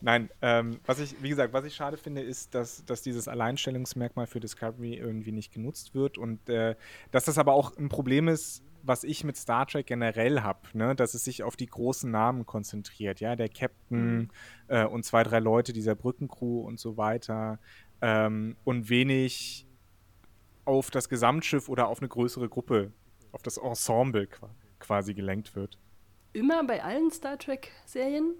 Nein, 0.00 0.30
ähm, 0.40 0.80
was 0.84 0.98
ich, 0.98 1.22
wie 1.22 1.28
gesagt, 1.28 1.52
was 1.52 1.64
ich 1.64 1.74
schade 1.74 1.96
finde, 1.96 2.22
ist, 2.22 2.54
dass, 2.54 2.84
dass 2.84 3.02
dieses 3.02 3.28
Alleinstellungsmerkmal 3.28 4.26
für 4.26 4.40
Discovery 4.40 4.94
irgendwie 4.94 5.32
nicht 5.32 5.52
genutzt 5.52 5.94
wird 5.94 6.18
und 6.18 6.48
äh, 6.48 6.74
dass 7.12 7.24
das 7.24 7.38
aber 7.38 7.52
auch 7.52 7.76
ein 7.76 7.88
Problem 7.88 8.28
ist, 8.28 8.64
was 8.82 9.04
ich 9.04 9.22
mit 9.22 9.36
Star 9.36 9.64
Trek 9.66 9.86
generell 9.86 10.40
habe, 10.40 10.58
ne? 10.72 10.96
dass 10.96 11.14
es 11.14 11.24
sich 11.24 11.44
auf 11.44 11.54
die 11.54 11.66
großen 11.66 12.10
Namen 12.10 12.46
konzentriert, 12.46 13.20
ja, 13.20 13.36
der 13.36 13.48
Captain 13.48 14.16
mhm. 14.16 14.28
äh, 14.66 14.84
und 14.84 15.04
zwei, 15.04 15.22
drei 15.22 15.38
Leute 15.38 15.72
dieser 15.72 15.94
Brückencrew 15.94 16.62
und 16.62 16.80
so 16.80 16.96
weiter 16.96 17.60
ähm, 18.00 18.56
und 18.64 18.90
wenig 18.90 19.68
auf 20.64 20.90
das 20.90 21.08
Gesamtschiff 21.08 21.68
oder 21.68 21.86
auf 21.86 22.00
eine 22.00 22.08
größere 22.08 22.48
Gruppe, 22.48 22.92
auf 23.30 23.42
das 23.42 23.56
Ensemble 23.56 24.28
quasi 24.80 25.14
gelenkt 25.14 25.54
wird 25.54 25.78
immer 26.32 26.64
bei 26.64 26.82
allen 26.82 27.10
Star 27.10 27.38
Trek-Serien? 27.38 28.34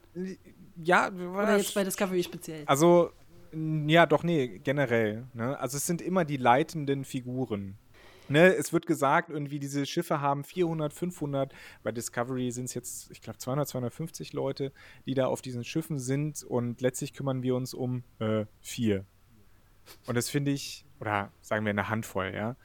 Ja, 0.77 1.11
oder 1.11 1.57
jetzt 1.57 1.75
bei 1.75 1.85
Discovery 1.85 2.23
speziell? 2.23 2.65
Also, 2.67 3.11
ja, 3.53 4.07
doch, 4.07 4.23
nee, 4.23 4.59
generell. 4.59 5.27
Ne? 5.35 5.59
Also, 5.59 5.77
es 5.77 5.87
sind 5.87 6.01
immer 6.01 6.25
die 6.25 6.37
leitenden 6.39 7.05
Figuren. 7.05 7.77
Ne, 8.29 8.55
es 8.55 8.73
wird 8.73 8.87
gesagt, 8.87 9.29
irgendwie 9.29 9.59
diese 9.59 9.85
Schiffe 9.85 10.21
haben 10.21 10.45
400, 10.45 10.93
500. 10.93 11.53
Bei 11.83 11.93
Discovery 11.93 12.51
sind 12.51 12.67
es 12.67 12.75
jetzt, 12.75 13.11
ich 13.11 13.21
glaube, 13.21 13.39
200, 13.39 13.69
250 13.69 14.33
Leute, 14.33 14.73
die 15.05 15.13
da 15.15 15.27
auf 15.27 15.43
diesen 15.43 15.65
Schiffen 15.65 15.99
sind. 15.99 16.43
Und 16.43 16.81
letztlich 16.81 17.13
kümmern 17.13 17.43
wir 17.43 17.55
uns 17.57 17.75
um 17.75 18.05
äh, 18.21 18.47
vier. 18.61 19.05
Und 20.07 20.17
das 20.17 20.31
finde 20.31 20.53
ich, 20.53 20.87
oder 21.01 21.33
sagen 21.43 21.67
wir 21.67 21.71
eine 21.71 21.89
Handvoll, 21.89 22.33
ja, 22.35 22.57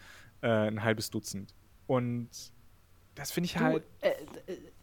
äh, 0.41 0.67
ein 0.67 0.83
halbes 0.83 1.09
Dutzend. 1.09 1.53
Und 1.87 2.29
das 3.15 3.31
finde 3.31 3.47
ich 3.47 3.53
du, 3.53 3.59
halt. 3.59 3.83
Äh, 4.01 4.13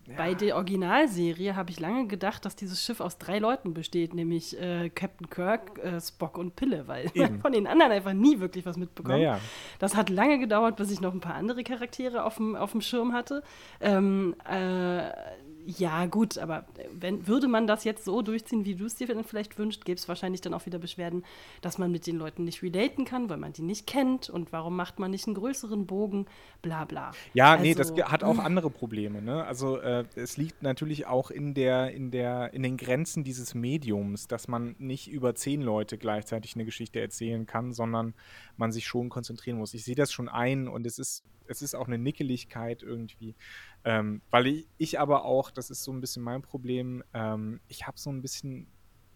äh 0.07 0.17
bei 0.17 0.35
der 0.35 0.57
Originalserie 0.57 1.57
habe 1.57 1.71
ich 1.71 1.81
lange 1.81 2.07
gedacht, 2.07 2.45
dass 2.45 2.57
dieses 2.57 2.83
Schiff 2.83 3.01
aus 3.01 3.19
drei 3.19 3.39
Leuten 3.39 3.75
besteht, 3.75 4.15
nämlich 4.15 4.61
äh, 4.61 4.91
Captain 4.91 5.29
Kirk, 5.31 5.79
äh, 5.79 6.01
Spock 6.01 6.39
und 6.39 6.57
Pille, 6.57 6.87
weil 6.89 7.11
man 7.15 7.41
von 7.41 7.53
den 7.53 7.67
anderen 7.67 7.93
einfach 7.93 8.13
nie 8.13 8.41
wirklich 8.41 8.67
was 8.67 8.77
mitbekommt. 8.77 9.17
Naja. 9.17 9.41
Das 9.79 9.97
hat 9.97 10.11
lange 10.11 10.39
gedauert, 10.39 10.77
bis 10.77 10.91
ich 10.91 11.01
noch 11.01 11.13
ein 11.13 11.21
paar 11.21 11.35
andere 11.35 11.65
Charaktere 11.65 12.25
auf 12.25 12.37
dem 12.37 12.81
Schirm 12.81 13.13
hatte. 13.13 13.43
Ähm, 13.81 14.35
äh, 14.49 15.11
ja, 15.67 16.05
gut, 16.07 16.37
aber 16.37 16.67
wenn, 16.93 17.27
würde 17.27 17.49
man 17.49 17.67
das 17.67 17.85
jetzt 17.85 18.05
so 18.05 18.21
durchziehen, 18.21 18.65
wie 18.65 18.75
du 18.75 18.85
es 18.85 18.97
dir 18.97 19.07
vielleicht 19.25 19.59
wünscht, 19.59 19.85
gäbe 19.85 19.99
es 19.99 20.09
wahrscheinlich 20.09 20.43
dann 20.43 20.53
auch 20.53 20.67
wieder 20.67 20.79
Beschwerden, 20.79 21.25
dass 21.63 21.79
man 21.79 21.91
mit 21.91 22.07
den 22.07 22.17
Leuten 22.17 22.45
nicht 22.45 22.63
relaten 22.63 23.05
kann, 23.05 23.31
weil 23.31 23.39
man 23.39 23.53
die 23.53 23.63
nicht 23.63 23.87
kennt 23.87 24.29
und 24.29 24.53
warum 24.53 24.77
macht 24.77 24.99
man 24.99 25.11
nicht 25.11 25.27
einen 25.27 25.35
größeren 25.35 25.87
Bogen, 25.87 26.27
bla 26.61 26.85
bla. 26.85 27.13
Ja, 27.33 27.53
also, 27.53 27.65
nee, 27.65 27.75
das 27.75 27.93
also, 27.93 28.05
hat 28.05 28.25
auch 28.25 28.39
andere 28.39 28.69
Probleme. 28.69 29.23
Ne? 29.23 29.45
Also 29.45 29.79
äh, 29.79 30.05
es 30.17 30.37
liegt 30.37 30.63
natürlich 30.63 31.07
auch 31.07 31.31
in, 31.31 31.55
der, 31.55 31.93
in, 31.93 32.11
der, 32.11 32.53
in 32.53 32.63
den 32.63 32.77
Grenzen 32.77 33.25
dieses 33.25 33.55
Mediums, 33.55 34.29
dass 34.29 34.49
man 34.49 34.77
nicht 34.79 35.11
über 35.11 35.35
zehn 35.35 35.63
Leute 35.63 35.97
gleichzeitig 35.97 36.57
eine 36.57 36.67
Geschichte 36.67 37.01
erzählen 37.01 37.47
kann, 37.47 37.73
sondern 37.73 38.15
man 38.57 38.71
sich 38.71 38.87
schon 38.87 39.09
konzentrieren 39.09 39.59
muss. 39.59 39.73
Ich 39.73 39.85
sehe 39.85 39.95
das 39.95 40.13
schon 40.13 40.29
ein 40.29 40.69
und 40.69 40.87
es 40.87 40.99
ist, 40.99 41.25
es 41.47 41.63
ist 41.63 41.75
auch 41.75 41.87
eine 41.87 41.99
Nickeligkeit 41.99 42.83
irgendwie. 42.83 43.35
Ähm, 43.85 44.23
weil 44.31 44.47
ich, 44.47 44.67
ich, 44.79 44.99
aber 44.99 45.25
auch, 45.25 45.51
das 45.51 45.71
ist 45.71 45.85
so 45.85 45.93
ein 45.93 46.01
bisschen 46.01 46.23
mein 46.23 46.43
Problem, 46.43 47.05
ähm, 47.13 47.61
ich 47.69 47.87
habe 47.87 47.99
so 47.99 48.11
ein 48.11 48.23
bisschen 48.23 48.67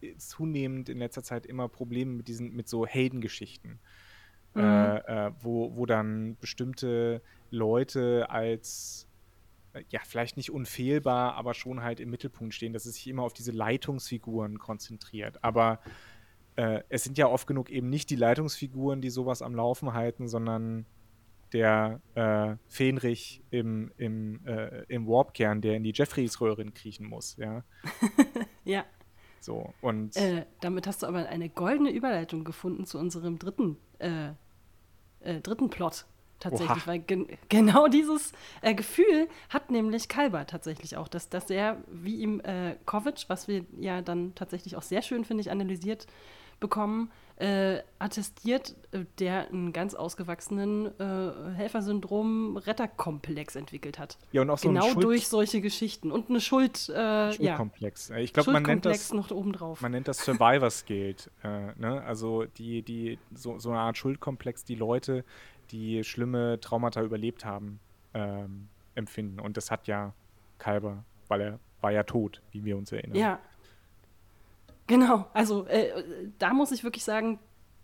äh, 0.02 0.16
zunehmend 0.16 0.88
in 0.88 0.98
letzter 0.98 1.22
Zeit 1.22 1.46
immer 1.46 1.68
Probleme 1.68 2.12
mit 2.12 2.28
diesen, 2.28 2.54
mit 2.54 2.68
so 2.68 2.87
Heldengeschichten. 2.87 3.78
Mhm. 4.54 4.62
Äh, 4.62 5.26
äh, 5.26 5.33
wo, 5.40 5.76
wo 5.76 5.87
dann 5.87 6.37
bestimmte 6.40 7.22
Leute 7.50 8.28
als 8.31 9.09
äh, 9.72 9.85
ja, 9.90 10.00
vielleicht 10.04 10.37
nicht 10.37 10.50
unfehlbar, 10.50 11.35
aber 11.35 11.54
schon 11.54 11.83
halt 11.83 12.00
im 12.00 12.11
Mittelpunkt 12.11 12.54
stehen, 12.54 12.72
dass 12.72 12.87
es 12.87 12.94
sich 12.94 13.09
immer 13.09 13.22
auf 13.22 13.33
diese 13.33 13.52
Leitungsfiguren 13.52 14.59
konzentriert. 14.59 15.42
Aber 15.42 15.81
äh, 16.57 16.83
es 16.88 17.04
sind 17.04 17.18
ja 17.18 17.26
oft 17.26 17.46
genug 17.46 17.70
eben 17.70 17.88
nicht 17.88 18.11
die 18.11 18.16
Leitungsfiguren, 18.16 19.00
die 19.00 19.11
sowas 19.11 19.42
am 19.42 19.54
Laufen 19.54 19.92
halten, 19.92 20.28
sondern 20.28 20.87
der 21.52 22.00
äh, 22.14 22.56
Fähnrich 22.68 23.42
im, 23.50 23.92
im, 23.96 24.46
äh, 24.46 24.84
im 24.88 25.06
Warpkern, 25.06 25.61
der 25.61 25.76
in 25.76 25.84
die 25.84 25.92
Jeffreys-Röhren 25.94 26.74
kriechen 26.74 27.06
muss, 27.06 27.37
ja. 27.37 27.64
ja. 28.64 28.84
So, 29.40 29.72
und. 29.80 30.16
Äh, 30.16 30.46
damit 30.61 30.87
hast 30.87 31.02
du 31.02 31.06
aber 31.06 31.28
eine 31.28 31.48
goldene 31.48 31.90
Überleitung 31.90 32.44
gefunden 32.44 32.84
zu 32.84 32.98
unserem 32.98 33.38
dritten, 33.38 33.76
äh, 33.98 34.30
äh, 35.20 35.40
dritten 35.40 35.70
Plot. 35.70 36.06
Tatsächlich, 36.40 36.70
Oha. 36.70 36.87
weil 36.87 36.98
gen 37.00 37.26
genau 37.48 37.88
dieses 37.88 38.30
äh, 38.62 38.72
Gefühl 38.72 39.26
hat 39.48 39.72
nämlich 39.72 40.06
Kalber 40.06 40.46
tatsächlich 40.46 40.96
auch, 40.96 41.08
dass, 41.08 41.28
dass 41.28 41.50
er, 41.50 41.82
wie 41.88 42.20
ihm 42.20 42.40
Kovic, 42.87 43.24
was 43.26 43.48
wir 43.48 43.64
ja 43.80 44.02
dann 44.02 44.37
tatsächlich 44.37 44.76
auch 44.76 44.82
sehr 44.82 45.02
schön, 45.02 45.24
finde 45.24 45.40
ich, 45.40 45.50
analysiert 45.50 46.06
bekommen, 46.61 47.11
äh, 47.11 47.27
attestiert, 47.98 48.74
äh, 48.90 49.05
der 49.18 49.48
einen 49.48 49.72
ganz 49.72 49.94
ausgewachsenen 49.94 50.87
äh, 50.98 51.54
Helfersyndrom-Retterkomplex 51.54 53.54
entwickelt 53.54 53.98
hat. 53.98 54.19
Ja, 54.33 54.42
und 54.42 54.50
auch 54.50 54.58
so 54.58 54.69
genau 54.69 54.94
durch 54.94 55.29
solche 55.29 55.60
Geschichten 55.60 56.10
und 56.10 56.31
eine 56.31 56.40
Schuld, 56.40 56.88
äh, 56.88 57.33
Schuldkomplex. 57.33 58.08
Ja. 58.08 58.17
Ich 58.17 58.33
glaube, 58.33 58.50
man 58.50 58.65
nennt 58.65 58.87
das 58.87 59.12
noch 59.12 59.31
obendrauf. 59.31 59.83
Man 59.83 59.92
nennt 59.92 60.08
das 60.08 60.19
Survivors 60.19 60.85
Guild. 60.87 61.31
Äh, 61.44 61.75
ne? 61.77 62.02
Also 62.04 62.44
die, 62.44 62.83
die 62.83 63.19
so, 63.35 63.58
so 63.58 63.71
eine 63.71 63.81
Art 63.81 63.96
Schuldkomplex, 63.96 64.65
die 64.65 64.75
Leute, 64.75 65.25
die 65.71 66.02
schlimme 66.02 66.58
Traumata 66.60 67.02
überlebt 67.02 67.44
haben, 67.44 67.79
ähm, 68.15 68.69
empfinden. 68.96 69.38
Und 69.38 69.56
das 69.56 69.71
hat 69.71 69.87
ja 69.87 70.12
Kalber, 70.58 71.04
weil 71.29 71.40
er 71.40 71.60
war 71.81 71.92
ja 71.92 72.02
tot, 72.02 72.42
wie 72.50 72.65
wir 72.65 72.77
uns 72.77 72.90
erinnern. 72.90 73.17
Ja, 73.17 73.38
Genau, 74.88 75.26
also 75.34 75.66
äh, 75.66 75.92
da 76.38 76.54
muss 76.54 76.72
ich 76.72 76.82
wirklich 76.82 77.04
sagen, 77.04 77.38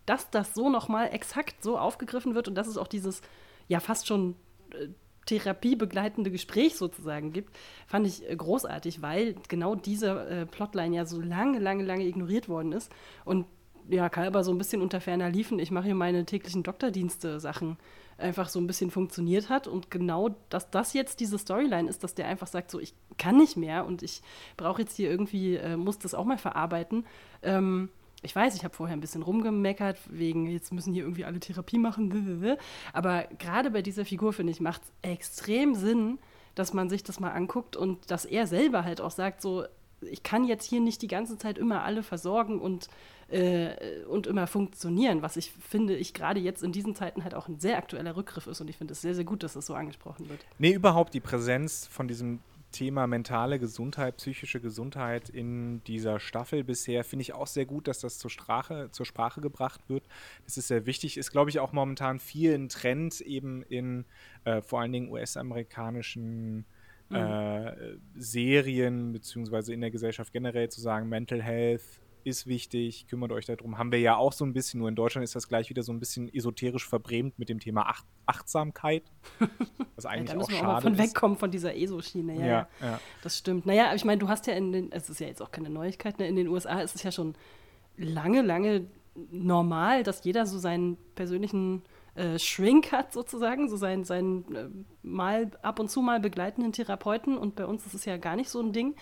dass 0.07 0.31
das 0.31 0.55
so 0.55 0.71
nochmal 0.71 1.11
exakt 1.13 1.63
so 1.63 1.79
aufgegriffen 1.79 2.35
wird 2.35 2.49
und 2.49 2.55
dass 2.55 2.67
es 2.67 2.79
auch 2.79 2.89
dieses 2.89 3.21
ja 3.69 3.79
fast 3.79 4.07
schon 4.07 4.37
äh, 4.71 4.89
therapiebegleitende 5.27 6.31
Gespräch 6.31 6.77
sozusagen 6.77 7.33
gibt, 7.33 7.55
fand 7.87 8.07
ich 8.07 8.29
äh, 8.29 8.35
großartig, 8.35 9.03
weil 9.03 9.37
genau 9.49 9.75
diese 9.75 10.27
äh, 10.29 10.47
Plotline 10.47 10.97
ja 10.97 11.05
so 11.05 11.21
lange, 11.21 11.59
lange, 11.59 11.85
lange 11.85 12.07
ignoriert 12.07 12.49
worden 12.49 12.73
ist 12.73 12.91
und 13.27 13.47
ja, 13.89 14.09
Kalber 14.09 14.45
so 14.45 14.51
ein 14.51 14.59
bisschen 14.59 14.83
unter 14.83 15.01
ferner 15.01 15.31
liefen. 15.31 15.59
Ich 15.59 15.71
mache 15.71 15.87
hier 15.87 15.95
meine 15.95 16.25
täglichen 16.25 16.63
Doktordienste-Sachen 16.63 17.77
einfach 18.19 18.49
so 18.49 18.61
ein 18.61 18.67
bisschen 18.67 18.91
funktioniert 18.91 19.49
hat. 19.49 19.67
Und 19.67 19.91
genau, 19.91 20.37
dass 20.49 20.71
das 20.71 20.93
jetzt 20.93 21.21
diese 21.21 21.39
Storyline 21.39 21.89
ist, 21.89 22.05
dass 22.05 22.15
der 22.15 22.29
einfach 22.29 22.47
sagt, 22.47 22.71
so, 22.71 22.81
ich 22.81 22.95
kann 23.19 23.37
nicht 23.37 23.57
mehr 23.57 23.87
und 23.87 24.03
ich 24.03 24.23
brauche 24.57 24.83
jetzt 24.83 24.97
hier 24.97 25.11
irgendwie, 25.11 25.57
äh, 25.57 25.77
muss 25.77 25.99
das 25.99 26.15
auch 26.15 26.25
mal 26.25 26.39
verarbeiten. 26.39 27.07
Ähm, 27.43 27.91
ich 28.23 28.35
weiß, 28.35 28.57
ich 28.57 28.65
habe 28.65 28.75
vorher 28.75 28.97
ein 28.97 29.01
bisschen 29.01 29.23
rumgemeckert, 29.23 29.99
wegen 30.09 30.47
jetzt 30.47 30.73
müssen 30.73 30.95
hier 30.95 31.03
irgendwie 31.03 31.27
alle 31.27 31.41
Therapie 31.41 31.79
machen. 31.79 32.57
Aber 32.95 33.25
gerade 33.39 33.71
bei 33.71 33.83
dieser 33.83 34.07
Figur, 34.07 34.33
finde 34.33 34.53
ich, 34.53 34.61
macht 34.61 34.83
es 34.83 35.11
extrem 35.11 35.75
Sinn, 35.75 36.19
dass 36.55 36.73
man 36.73 36.89
sich 36.89 37.03
das 37.03 37.21
mal 37.21 37.33
anguckt 37.33 37.77
und 37.77 38.11
dass 38.11 38.25
er 38.25 38.47
selber 38.47 38.85
halt 38.85 39.01
auch 39.01 39.11
sagt, 39.11 39.43
so, 39.43 39.65
ich 40.11 40.23
kann 40.23 40.45
jetzt 40.45 40.65
hier 40.65 40.81
nicht 40.81 41.03
die 41.03 41.09
ganze 41.09 41.39
Zeit 41.39 41.59
immer 41.59 41.83
alle 41.83 42.03
versorgen 42.03 42.61
und, 42.61 42.89
äh, 43.29 44.05
und 44.09 44.27
immer 44.27 44.47
funktionieren, 44.47 45.23
was 45.23 45.37
ich 45.37 45.53
finde, 45.53 45.97
ich 45.97 46.15
gerade 46.15 46.41
jetzt 46.41 46.63
in 46.63 46.73
diesen 46.73 46.95
Zeiten 46.95 47.25
halt 47.25 47.35
auch 47.35 47.49
ein 47.49 47.59
sehr 47.59 47.79
aktueller 47.79 48.17
Rückgriff 48.17 48.47
ist 48.47 48.61
und 48.61 48.69
ich 48.69 48.77
finde 48.77 48.93
es 48.93 49.01
sehr, 49.01 49.15
sehr 49.15 49.25
gut, 49.25 49.43
dass 49.43 49.55
das 49.55 49.67
so 49.67 49.75
angesprochen 49.75 50.29
wird. 50.29 50.41
Nee, 50.59 50.73
überhaupt 50.73 51.15
die 51.15 51.21
Präsenz 51.21 51.87
von 51.87 52.09
diesem 52.09 52.41
Thema 52.75 53.07
mentale 53.07 53.61
Gesundheit, 53.61 54.17
psychische 54.17 54.61
Gesundheit 54.61 55.29
in 55.29 55.83
dieser 55.85 56.19
Staffel 56.19 56.65
bisher 56.65 57.05
finde 57.05 57.23
ich 57.23 57.33
auch 57.33 57.47
sehr 57.47 57.67
gut, 57.67 57.87
dass 57.87 58.01
das 58.01 58.19
zur 58.19 58.31
Sprache, 58.31 58.89
zur 58.91 59.07
Sprache 59.07 59.41
gebracht 59.41 59.81
wird. 59.89 60.03
Das 60.45 60.57
ist 60.57 60.67
sehr 60.67 60.85
wichtig, 60.85 61.17
ist 61.17 61.31
glaube 61.31 61.51
ich 61.51 61.61
auch 61.61 61.73
momentan 61.73 62.19
viel 62.19 62.53
ein 62.53 62.69
Trend 62.69 63.21
eben 63.21 63.63
in 63.63 64.05
äh, 64.45 64.61
vor 64.61 64.81
allen 64.81 64.91
Dingen 64.91 65.09
US-amerikanischen 65.09 66.67
mhm. 67.09 67.17
äh, 67.17 67.73
Serien 68.17 69.13
beziehungsweise 69.13 69.73
in 69.73 69.81
der 69.81 69.91
Gesellschaft 69.91 70.33
generell 70.33 70.69
zu 70.69 70.81
sagen, 70.81 71.09
Mental 71.09 71.43
Health 71.43 72.01
ist 72.25 72.47
wichtig, 72.47 73.07
kümmert 73.07 73.33
euch 73.33 73.45
darum. 73.45 73.79
Haben 73.79 73.93
wir 73.93 74.01
ja 74.01 74.17
auch 74.17 74.33
so 74.33 74.45
ein 74.45 74.53
bisschen, 74.53 74.81
nur 74.81 74.89
in 74.89 74.95
Deutschland 74.95 75.25
ist 75.25 75.35
das 75.37 75.47
gleich 75.47 75.69
wieder 75.69 75.83
so 75.83 75.93
ein 75.93 76.01
bisschen 76.01 76.33
esoterisch 76.33 76.89
verbrämt 76.89 77.39
mit 77.39 77.49
dem 77.49 77.61
Thema 77.61 77.85
Ach 77.87 78.03
Achtsamkeit. 78.27 79.05
Was 79.97 80.07
eigentlich 80.07 80.29
ja, 80.29 80.35
da 80.35 80.39
müssen 80.39 80.53
wir 80.53 80.61
auch 80.61 80.73
mal 80.73 80.81
von 80.81 80.99
wegkommen 80.99 81.37
von 81.37 81.51
dieser 81.51 81.77
ESO-Schiene. 81.77 82.35
Ja, 82.41 82.47
ja, 82.47 82.69
ja, 82.81 83.01
das 83.23 83.39
stimmt. 83.39 83.67
Naja, 83.67 83.87
aber 83.87 83.97
ich 83.97 84.05
meine, 84.05 84.19
du 84.19 84.29
hast 84.29 84.47
ja 84.47 84.55
in 84.55 84.73
den, 84.73 84.93
es 84.93 85.11
ist 85.11 85.21
ja 85.21 85.27
jetzt 85.27 85.43
auch 85.43 85.51
keine 85.51 85.69
Neuigkeit, 85.69 86.19
ne? 86.19 86.27
in 86.27 86.37
den 86.37 86.49
USA 86.49 86.81
ist 86.81 86.95
es 86.95 87.03
ja 87.03 87.13
schon 87.13 87.35
lange, 87.97 88.43
lange 88.43 88.87
normal, 89.31 90.03
dass 90.03 90.25
jeder 90.25 90.47
so 90.47 90.59
seinen 90.59 90.97
persönlichen 91.15 91.83
äh, 92.15 92.39
Shrink 92.39 92.93
hat 92.93 93.13
sozusagen, 93.13 93.69
so 93.69 93.77
seinen, 93.77 94.05
seinen 94.05 94.55
äh, 94.55 94.69
mal 95.03 95.51
ab 95.63 95.81
und 95.81 95.91
zu 95.91 96.01
mal 96.01 96.21
begleitenden 96.21 96.73
Therapeuten 96.73 97.37
und 97.37 97.57
bei 97.57 97.67
uns 97.67 97.87
ist 97.87 97.95
es 97.95 98.05
ja 98.05 98.17
gar 98.17 98.37
nicht 98.37 98.51
so 98.51 98.61
ein 98.61 98.73
Ding. 98.73 98.95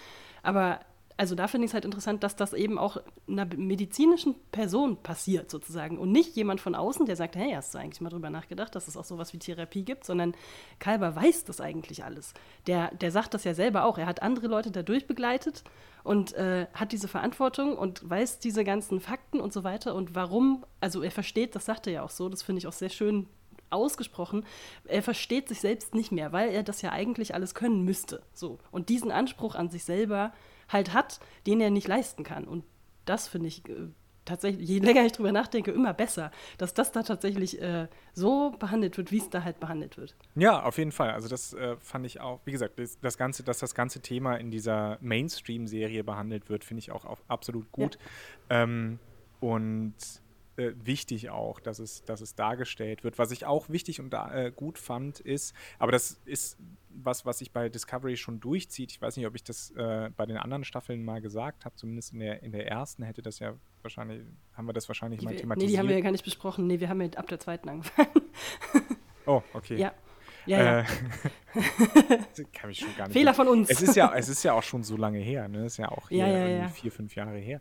Aber 0.43 0.81
also 1.17 1.35
da 1.35 1.49
finde 1.49 1.65
ich 1.65 1.71
es 1.71 1.75
halt 1.75 1.85
interessant, 1.85 2.23
dass 2.23 2.37
das 2.37 2.53
eben 2.53 2.79
auch 2.79 2.97
einer 3.29 3.45
medizinischen 3.45 4.35
Person 4.51 4.97
passiert 5.03 5.51
sozusagen 5.51 5.99
und 5.99 6.13
nicht 6.13 6.35
jemand 6.37 6.61
von 6.61 6.75
außen, 6.75 7.07
der 7.07 7.17
sagt, 7.17 7.37
hey, 7.37 7.53
hast 7.53 7.75
du 7.75 7.79
eigentlich 7.79 8.01
mal 8.01 8.11
drüber 8.11 8.31
nachgedacht, 8.31 8.75
dass 8.75 8.89
es 8.89 8.97
auch 8.97 9.05
sowas 9.05 9.33
wie 9.33 9.39
Therapie 9.39 9.85
gibt, 9.85 10.05
sondern 10.05 10.35
Kalber 10.79 11.15
weiß 11.15 11.45
das 11.45 11.61
eigentlich 11.61 12.05
alles. 12.05 12.35
Der, 12.67 12.95
der 12.95 13.11
sagt 13.11 13.35
das 13.35 13.45
ja 13.45 13.55
selber 13.55 13.85
auch. 13.85 13.99
Er 13.99 14.07
hat 14.07 14.23
andere 14.23 14.47
Leute 14.47 14.71
dadurch 14.71 15.07
begleitet 15.07 15.65
und 16.05 16.33
äh, 16.35 16.67
hat 16.75 16.93
diese 16.93 17.09
Verantwortung 17.09 17.77
und 17.77 18.09
weiß 18.09 18.39
diese 18.39 18.65
ganzen 18.65 19.01
Fakten 19.01 19.41
und 19.41 19.53
so 19.53 19.65
weiter 19.65 19.95
und 19.95 20.15
warum, 20.15 20.65
also 20.81 21.03
er 21.03 21.11
versteht, 21.11 21.55
das 21.55 21.65
sagt 21.65 21.87
er 21.87 21.93
ja 21.93 22.03
auch 22.03 22.11
so, 22.11 22.29
das 22.29 22.43
finde 22.43 22.59
ich 22.61 22.67
auch 22.67 22.73
sehr 22.73 22.91
schön 22.91 23.29
ausgesprochen, 23.71 24.45
er 24.85 25.03
versteht 25.03 25.49
sich 25.49 25.61
selbst 25.61 25.95
nicht 25.95 26.13
mehr, 26.13 26.33
weil 26.33 26.51
er 26.51 26.63
das 26.63 26.83
ja 26.83 26.93
eigentlich 26.93 27.35
alles 27.35 27.55
können 27.55 27.85
müsste. 27.85 28.23
So. 28.33 28.59
Und 28.71 28.89
diesen 28.89 29.11
Anspruch 29.11 29.55
an 29.55 29.71
sich 29.71 29.85
selber 29.85 30.33
halt 30.73 30.93
hat, 30.93 31.21
den 31.47 31.61
er 31.61 31.71
nicht 31.71 31.89
leisten 31.89 32.25
kann. 32.25 32.45
Und 32.45 32.65
das 33.05 33.29
finde 33.29 33.49
ich 33.49 33.69
äh, 33.69 33.89
tatsächlich, 34.25 34.69
je 34.69 34.79
länger 34.79 35.05
ich 35.05 35.13
drüber 35.13 35.33
nachdenke, 35.33 35.71
immer 35.71 35.93
besser, 35.93 36.31
dass 36.59 36.75
das 36.75 36.93
da 36.93 37.03
tatsächlich 37.03 37.61
äh, 37.61 37.89
so 38.13 38.51
behandelt 38.59 38.97
wird, 38.97 39.11
wie 39.11 39.19
es 39.19 39.31
da 39.31 39.45
halt 39.45 39.61
behandelt 39.61 39.97
wird. 39.97 40.17
Ja, 40.35 40.63
auf 40.63 40.79
jeden 40.79 40.93
Fall. 40.93 41.11
Also 41.11 41.29
das 41.29 41.55
äh, 41.55 41.77
fand 41.81 42.07
ich 42.07 42.21
auch, 42.21 42.41
wie 42.45 42.53
gesagt, 42.53 42.79
das, 42.79 42.99
das, 43.01 43.19
ganze, 43.19 43.43
dass 43.43 43.59
das 43.59 43.75
ganze 43.75 44.01
Thema 44.01 44.37
in 44.37 44.51
dieser 44.51 44.99
Mainstream-Serie 45.01 46.05
behandelt 46.05 46.49
wird, 46.49 46.65
finde 46.65 46.81
ich 46.81 46.93
auch, 46.93 47.05
auch, 47.05 47.19
absolut 47.29 47.71
gut. 47.73 47.99
Ja. 48.51 48.63
Ähm, 48.63 48.99
und 49.41 49.95
äh, 50.57 50.73
wichtig 50.83 51.31
auch, 51.31 51.61
dass 51.61 51.79
es, 51.79 52.05
dass 52.05 52.21
es 52.21 52.35
dargestellt 52.35 53.05
wird. 53.05 53.19
Was 53.19 53.31
ich 53.31 53.47
auch 53.47 53.69
wichtig 53.69 54.01
und 54.01 54.11
da, 54.11 54.33
äh, 54.35 54.53
gut 54.55 54.79
fand, 54.79 55.21
ist, 55.21 55.55
aber 55.79 55.93
das 55.93 56.21
ist 56.25 56.59
was, 56.95 57.25
was 57.25 57.39
sich 57.39 57.53
bei 57.53 57.69
Discovery 57.69 58.17
schon 58.17 58.41
durchzieht. 58.41 58.91
Ich 58.91 59.01
weiß 59.01 59.17
nicht, 59.17 59.27
ob 59.27 59.35
ich 59.35 59.45
das 59.45 59.71
äh, 59.73 60.11
bei 60.17 60.27
den 60.27 60.37
anderen 60.37 60.65
Staffeln 60.65 61.05
mal 61.05 61.21
gesagt 61.21 61.65
habe, 61.65 61.75
zumindest 61.77 62.13
in 62.13 62.21
der, 62.21 62.43
in 62.43 62.53
der 62.53 62.69
ersten 62.69 63.03
hätte 63.03 63.23
das 63.23 63.39
ja 63.39 63.55
wahrscheinlich, 63.83 64.23
haben 64.55 64.67
wir 64.67 64.73
das 64.73 64.89
wahrscheinlich 64.89 65.21
die 65.21 65.27
mal 65.27 65.35
thematisiert. 65.35 65.69
Nee, 65.69 65.73
die 65.75 65.79
haben 65.79 65.89
wir 65.89 65.97
ja 65.97 66.03
gar 66.03 66.13
nicht 66.13 66.25
besprochen. 66.25 66.67
Nee, 66.67 66.81
wir 66.81 66.89
haben 66.89 67.01
ja 67.01 67.09
ab 67.17 67.29
der 67.29 67.41
zweiten 67.41 67.69
angefangen. 67.69 68.11
oh, 69.27 69.43
okay. 69.55 69.77
Ja. 69.77 69.93
Ja, 70.47 70.63
ja. 70.63 70.81
Äh, 70.81 70.85
kann 72.53 72.69
mich 72.69 72.81
schon 72.81 72.95
gar 72.97 73.07
nicht 73.07 73.13
Fehler 73.13 73.35
von 73.35 73.49
uns. 73.49 73.71
Es 73.71 73.81
ist, 73.81 73.95
ja, 73.95 74.13
es 74.17 74.29
ist 74.29 74.43
ja 74.43 74.55
auch 74.55 74.63
schon 74.63 74.83
so 74.83 74.97
lange 74.97 75.19
her, 75.19 75.49
ne? 75.49 75.61
Es 75.61 75.75
ist 75.75 75.77
ja 75.79 75.89
auch 75.91 76.09
hier 76.09 76.27
ja, 76.27 76.49
ja, 76.49 76.69
vier, 76.69 76.91
fünf 76.91 77.15
Jahre 77.15 77.39
her. 77.39 77.61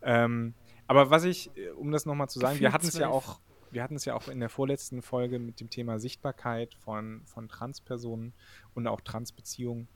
Ähm, 0.00 0.54
aber 0.92 1.10
was 1.10 1.24
ich, 1.24 1.50
äh, 1.56 1.70
um 1.70 1.90
das 1.90 2.06
nochmal 2.06 2.28
zu 2.28 2.38
sagen, 2.38 2.54
Gefühl 2.54 2.68
wir 2.68 2.72
hatten 2.72 2.86
es 2.86 2.98
ja 2.98 3.08
auch, 3.08 3.40
wir 3.70 3.82
hatten 3.82 3.96
es 3.96 4.04
ja 4.04 4.14
auch 4.14 4.28
in 4.28 4.40
der 4.40 4.50
vorletzten 4.50 5.00
Folge 5.00 5.38
mit 5.38 5.60
dem 5.60 5.70
Thema 5.70 5.98
Sichtbarkeit 5.98 6.74
von, 6.74 7.22
von 7.24 7.48
Transpersonen 7.48 8.34
und 8.74 8.86
auch 8.86 9.00
Transbeziehungen. 9.00 9.88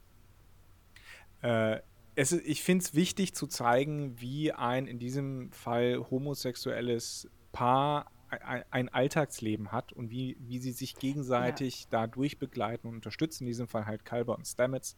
Äh, 1.42 1.80
es, 2.14 2.32
ich 2.32 2.62
finde 2.62 2.82
es 2.82 2.94
wichtig 2.94 3.34
zu 3.34 3.46
zeigen, 3.46 4.18
wie 4.18 4.52
ein 4.52 4.86
in 4.86 4.98
diesem 4.98 5.52
Fall 5.52 6.06
homosexuelles 6.10 7.28
Paar 7.52 8.10
ein, 8.30 8.64
ein 8.70 8.88
Alltagsleben 8.88 9.70
hat 9.70 9.92
und 9.92 10.10
wie, 10.10 10.38
wie 10.40 10.58
sie 10.58 10.72
sich 10.72 10.96
gegenseitig 10.96 11.82
ja. 11.82 11.88
dadurch 11.90 12.38
begleiten 12.38 12.88
und 12.88 12.94
unterstützen. 12.94 13.44
In 13.44 13.48
diesem 13.48 13.68
Fall 13.68 13.84
halt 13.84 14.06
Kalber 14.06 14.34
und 14.34 14.46
Stamets. 14.46 14.96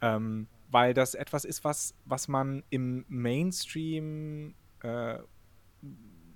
Ähm, 0.00 0.48
weil 0.70 0.94
das 0.94 1.14
etwas 1.14 1.44
ist, 1.44 1.64
was, 1.64 1.94
was 2.04 2.28
man 2.28 2.62
im 2.70 3.04
Mainstream 3.08 4.54
äh, 4.82 5.18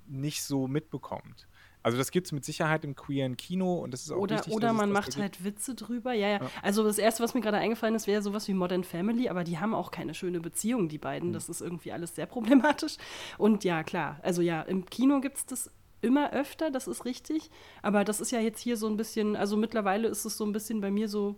nicht 0.07 0.43
so 0.43 0.69
mitbekommt. 0.69 1.47
Also 1.83 1.99
das 1.99 2.13
gibt 2.13 2.27
es 2.29 2.33
mit 2.33 2.45
Sicherheit 2.45 2.85
im 2.85 2.95
queeren 2.95 3.37
Kino 3.37 3.81
und 3.81 3.93
das 3.93 4.03
ist 4.03 4.13
auch 4.13 4.19
oder, 4.19 4.37
wichtig, 4.37 4.53
Oder 4.53 4.73
man 4.73 4.93
macht 4.93 5.17
halt 5.17 5.43
Witze 5.43 5.75
drüber. 5.75 6.13
Ja, 6.13 6.29
ja, 6.29 6.43
ja, 6.43 6.51
Also 6.63 6.85
das 6.85 6.99
Erste, 6.99 7.25
was 7.25 7.35
mir 7.35 7.41
gerade 7.41 7.57
eingefallen 7.57 7.97
ist, 7.97 8.07
wäre 8.07 8.23
sowas 8.23 8.47
wie 8.47 8.55
Modern 8.55 8.85
Family, 8.85 9.29
aber 9.29 9.43
die 9.43 9.59
haben 9.59 9.75
auch 9.75 9.91
keine 9.91 10.15
schöne 10.15 10.41
Beziehung, 10.41 10.89
die 10.89 10.99
beiden. 10.99 11.31
Mhm. 11.31 11.33
Das 11.33 11.49
ist 11.49 11.61
irgendwie 11.61 11.91
alles 11.91 12.15
sehr 12.15 12.27
problematisch. 12.27 12.99
Und 13.37 13.65
ja, 13.65 13.83
klar, 13.83 14.21
also 14.23 14.43
ja, 14.43 14.63
im 14.63 14.87
Kino 14.87 15.21
gibt 15.21 15.39
es 15.39 15.47
das 15.47 15.71
immer 16.03 16.33
öfter, 16.33 16.71
das 16.71 16.87
ist 16.87 17.05
richtig. 17.05 17.51
Aber 17.83 18.05
das 18.05 18.21
ist 18.21 18.31
ja 18.31 18.41
jetzt 18.41 18.61
hier 18.61 18.77
so 18.77 18.87
ein 18.87 18.97
bisschen, 18.97 19.35
also 19.35 19.57
mittlerweile 19.57 20.09
ist 20.09 20.25
es 20.25 20.37
so 20.37 20.45
ein 20.45 20.53
bisschen 20.53 20.81
bei 20.81 20.91
mir 20.91 21.09
so, 21.09 21.37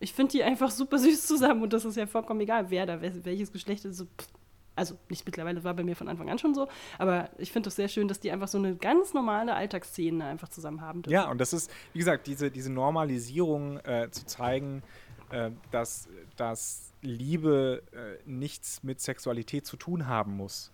ich 0.00 0.12
finde 0.12 0.32
die 0.32 0.42
einfach 0.42 0.72
super 0.72 0.98
süß 0.98 1.24
zusammen 1.24 1.62
und 1.62 1.72
das 1.72 1.84
ist 1.84 1.96
ja 1.96 2.06
vollkommen 2.06 2.40
egal, 2.40 2.70
wer 2.70 2.86
da, 2.86 3.00
welches 3.00 3.52
Geschlecht 3.52 3.84
ist. 3.84 3.98
So, 3.98 4.06
pff, 4.06 4.28
also 4.76 4.98
nicht 5.08 5.24
mittlerweile, 5.24 5.62
war 5.64 5.74
bei 5.74 5.84
mir 5.84 5.96
von 5.96 6.08
Anfang 6.08 6.28
an 6.30 6.38
schon 6.38 6.54
so, 6.54 6.68
aber 6.98 7.30
ich 7.38 7.52
finde 7.52 7.68
es 7.68 7.76
sehr 7.76 7.88
schön, 7.88 8.08
dass 8.08 8.20
die 8.20 8.30
einfach 8.30 8.48
so 8.48 8.58
eine 8.58 8.76
ganz 8.76 9.14
normale 9.14 9.54
Alltagsszene 9.54 10.24
einfach 10.24 10.48
zusammen 10.48 10.80
haben 10.80 11.02
dürfen. 11.02 11.12
Ja, 11.12 11.30
und 11.30 11.38
das 11.38 11.52
ist, 11.52 11.70
wie 11.92 11.98
gesagt, 11.98 12.26
diese, 12.26 12.50
diese 12.50 12.72
Normalisierung 12.72 13.78
äh, 13.80 14.08
zu 14.10 14.26
zeigen, 14.26 14.82
äh, 15.30 15.50
dass, 15.70 16.08
dass 16.36 16.92
Liebe 17.02 17.82
äh, 17.92 18.28
nichts 18.28 18.82
mit 18.82 19.00
Sexualität 19.00 19.66
zu 19.66 19.76
tun 19.76 20.06
haben 20.06 20.36
muss. 20.36 20.72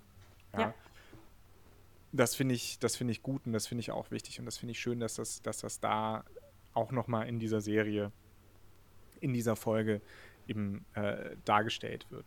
Ja. 0.53 0.61
ja. 0.61 0.74
Das 2.12 2.34
finde 2.34 2.55
ich, 2.55 2.78
das 2.78 3.01
ich 3.01 3.22
gut 3.22 3.46
und 3.46 3.53
das 3.53 3.68
finde 3.68 3.80
ich 3.80 3.92
auch 3.92 4.11
wichtig 4.11 4.40
und 4.40 4.46
das 4.46 4.59
finde 4.59 4.72
ich 4.72 4.80
schön, 4.80 4.98
dass 4.98 5.14
das, 5.14 5.42
dass 5.42 5.59
das 5.59 5.78
da 5.78 6.24
auch 6.72 6.90
nochmal 6.90 7.28
in 7.28 7.38
dieser 7.38 7.61
Serie, 7.61 8.11
in 9.20 9.32
dieser 9.32 9.55
Folge 9.55 10.01
eben 10.48 10.84
äh, 10.94 11.36
dargestellt 11.44 12.07
wird. 12.11 12.26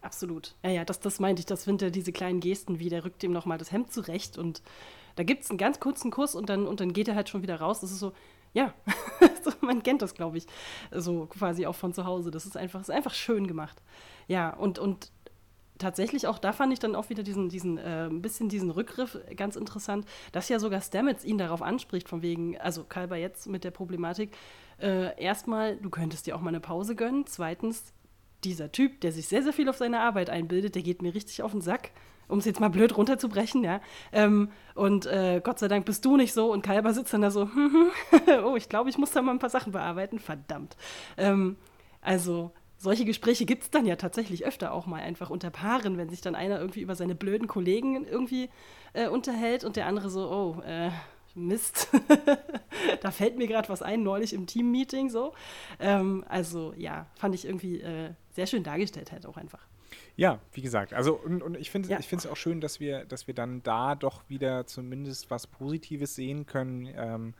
Absolut. 0.00 0.54
Ja, 0.62 0.70
ja, 0.70 0.84
das, 0.84 1.00
das 1.00 1.18
meinte 1.20 1.40
ich. 1.40 1.46
Das 1.46 1.64
sind 1.64 1.82
ja 1.82 1.90
diese 1.90 2.12
kleinen 2.12 2.40
Gesten, 2.40 2.78
wie 2.78 2.88
der 2.88 3.04
rückt 3.04 3.22
ihm 3.22 3.32
nochmal 3.32 3.58
das 3.58 3.72
Hemd 3.72 3.92
zurecht 3.92 4.38
und 4.38 4.62
da 5.16 5.24
gibt 5.24 5.42
es 5.42 5.50
einen 5.50 5.58
ganz 5.58 5.80
kurzen 5.80 6.12
Kuss 6.12 6.36
und 6.36 6.48
dann, 6.48 6.66
und 6.68 6.78
dann 6.78 6.92
geht 6.92 7.08
er 7.08 7.16
halt 7.16 7.28
schon 7.28 7.42
wieder 7.42 7.58
raus. 7.58 7.80
Das 7.80 7.90
ist 7.90 7.98
so, 7.98 8.12
ja, 8.52 8.72
man 9.60 9.82
kennt 9.82 10.00
das, 10.02 10.14
glaube 10.14 10.38
ich, 10.38 10.46
so 10.92 11.26
quasi 11.26 11.66
auch 11.66 11.74
von 11.74 11.92
zu 11.92 12.04
Hause. 12.04 12.30
Das 12.30 12.46
ist 12.46 12.56
einfach, 12.56 12.80
ist 12.80 12.90
einfach 12.90 13.14
schön 13.14 13.48
gemacht. 13.48 13.82
Ja, 14.28 14.50
und, 14.54 14.78
und 14.78 15.10
tatsächlich 15.78 16.28
auch 16.28 16.38
da 16.38 16.52
fand 16.52 16.72
ich 16.72 16.78
dann 16.78 16.94
auch 16.94 17.10
wieder 17.10 17.24
diesen, 17.24 17.48
diesen 17.48 17.78
äh, 17.78 18.06
ein 18.06 18.22
bisschen 18.22 18.48
diesen 18.48 18.70
Rückgriff 18.70 19.18
ganz 19.36 19.56
interessant, 19.56 20.06
dass 20.30 20.48
ja 20.48 20.60
sogar 20.60 20.80
Stamets 20.80 21.24
ihn 21.24 21.38
darauf 21.38 21.62
anspricht, 21.62 22.08
von 22.08 22.22
wegen, 22.22 22.56
also 22.58 22.84
Kalber 22.84 23.16
jetzt 23.16 23.48
mit 23.48 23.64
der 23.64 23.72
Problematik, 23.72 24.36
äh, 24.80 25.20
erstmal, 25.20 25.76
du 25.76 25.90
könntest 25.90 26.26
dir 26.26 26.36
auch 26.36 26.40
mal 26.40 26.50
eine 26.50 26.60
Pause 26.60 26.94
gönnen. 26.94 27.26
Zweitens, 27.26 27.92
dieser 28.44 28.72
Typ, 28.72 29.00
der 29.00 29.12
sich 29.12 29.28
sehr, 29.28 29.42
sehr 29.42 29.52
viel 29.52 29.68
auf 29.68 29.76
seine 29.76 30.00
Arbeit 30.00 30.30
einbildet, 30.30 30.74
der 30.74 30.82
geht 30.82 31.02
mir 31.02 31.14
richtig 31.14 31.42
auf 31.42 31.52
den 31.52 31.60
Sack, 31.60 31.90
um 32.28 32.38
es 32.38 32.44
jetzt 32.44 32.60
mal 32.60 32.68
blöd 32.68 32.96
runterzubrechen, 32.96 33.64
ja. 33.64 33.80
Ähm, 34.12 34.50
und 34.74 35.06
äh, 35.06 35.40
Gott 35.42 35.58
sei 35.58 35.68
Dank 35.68 35.86
bist 35.86 36.04
du 36.04 36.16
nicht 36.16 36.32
so 36.32 36.52
und 36.52 36.62
Kalber 36.62 36.92
sitzt 36.92 37.12
dann 37.12 37.22
da 37.22 37.30
so, 37.30 37.48
oh, 38.44 38.56
ich 38.56 38.68
glaube, 38.68 38.90
ich 38.90 38.98
muss 38.98 39.10
da 39.10 39.22
mal 39.22 39.32
ein 39.32 39.38
paar 39.38 39.50
Sachen 39.50 39.72
bearbeiten, 39.72 40.18
verdammt. 40.18 40.76
Ähm, 41.16 41.56
also 42.00 42.52
solche 42.76 43.04
Gespräche 43.04 43.44
gibt 43.44 43.64
es 43.64 43.70
dann 43.70 43.86
ja 43.86 43.96
tatsächlich 43.96 44.46
öfter 44.46 44.72
auch 44.72 44.86
mal 44.86 45.00
einfach 45.00 45.30
unter 45.30 45.50
Paaren, 45.50 45.98
wenn 45.98 46.10
sich 46.10 46.20
dann 46.20 46.36
einer 46.36 46.60
irgendwie 46.60 46.80
über 46.80 46.94
seine 46.94 47.16
blöden 47.16 47.48
Kollegen 47.48 48.06
irgendwie 48.06 48.50
äh, 48.92 49.08
unterhält 49.08 49.64
und 49.64 49.76
der 49.76 49.86
andere 49.86 50.10
so, 50.10 50.30
oh, 50.30 50.62
äh, 50.62 50.90
Mist, 51.46 51.88
da 53.00 53.10
fällt 53.10 53.38
mir 53.38 53.46
gerade 53.46 53.68
was 53.68 53.82
ein, 53.82 54.02
neulich 54.02 54.32
im 54.32 54.46
Team-Meeting 54.46 55.10
so. 55.10 55.34
Ähm, 55.80 56.24
also 56.28 56.74
ja, 56.76 57.06
fand 57.14 57.34
ich 57.34 57.44
irgendwie 57.44 57.80
äh, 57.80 58.10
sehr 58.30 58.46
schön 58.46 58.62
dargestellt 58.62 59.12
halt 59.12 59.26
auch 59.26 59.36
einfach. 59.36 59.66
Ja, 60.16 60.40
wie 60.52 60.62
gesagt, 60.62 60.94
also 60.94 61.14
und, 61.14 61.42
und 61.42 61.56
ich 61.56 61.70
finde 61.70 61.88
ja. 61.88 61.98
es 61.98 62.26
auch 62.26 62.36
schön, 62.36 62.60
dass 62.60 62.80
wir, 62.80 63.04
dass 63.04 63.26
wir 63.26 63.34
dann 63.34 63.62
da 63.62 63.94
doch 63.94 64.28
wieder 64.28 64.66
zumindest 64.66 65.30
was 65.30 65.46
Positives 65.46 66.14
sehen 66.14 66.44
können. 66.44 66.88
Ähm, 66.96 67.34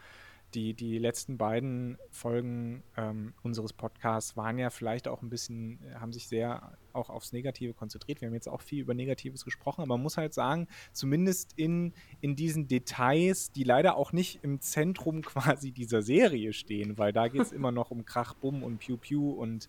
die, 0.54 0.72
die 0.72 0.98
letzten 0.98 1.36
beiden 1.36 1.98
Folgen 2.10 2.82
ähm, 2.96 3.34
unseres 3.42 3.72
Podcasts 3.72 4.36
waren 4.36 4.58
ja 4.58 4.70
vielleicht 4.70 5.06
auch 5.06 5.22
ein 5.22 5.28
bisschen, 5.28 5.78
haben 5.94 6.12
sich 6.12 6.26
sehr 6.26 6.78
auch 6.92 7.10
aufs 7.10 7.32
Negative 7.32 7.74
konzentriert. 7.74 8.20
Wir 8.20 8.28
haben 8.28 8.34
jetzt 8.34 8.48
auch 8.48 8.62
viel 8.62 8.80
über 8.80 8.94
Negatives 8.94 9.44
gesprochen, 9.44 9.82
aber 9.82 9.96
man 9.96 10.02
muss 10.02 10.16
halt 10.16 10.32
sagen, 10.32 10.66
zumindest 10.92 11.52
in, 11.56 11.92
in 12.20 12.34
diesen 12.34 12.66
Details, 12.66 13.52
die 13.52 13.64
leider 13.64 13.96
auch 13.96 14.12
nicht 14.12 14.42
im 14.42 14.60
Zentrum 14.60 15.22
quasi 15.26 15.72
dieser 15.72 16.02
Serie 16.02 16.52
stehen, 16.52 16.98
weil 16.98 17.12
da 17.12 17.28
geht 17.28 17.42
es 17.42 17.52
immer 17.52 17.72
noch 17.72 17.90
um 17.90 18.06
Krach, 18.06 18.34
Bumm 18.34 18.62
und 18.62 18.78
Pew 18.78 18.96
Pew 18.96 19.32
und 19.32 19.68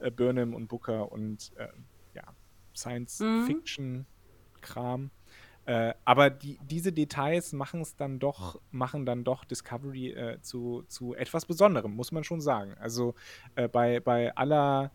äh, 0.00 0.10
Burnham 0.10 0.54
und 0.54 0.66
Booker 0.66 1.12
und 1.12 1.52
äh, 1.56 1.68
ja, 2.14 2.24
Science-Fiction-Kram. 2.74 5.02
Mhm. 5.02 5.10
Äh, 5.66 5.94
aber 6.04 6.30
die, 6.30 6.58
diese 6.62 6.92
Details 6.92 7.52
machen 7.52 7.80
es 7.80 7.96
dann 7.96 8.20
doch, 8.20 8.60
machen 8.70 9.04
dann 9.04 9.24
doch 9.24 9.44
Discovery 9.44 10.12
äh, 10.12 10.40
zu, 10.40 10.84
zu 10.86 11.14
etwas 11.14 11.44
Besonderem, 11.44 11.94
muss 11.94 12.12
man 12.12 12.22
schon 12.22 12.40
sagen. 12.40 12.74
Also 12.78 13.14
äh, 13.56 13.68
bei, 13.68 13.98
bei 13.98 14.34
aller 14.36 14.92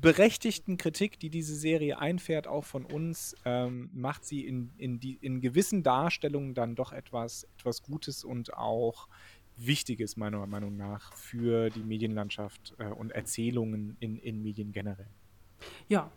berechtigten 0.00 0.76
Kritik, 0.76 1.18
die 1.18 1.30
diese 1.30 1.56
Serie 1.56 1.98
einfährt, 1.98 2.46
auch 2.46 2.64
von 2.64 2.84
uns, 2.84 3.34
ähm, 3.44 3.90
macht 3.92 4.24
sie 4.24 4.46
in, 4.46 4.70
in, 4.78 5.00
die, 5.00 5.14
in 5.20 5.40
gewissen 5.40 5.82
Darstellungen 5.82 6.54
dann 6.54 6.76
doch 6.76 6.92
etwas, 6.92 7.48
etwas 7.58 7.82
Gutes 7.82 8.22
und 8.22 8.54
auch 8.54 9.08
Wichtiges, 9.56 10.16
meiner 10.16 10.46
Meinung 10.46 10.76
nach, 10.76 11.12
für 11.14 11.70
die 11.70 11.82
Medienlandschaft 11.82 12.76
äh, 12.78 12.84
und 12.84 13.10
Erzählungen 13.10 13.96
in, 13.98 14.16
in 14.18 14.40
Medien 14.42 14.70
generell. 14.70 15.08
Ja, 15.88 16.12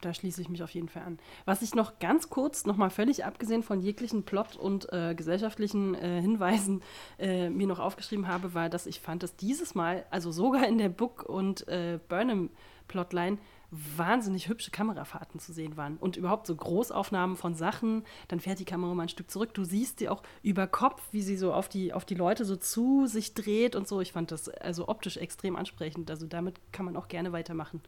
da 0.00 0.14
schließe 0.14 0.40
ich 0.40 0.48
mich 0.48 0.62
auf 0.62 0.70
jeden 0.70 0.88
Fall 0.88 1.02
an. 1.02 1.18
Was 1.44 1.62
ich 1.62 1.74
noch 1.74 1.98
ganz 1.98 2.30
kurz, 2.30 2.66
nochmal 2.66 2.90
völlig 2.90 3.24
abgesehen 3.24 3.62
von 3.62 3.80
jeglichen 3.80 4.24
Plot- 4.24 4.56
und 4.56 4.92
äh, 4.92 5.14
gesellschaftlichen 5.14 5.94
äh, 5.94 6.20
Hinweisen 6.20 6.82
äh, 7.18 7.50
mir 7.50 7.66
noch 7.66 7.78
aufgeschrieben 7.78 8.28
habe, 8.28 8.54
war, 8.54 8.68
dass 8.68 8.86
ich 8.86 9.00
fand, 9.00 9.22
dass 9.22 9.36
dieses 9.36 9.74
Mal, 9.74 10.04
also 10.10 10.32
sogar 10.32 10.66
in 10.66 10.78
der 10.78 10.88
Book- 10.88 11.24
und 11.24 11.66
äh, 11.68 11.98
Burnham-Plotline, 12.08 13.38
wahnsinnig 13.70 14.48
hübsche 14.48 14.70
Kamerafahrten 14.70 15.38
zu 15.38 15.52
sehen 15.52 15.76
waren 15.76 15.96
und 15.96 16.16
überhaupt 16.16 16.46
so 16.46 16.56
Großaufnahmen 16.56 17.36
von 17.36 17.54
Sachen. 17.54 18.04
Dann 18.28 18.40
fährt 18.40 18.58
die 18.58 18.64
Kamera 18.64 18.94
mal 18.94 19.04
ein 19.04 19.08
Stück 19.08 19.30
zurück. 19.30 19.54
Du 19.54 19.64
siehst 19.64 20.00
die 20.00 20.08
auch 20.08 20.22
über 20.42 20.66
Kopf, 20.66 21.00
wie 21.12 21.22
sie 21.22 21.36
so 21.36 21.52
auf 21.52 21.68
die, 21.68 21.92
auf 21.92 22.04
die 22.04 22.14
Leute 22.14 22.44
so 22.44 22.56
zu 22.56 23.06
sich 23.06 23.34
dreht 23.34 23.76
und 23.76 23.86
so. 23.86 24.00
Ich 24.00 24.12
fand 24.12 24.32
das 24.32 24.48
also 24.48 24.88
optisch 24.88 25.16
extrem 25.16 25.56
ansprechend. 25.56 26.10
Also 26.10 26.26
damit 26.26 26.60
kann 26.72 26.84
man 26.84 26.96
auch 26.96 27.08
gerne 27.08 27.32
weitermachen. 27.32 27.80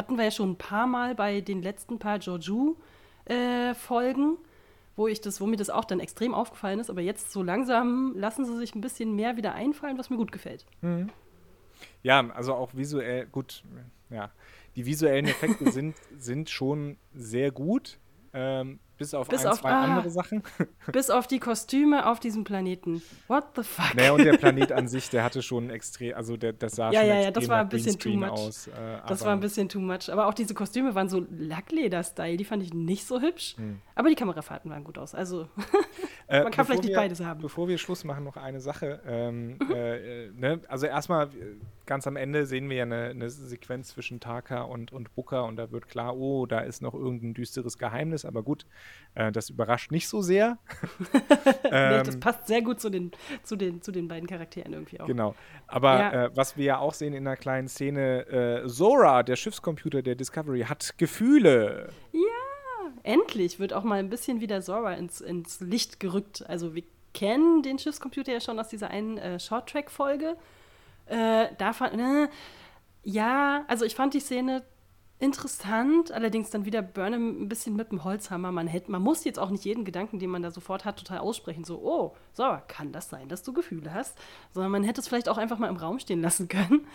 Hatten 0.00 0.16
wir 0.16 0.24
ja 0.24 0.30
schon 0.30 0.52
ein 0.52 0.56
paar 0.56 0.86
Mal 0.86 1.14
bei 1.14 1.42
den 1.42 1.60
letzten 1.60 1.98
paar 1.98 2.18
Georgiou-Folgen, 2.18 4.32
äh, 4.32 4.36
wo 4.96 5.08
ich 5.08 5.20
das, 5.20 5.42
wo 5.42 5.46
mir 5.46 5.58
das 5.58 5.68
auch 5.68 5.84
dann 5.84 6.00
extrem 6.00 6.32
aufgefallen 6.32 6.80
ist. 6.80 6.88
Aber 6.88 7.02
jetzt 7.02 7.32
so 7.32 7.42
langsam 7.42 8.14
lassen 8.16 8.46
sie 8.46 8.56
sich 8.56 8.74
ein 8.74 8.80
bisschen 8.80 9.14
mehr 9.14 9.36
wieder 9.36 9.52
einfallen, 9.52 9.98
was 9.98 10.08
mir 10.08 10.16
gut 10.16 10.32
gefällt. 10.32 10.64
Mhm. 10.80 11.10
Ja, 12.02 12.26
also 12.30 12.54
auch 12.54 12.74
visuell, 12.74 13.26
gut, 13.26 13.62
ja. 14.08 14.30
Die 14.74 14.86
visuellen 14.86 15.26
Effekte 15.26 15.70
sind, 15.72 15.96
sind 16.16 16.48
schon 16.48 16.96
sehr 17.12 17.50
gut. 17.50 17.98
Ähm, 18.32 18.78
bis 19.00 19.14
auf 19.14 19.28
bis 19.28 19.46
ein, 19.46 19.52
auf, 19.52 19.60
zwei 19.60 19.70
ah, 19.70 19.84
andere 19.84 20.10
Sachen. 20.10 20.42
Bis 20.92 21.08
auf 21.08 21.26
die 21.26 21.38
Kostüme 21.38 22.06
auf 22.06 22.20
diesem 22.20 22.44
Planeten. 22.44 23.02
What 23.28 23.44
the 23.56 23.62
fuck? 23.62 23.94
Naja, 23.94 24.12
und 24.12 24.22
der 24.22 24.36
Planet 24.36 24.72
an 24.72 24.88
sich, 24.88 25.08
der 25.08 25.24
hatte 25.24 25.40
schon 25.40 25.70
extrem, 25.70 26.14
also 26.14 26.36
der, 26.36 26.52
das 26.52 26.72
sah 26.72 26.92
ja, 26.92 27.00
schon 27.00 27.08
ja, 27.08 27.20
ja, 27.20 27.30
das 27.30 27.48
war 27.48 27.60
ein 27.60 27.70
bisschen 27.70 27.98
too 27.98 28.10
much. 28.10 28.28
aus. 28.28 28.66
Äh, 28.66 28.98
das 29.08 29.24
war 29.24 29.32
ein 29.32 29.40
bisschen 29.40 29.70
too 29.70 29.80
much. 29.80 30.12
Aber 30.12 30.26
auch 30.26 30.34
diese 30.34 30.52
Kostüme 30.52 30.94
waren 30.94 31.08
so 31.08 31.24
Lackleder-Style, 31.30 32.36
die 32.36 32.44
fand 32.44 32.62
ich 32.62 32.74
nicht 32.74 33.06
so 33.06 33.22
hübsch. 33.22 33.56
Hm. 33.56 33.80
Aber 33.94 34.10
die 34.10 34.16
Kamerafahrten 34.16 34.70
waren 34.70 34.84
gut 34.84 34.98
aus. 34.98 35.14
Also 35.14 35.48
äh, 36.28 36.42
man 36.42 36.52
kann 36.52 36.66
vielleicht 36.66 36.82
nicht 36.82 36.90
wir, 36.90 36.96
beides 36.96 37.20
haben. 37.20 37.40
Bevor 37.40 37.68
wir 37.68 37.78
Schluss 37.78 38.04
machen, 38.04 38.24
noch 38.24 38.36
eine 38.36 38.60
Sache. 38.60 39.00
Ähm, 39.06 39.56
mhm. 39.58 39.70
äh, 39.74 40.28
ne? 40.32 40.60
Also 40.68 40.84
erstmal, 40.86 41.30
ganz 41.86 42.06
am 42.06 42.16
Ende 42.16 42.44
sehen 42.44 42.68
wir 42.68 42.76
ja 42.76 42.84
eine, 42.84 43.06
eine 43.06 43.30
Sequenz 43.30 43.88
zwischen 43.88 44.20
Taka 44.20 44.62
und, 44.62 44.92
und 44.92 45.14
Booker 45.14 45.44
und 45.46 45.56
da 45.56 45.70
wird 45.70 45.88
klar, 45.88 46.16
oh, 46.16 46.46
da 46.46 46.60
ist 46.60 46.82
noch 46.82 46.94
irgendein 46.94 47.34
düsteres 47.34 47.78
Geheimnis, 47.78 48.24
aber 48.24 48.42
gut, 48.42 48.66
äh, 49.14 49.32
das 49.32 49.50
überrascht 49.50 49.90
nicht 49.90 50.08
so 50.08 50.22
sehr. 50.22 50.58
ähm, 51.12 51.20
nee, 51.64 52.02
das 52.02 52.18
passt 52.20 52.46
sehr 52.46 52.62
gut 52.62 52.80
zu 52.80 52.90
den, 52.90 53.10
zu, 53.42 53.56
den, 53.56 53.82
zu 53.82 53.92
den 53.92 54.08
beiden 54.08 54.28
Charakteren 54.28 54.72
irgendwie 54.72 55.00
auch. 55.00 55.06
Genau. 55.06 55.34
Aber 55.66 55.98
ja. 55.98 56.24
äh, 56.26 56.36
was 56.36 56.56
wir 56.56 56.64
ja 56.64 56.78
auch 56.78 56.94
sehen 56.94 57.12
in 57.12 57.26
einer 57.26 57.36
kleinen 57.36 57.68
Szene, 57.68 58.62
äh, 58.62 58.68
Zora, 58.68 59.22
der 59.22 59.36
Schiffscomputer 59.36 60.02
der 60.02 60.14
Discovery, 60.14 60.62
hat 60.62 60.94
Gefühle. 60.98 61.88
Ja, 62.12 62.92
endlich 63.02 63.58
wird 63.58 63.72
auch 63.72 63.84
mal 63.84 63.98
ein 63.98 64.10
bisschen 64.10 64.40
wieder 64.40 64.62
Zora 64.62 64.94
ins, 64.94 65.20
ins 65.20 65.60
Licht 65.60 66.00
gerückt. 66.00 66.44
Also 66.48 66.74
wir 66.74 66.84
kennen 67.12 67.62
den 67.62 67.78
Schiffscomputer 67.78 68.32
ja 68.32 68.40
schon 68.40 68.58
aus 68.60 68.68
dieser 68.68 68.90
einen 68.90 69.18
äh, 69.18 69.40
Short-Track-Folge. 69.40 70.36
Äh, 71.06 71.46
da 71.58 71.72
fand, 71.72 71.94
äh, 71.94 72.28
ja, 73.02 73.64
also 73.66 73.84
ich 73.84 73.96
fand 73.96 74.14
die 74.14 74.20
Szene 74.20 74.62
interessant, 75.20 76.10
allerdings 76.12 76.50
dann 76.50 76.64
wieder 76.64 76.82
Burnham 76.82 77.42
ein 77.42 77.48
bisschen 77.48 77.76
mit 77.76 77.92
dem 77.92 78.04
Holzhammer. 78.04 78.50
Man, 78.50 78.66
hätte, 78.66 78.90
man 78.90 79.02
muss 79.02 79.24
jetzt 79.24 79.38
auch 79.38 79.50
nicht 79.50 79.64
jeden 79.64 79.84
Gedanken, 79.84 80.18
den 80.18 80.30
man 80.30 80.42
da 80.42 80.50
sofort 80.50 80.84
hat, 80.84 80.98
total 80.98 81.18
aussprechen. 81.18 81.64
So, 81.64 81.78
oh, 81.78 82.16
so, 82.32 82.56
kann 82.68 82.90
das 82.90 83.10
sein, 83.10 83.28
dass 83.28 83.42
du 83.42 83.52
Gefühle 83.52 83.92
hast? 83.92 84.18
Sondern 84.52 84.72
man 84.72 84.82
hätte 84.82 85.00
es 85.00 85.08
vielleicht 85.08 85.28
auch 85.28 85.38
einfach 85.38 85.58
mal 85.58 85.68
im 85.68 85.76
Raum 85.76 85.98
stehen 85.98 86.22
lassen 86.22 86.48
können. 86.48 86.86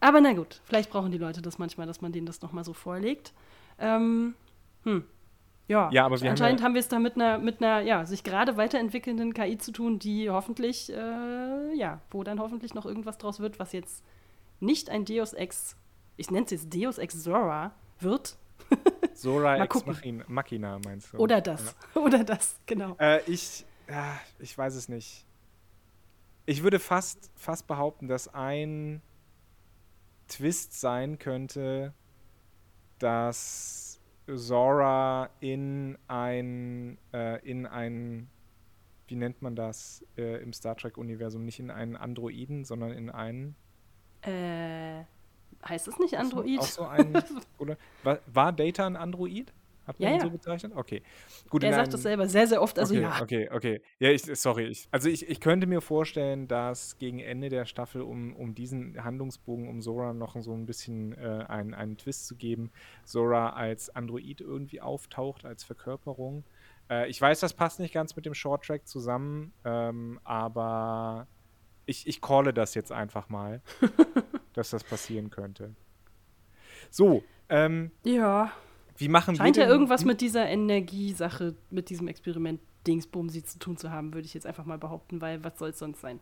Aber 0.00 0.20
na 0.20 0.32
gut, 0.34 0.60
vielleicht 0.64 0.90
brauchen 0.90 1.12
die 1.12 1.18
Leute 1.18 1.42
das 1.42 1.58
manchmal, 1.58 1.86
dass 1.86 2.00
man 2.00 2.12
denen 2.12 2.26
das 2.26 2.42
nochmal 2.42 2.64
so 2.64 2.74
vorlegt. 2.74 3.32
Ähm, 3.78 4.34
hm. 4.84 5.04
Ja, 5.68 5.88
ja 5.92 6.04
aber 6.04 6.16
anscheinend 6.16 6.42
haben, 6.42 6.58
ja 6.58 6.64
haben 6.64 6.74
wir 6.74 6.80
es 6.80 6.88
da 6.88 6.98
mit 6.98 7.14
einer, 7.14 7.38
mit 7.38 7.62
einer 7.62 7.80
ja, 7.80 8.04
sich 8.04 8.24
gerade 8.24 8.56
weiterentwickelnden 8.56 9.32
KI 9.32 9.56
zu 9.58 9.72
tun, 9.72 9.98
die 9.98 10.28
hoffentlich, 10.28 10.92
äh, 10.92 11.74
ja, 11.74 12.00
wo 12.10 12.22
dann 12.22 12.40
hoffentlich 12.40 12.74
noch 12.74 12.84
irgendwas 12.84 13.16
draus 13.16 13.40
wird, 13.40 13.58
was 13.58 13.72
jetzt 13.72 14.04
nicht 14.60 14.90
ein 14.90 15.04
Deus 15.04 15.32
Ex 15.32 15.76
ich 16.16 16.30
nenne 16.30 16.44
es 16.44 16.50
jetzt 16.50 16.74
Deus 16.74 16.98
Ex 16.98 17.22
Zora, 17.22 17.74
wird. 18.00 18.36
Zora 19.14 19.62
Ex 19.62 19.84
Machina 20.28 20.78
meinst 20.84 21.12
du? 21.12 21.18
Oder 21.18 21.40
das. 21.40 21.76
Ja. 21.94 22.00
Oder 22.02 22.24
das, 22.24 22.56
genau. 22.66 22.96
Äh, 22.98 23.20
ich, 23.30 23.64
ja, 23.88 24.18
ich 24.38 24.56
weiß 24.56 24.74
es 24.74 24.88
nicht. 24.88 25.24
Ich 26.46 26.62
würde 26.62 26.78
fast, 26.78 27.30
fast 27.36 27.66
behaupten, 27.66 28.08
dass 28.08 28.32
ein 28.32 29.00
Twist 30.28 30.78
sein 30.80 31.18
könnte, 31.18 31.94
dass 32.98 34.00
Zora 34.26 35.30
in 35.40 35.98
ein, 36.08 36.98
äh, 37.12 37.38
in 37.48 37.66
ein, 37.66 38.28
wie 39.08 39.16
nennt 39.16 39.42
man 39.42 39.56
das 39.56 40.04
äh, 40.16 40.42
im 40.42 40.52
Star 40.52 40.76
Trek-Universum, 40.76 41.44
nicht 41.44 41.58
in 41.60 41.70
einen 41.70 41.96
Androiden, 41.96 42.64
sondern 42.64 42.92
in 42.92 43.10
einen. 43.10 43.56
Äh, 44.22 45.04
Heißt 45.68 45.88
es 45.88 45.98
nicht 45.98 46.18
Android? 46.18 46.60
Auch 46.60 46.66
so 46.66 46.84
ein, 46.84 47.12
oder, 47.58 47.76
war, 48.02 48.18
war 48.26 48.52
Data 48.52 48.86
ein 48.86 48.96
Android? 48.96 49.52
Hat 49.86 49.98
man 49.98 50.08
ja, 50.08 50.14
ihn 50.14 50.20
ja. 50.20 50.24
so 50.26 50.30
bezeichnet? 50.30 50.72
Okay. 50.76 51.02
Gut, 51.50 51.64
er 51.64 51.74
sagt 51.74 51.92
das 51.92 52.02
selber 52.02 52.28
sehr, 52.28 52.46
sehr 52.46 52.62
oft, 52.62 52.78
also 52.78 52.94
okay, 52.94 53.02
ja. 53.02 53.20
Okay, 53.20 53.50
okay. 53.50 53.82
Ja, 53.98 54.10
ich, 54.10 54.22
sorry. 54.22 54.66
Ich, 54.66 54.86
also 54.92 55.08
ich, 55.08 55.28
ich 55.28 55.40
könnte 55.40 55.66
mir 55.66 55.80
vorstellen, 55.80 56.46
dass 56.46 56.98
gegen 56.98 57.18
Ende 57.18 57.48
der 57.48 57.64
Staffel, 57.64 58.02
um, 58.02 58.34
um 58.36 58.54
diesen 58.54 59.02
Handlungsbogen, 59.02 59.68
um 59.68 59.82
Sora 59.82 60.12
noch 60.12 60.40
so 60.40 60.52
ein 60.52 60.66
bisschen 60.66 61.12
äh, 61.18 61.44
einen, 61.48 61.74
einen 61.74 61.96
Twist 61.96 62.26
zu 62.26 62.36
geben, 62.36 62.70
Sora 63.04 63.50
als 63.50 63.90
Android 63.90 64.40
irgendwie 64.40 64.80
auftaucht, 64.80 65.44
als 65.44 65.64
Verkörperung. 65.64 66.44
Äh, 66.88 67.08
ich 67.10 67.20
weiß, 67.20 67.40
das 67.40 67.52
passt 67.52 67.80
nicht 67.80 67.92
ganz 67.92 68.14
mit 68.14 68.24
dem 68.24 68.34
Short-Track 68.34 68.86
zusammen, 68.86 69.52
ähm, 69.64 70.20
aber 70.22 71.26
ich, 71.86 72.06
ich 72.06 72.20
calle 72.20 72.54
das 72.54 72.74
jetzt 72.74 72.92
einfach 72.92 73.28
mal. 73.28 73.62
dass 74.54 74.70
das 74.70 74.84
passieren 74.84 75.30
könnte. 75.30 75.74
So, 76.90 77.22
ähm, 77.48 77.90
ja. 78.04 78.52
Wie 78.96 79.08
machen 79.08 79.36
Scheint 79.36 79.56
wir 79.56 79.64
ja 79.64 79.68
irgendwas 79.68 80.04
mit 80.04 80.20
dieser 80.20 80.46
Energiesache, 80.46 81.54
mit 81.70 81.90
diesem 81.90 82.08
Experiment 82.08 82.60
Dingsbumsi 82.86 83.44
zu 83.44 83.58
tun 83.58 83.76
zu 83.76 83.90
haben, 83.90 84.12
würde 84.12 84.26
ich 84.26 84.34
jetzt 84.34 84.46
einfach 84.46 84.64
mal 84.64 84.78
behaupten, 84.78 85.20
weil 85.20 85.42
was 85.44 85.58
soll 85.58 85.70
es 85.70 85.78
sonst 85.78 86.00
sein? 86.00 86.20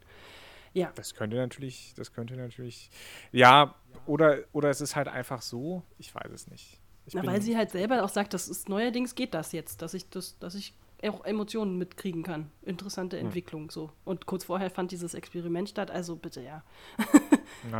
Ja. 0.72 0.92
Das 0.94 1.14
könnte 1.14 1.36
natürlich, 1.36 1.94
das 1.96 2.12
könnte 2.12 2.36
natürlich, 2.36 2.90
ja, 3.32 3.74
oder, 4.06 4.44
oder 4.52 4.70
es 4.70 4.80
ist 4.80 4.94
halt 4.94 5.08
einfach 5.08 5.42
so, 5.42 5.82
ich 5.98 6.14
weiß 6.14 6.30
es 6.32 6.48
nicht. 6.48 6.78
Na, 7.12 7.26
weil 7.26 7.42
sie 7.42 7.56
halt 7.56 7.70
selber 7.70 8.04
auch 8.04 8.08
sagt, 8.08 8.34
das 8.34 8.48
ist 8.48 8.68
neuerdings 8.68 9.16
geht 9.16 9.34
das 9.34 9.50
jetzt, 9.50 9.82
dass 9.82 9.94
ich 9.94 10.08
das, 10.10 10.38
dass 10.38 10.54
ich 10.54 10.74
auch 11.09 11.24
Emotionen 11.24 11.78
mitkriegen 11.78 12.22
kann. 12.22 12.51
Interessante 12.62 13.18
hm. 13.18 13.26
Entwicklung 13.26 13.70
so. 13.70 13.90
Und 14.05 14.26
kurz 14.26 14.44
vorher 14.44 14.70
fand 14.70 14.92
dieses 14.92 15.14
Experiment 15.14 15.68
statt, 15.68 15.90
also 15.90 16.16
bitte 16.16 16.42
ja. 16.42 16.62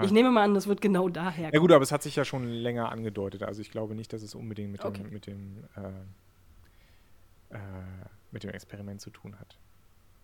ich 0.03 0.11
nehme 0.11 0.31
mal 0.31 0.45
an, 0.45 0.55
das 0.55 0.67
wird 0.67 0.81
genau 0.81 1.09
daher. 1.09 1.53
Ja 1.53 1.61
gut, 1.61 1.73
aber 1.73 1.83
es 1.83 1.93
hat 1.93 2.03
sich 2.03 2.17
ja 2.17 2.25
schon 2.25 2.49
länger 2.49 2.91
angedeutet. 2.91 3.43
Also 3.43 3.61
ich 3.61 3.71
glaube 3.71 3.95
nicht, 3.95 4.13
dass 4.13 4.23
es 4.23 4.35
unbedingt 4.35 4.73
mit 4.73 4.85
okay. 4.85 5.03
dem, 5.03 5.13
mit 5.13 5.27
dem, 5.27 5.65
äh, 5.77 7.55
äh, 7.55 7.59
mit 8.31 8.43
dem 8.45 8.51
Experiment 8.51 9.01
zu 9.01 9.11
tun 9.11 9.39
hat. 9.39 9.59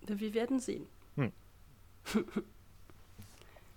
Wir 0.07 0.35
werden 0.35 0.61
sehen. 0.61 0.87
Hm. 1.17 1.33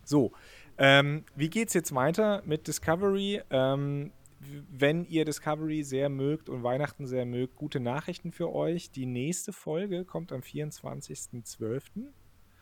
so, 0.04 0.32
ähm, 0.78 1.26
wie 1.36 1.50
geht's 1.50 1.74
jetzt 1.74 1.94
weiter 1.94 2.42
mit 2.46 2.68
Discovery? 2.68 3.42
Ähm, 3.50 4.12
wenn 4.40 5.06
ihr 5.06 5.26
Discovery 5.26 5.84
sehr 5.84 6.10
mögt 6.10 6.50
und 6.50 6.64
Weihnachten 6.64 7.06
sehr 7.06 7.26
mögt, 7.26 7.56
gute 7.56 7.80
Nachrichten 7.80 8.32
für 8.32 8.54
euch. 8.54 8.92
Die 8.92 9.06
nächste 9.06 9.52
Folge 9.54 10.06
kommt 10.06 10.32
am 10.32 10.42
24.12. 10.42 11.82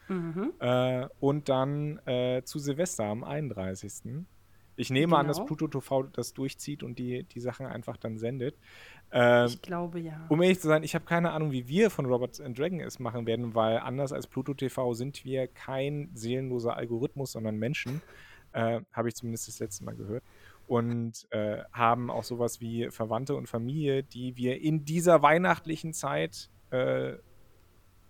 Mhm. 0.10 0.54
Äh, 0.60 1.08
und 1.20 1.50
dann 1.50 2.00
äh, 2.06 2.42
zu 2.44 2.60
Silvester 2.60 3.06
am 3.06 3.24
31. 3.24 4.26
Ich 4.80 4.92
nehme 4.92 5.08
genau. 5.08 5.18
an, 5.18 5.28
dass 5.28 5.38
genau. 5.38 5.48
Pluto 5.48 5.68
TV 5.68 6.04
das 6.04 6.34
durchzieht 6.34 6.84
und 6.84 7.00
die, 7.00 7.24
die 7.24 7.40
Sachen 7.40 7.66
einfach 7.66 7.98
dann 7.98 8.18
sendet. 8.18 8.58
Ähm, 9.12 9.48
ich 9.48 9.62
glaube 9.62 10.00
ja. 10.00 10.26
Um 10.30 10.42
ehrlich 10.42 10.60
zu 10.60 10.68
sein, 10.68 10.84
ich 10.84 10.94
habe 10.94 11.06
keine 11.06 11.32
Ahnung, 11.32 11.52
wie 11.52 11.68
wir 11.68 11.90
von 11.90 12.06
Robots 12.06 12.40
and 12.40 12.58
Dragon 12.58 12.80
es 12.80 13.00
machen 13.00 13.26
werden, 13.26 13.56
weil 13.56 13.80
anders 13.80 14.14
als 14.14 14.28
Pluto 14.28 14.54
TV 14.54 14.94
sind 14.94 15.26
wir 15.26 15.48
kein 15.48 16.10
seelenloser 16.14 16.78
Algorithmus, 16.78 17.32
sondern 17.32 17.58
Menschen. 17.58 18.02
Äh, 18.54 18.82
habe 18.94 19.10
ich 19.10 19.16
zumindest 19.16 19.48
das 19.48 19.60
letzte 19.60 19.84
Mal 19.84 19.96
gehört. 19.96 20.24
Und 20.68 21.28
äh, 21.32 21.64
haben 21.72 22.12
auch 22.12 22.24
sowas 22.24 22.60
wie 22.62 22.90
Verwandte 22.92 23.36
und 23.36 23.48
Familie, 23.48 24.04
die 24.04 24.36
wir 24.36 24.62
in 24.62 24.84
dieser 24.86 25.22
weihnachtlichen 25.22 25.94
Zeit 25.94 26.50
äh, 26.72 27.14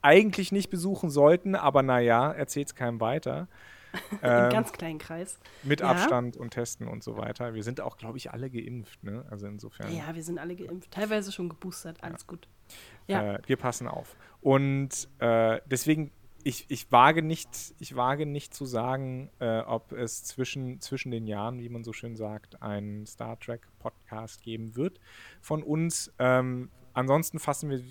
eigentlich 0.01 0.51
nicht 0.51 0.69
besuchen 0.69 1.09
sollten, 1.09 1.55
aber 1.55 1.83
naja, 1.83 2.31
erzählt 2.31 2.67
es 2.67 2.75
keinem 2.75 2.99
weiter. 2.99 3.47
Im 4.11 4.17
ähm, 4.21 4.49
ganz 4.49 4.71
kleinen 4.71 4.99
Kreis. 4.99 5.39
Mit 5.63 5.81
ja. 5.81 5.87
Abstand 5.87 6.37
und 6.37 6.51
Testen 6.51 6.87
und 6.87 7.03
so 7.03 7.17
weiter. 7.17 7.53
Wir 7.53 7.63
sind 7.63 7.81
auch, 7.81 7.97
glaube 7.97 8.17
ich, 8.17 8.31
alle 8.31 8.49
geimpft, 8.49 9.03
ne? 9.03 9.25
Also 9.29 9.47
insofern. 9.47 9.93
Ja, 9.95 10.13
wir 10.13 10.23
sind 10.23 10.39
alle 10.39 10.55
geimpft. 10.55 10.91
Teilweise 10.91 11.31
schon 11.31 11.49
geboostert, 11.49 12.03
alles 12.03 12.21
ja. 12.21 12.27
gut. 12.27 12.47
Ja. 13.07 13.35
Äh, 13.35 13.39
wir 13.45 13.57
passen 13.57 13.87
auf. 13.87 14.15
Und 14.41 15.09
äh, 15.19 15.59
deswegen, 15.65 16.11
ich, 16.43 16.65
ich, 16.69 16.91
wage 16.91 17.21
nicht, 17.21 17.49
ich 17.79 17.95
wage 17.95 18.25
nicht 18.25 18.53
zu 18.53 18.65
sagen, 18.65 19.29
äh, 19.39 19.59
ob 19.59 19.91
es 19.91 20.23
zwischen, 20.23 20.79
zwischen 20.81 21.11
den 21.11 21.27
Jahren, 21.27 21.59
wie 21.59 21.69
man 21.69 21.83
so 21.83 21.93
schön 21.93 22.15
sagt, 22.15 22.61
einen 22.61 23.05
Star 23.05 23.39
Trek-Podcast 23.39 24.41
geben 24.41 24.75
wird 24.75 24.99
von 25.41 25.63
uns. 25.63 26.13
Ähm, 26.19 26.69
ansonsten 26.93 27.39
fassen 27.39 27.69
wir 27.69 27.83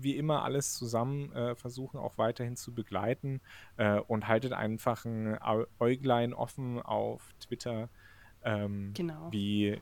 wie 0.00 0.16
immer 0.16 0.44
alles 0.44 0.74
zusammen 0.74 1.32
äh, 1.32 1.54
versuchen 1.56 1.98
auch 1.98 2.18
weiterhin 2.18 2.56
zu 2.56 2.72
begleiten 2.72 3.40
äh, 3.76 3.98
und 3.98 4.28
haltet 4.28 4.52
einfach 4.52 5.04
ein 5.04 5.38
Äuglein 5.80 6.34
offen 6.34 6.80
auf 6.80 7.34
Twitter, 7.40 7.88
ähm, 8.44 8.92
genau. 8.94 9.32
wie, 9.32 9.80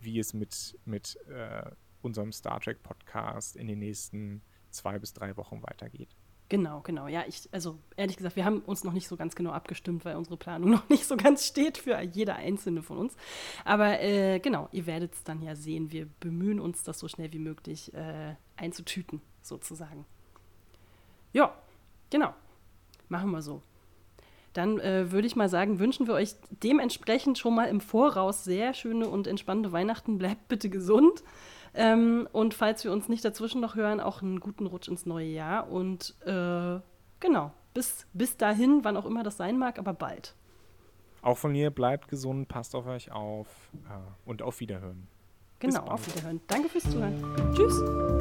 wie 0.00 0.18
es 0.18 0.32
mit, 0.32 0.78
mit 0.84 1.18
äh, 1.28 1.70
unserem 2.02 2.32
Star 2.32 2.60
Trek 2.60 2.82
Podcast 2.82 3.56
in 3.56 3.66
den 3.66 3.80
nächsten 3.80 4.42
zwei 4.70 4.98
bis 4.98 5.12
drei 5.12 5.36
Wochen 5.36 5.62
weitergeht. 5.62 6.16
Genau, 6.48 6.80
genau. 6.80 7.08
Ja, 7.08 7.24
ich, 7.28 7.46
also 7.52 7.78
ehrlich 7.96 8.16
gesagt, 8.16 8.36
wir 8.36 8.44
haben 8.44 8.60
uns 8.60 8.82
noch 8.82 8.94
nicht 8.94 9.06
so 9.06 9.16
ganz 9.16 9.34
genau 9.34 9.50
abgestimmt, 9.50 10.06
weil 10.06 10.16
unsere 10.16 10.38
Planung 10.38 10.70
noch 10.72 10.88
nicht 10.88 11.04
so 11.04 11.16
ganz 11.16 11.46
steht 11.46 11.76
für 11.76 12.00
jeder 12.00 12.36
einzelne 12.36 12.82
von 12.82 12.96
uns. 12.98 13.16
Aber 13.64 14.00
äh, 14.00 14.38
genau, 14.40 14.68
ihr 14.72 14.86
werdet 14.86 15.12
es 15.14 15.24
dann 15.24 15.42
ja 15.42 15.54
sehen. 15.54 15.92
Wir 15.92 16.06
bemühen 16.20 16.58
uns, 16.58 16.82
das 16.84 16.98
so 16.98 17.08
schnell 17.08 17.32
wie 17.32 17.38
möglich 17.38 17.92
äh, 17.92 18.34
einzutüten, 18.56 19.20
sozusagen. 19.42 20.06
Ja, 21.32 21.54
genau. 22.08 22.32
Machen 23.08 23.30
wir 23.30 23.42
so. 23.42 23.62
Dann 24.54 24.80
äh, 24.80 25.12
würde 25.12 25.26
ich 25.26 25.36
mal 25.36 25.50
sagen, 25.50 25.78
wünschen 25.78 26.06
wir 26.06 26.14
euch 26.14 26.34
dementsprechend 26.50 27.38
schon 27.38 27.54
mal 27.54 27.66
im 27.66 27.80
Voraus 27.80 28.44
sehr 28.44 28.72
schöne 28.72 29.06
und 29.06 29.26
entspannte 29.26 29.72
Weihnachten. 29.72 30.16
Bleibt 30.16 30.48
bitte 30.48 30.70
gesund. 30.70 31.22
Ähm, 31.78 32.28
und 32.32 32.54
falls 32.54 32.82
wir 32.82 32.90
uns 32.90 33.08
nicht 33.08 33.24
dazwischen 33.24 33.60
noch 33.60 33.76
hören, 33.76 34.00
auch 34.00 34.20
einen 34.20 34.40
guten 34.40 34.66
Rutsch 34.66 34.88
ins 34.88 35.06
neue 35.06 35.28
Jahr. 35.28 35.70
Und 35.70 36.16
äh, 36.26 36.80
genau, 37.20 37.52
bis, 37.72 38.04
bis 38.12 38.36
dahin, 38.36 38.80
wann 38.82 38.96
auch 38.96 39.06
immer 39.06 39.22
das 39.22 39.36
sein 39.36 39.56
mag, 39.58 39.78
aber 39.78 39.94
bald. 39.94 40.34
Auch 41.22 41.38
von 41.38 41.52
mir, 41.52 41.70
bleibt 41.70 42.08
gesund, 42.08 42.48
passt 42.48 42.74
auf 42.74 42.86
euch 42.86 43.12
auf 43.12 43.46
äh, 43.88 44.28
und 44.28 44.42
auf 44.42 44.58
Wiederhören. 44.58 45.06
Genau, 45.60 45.82
auf 45.82 46.04
Wiederhören. 46.08 46.40
Danke 46.48 46.68
fürs 46.68 46.84
Zuhören. 46.84 47.54
Tschüss. 47.54 48.17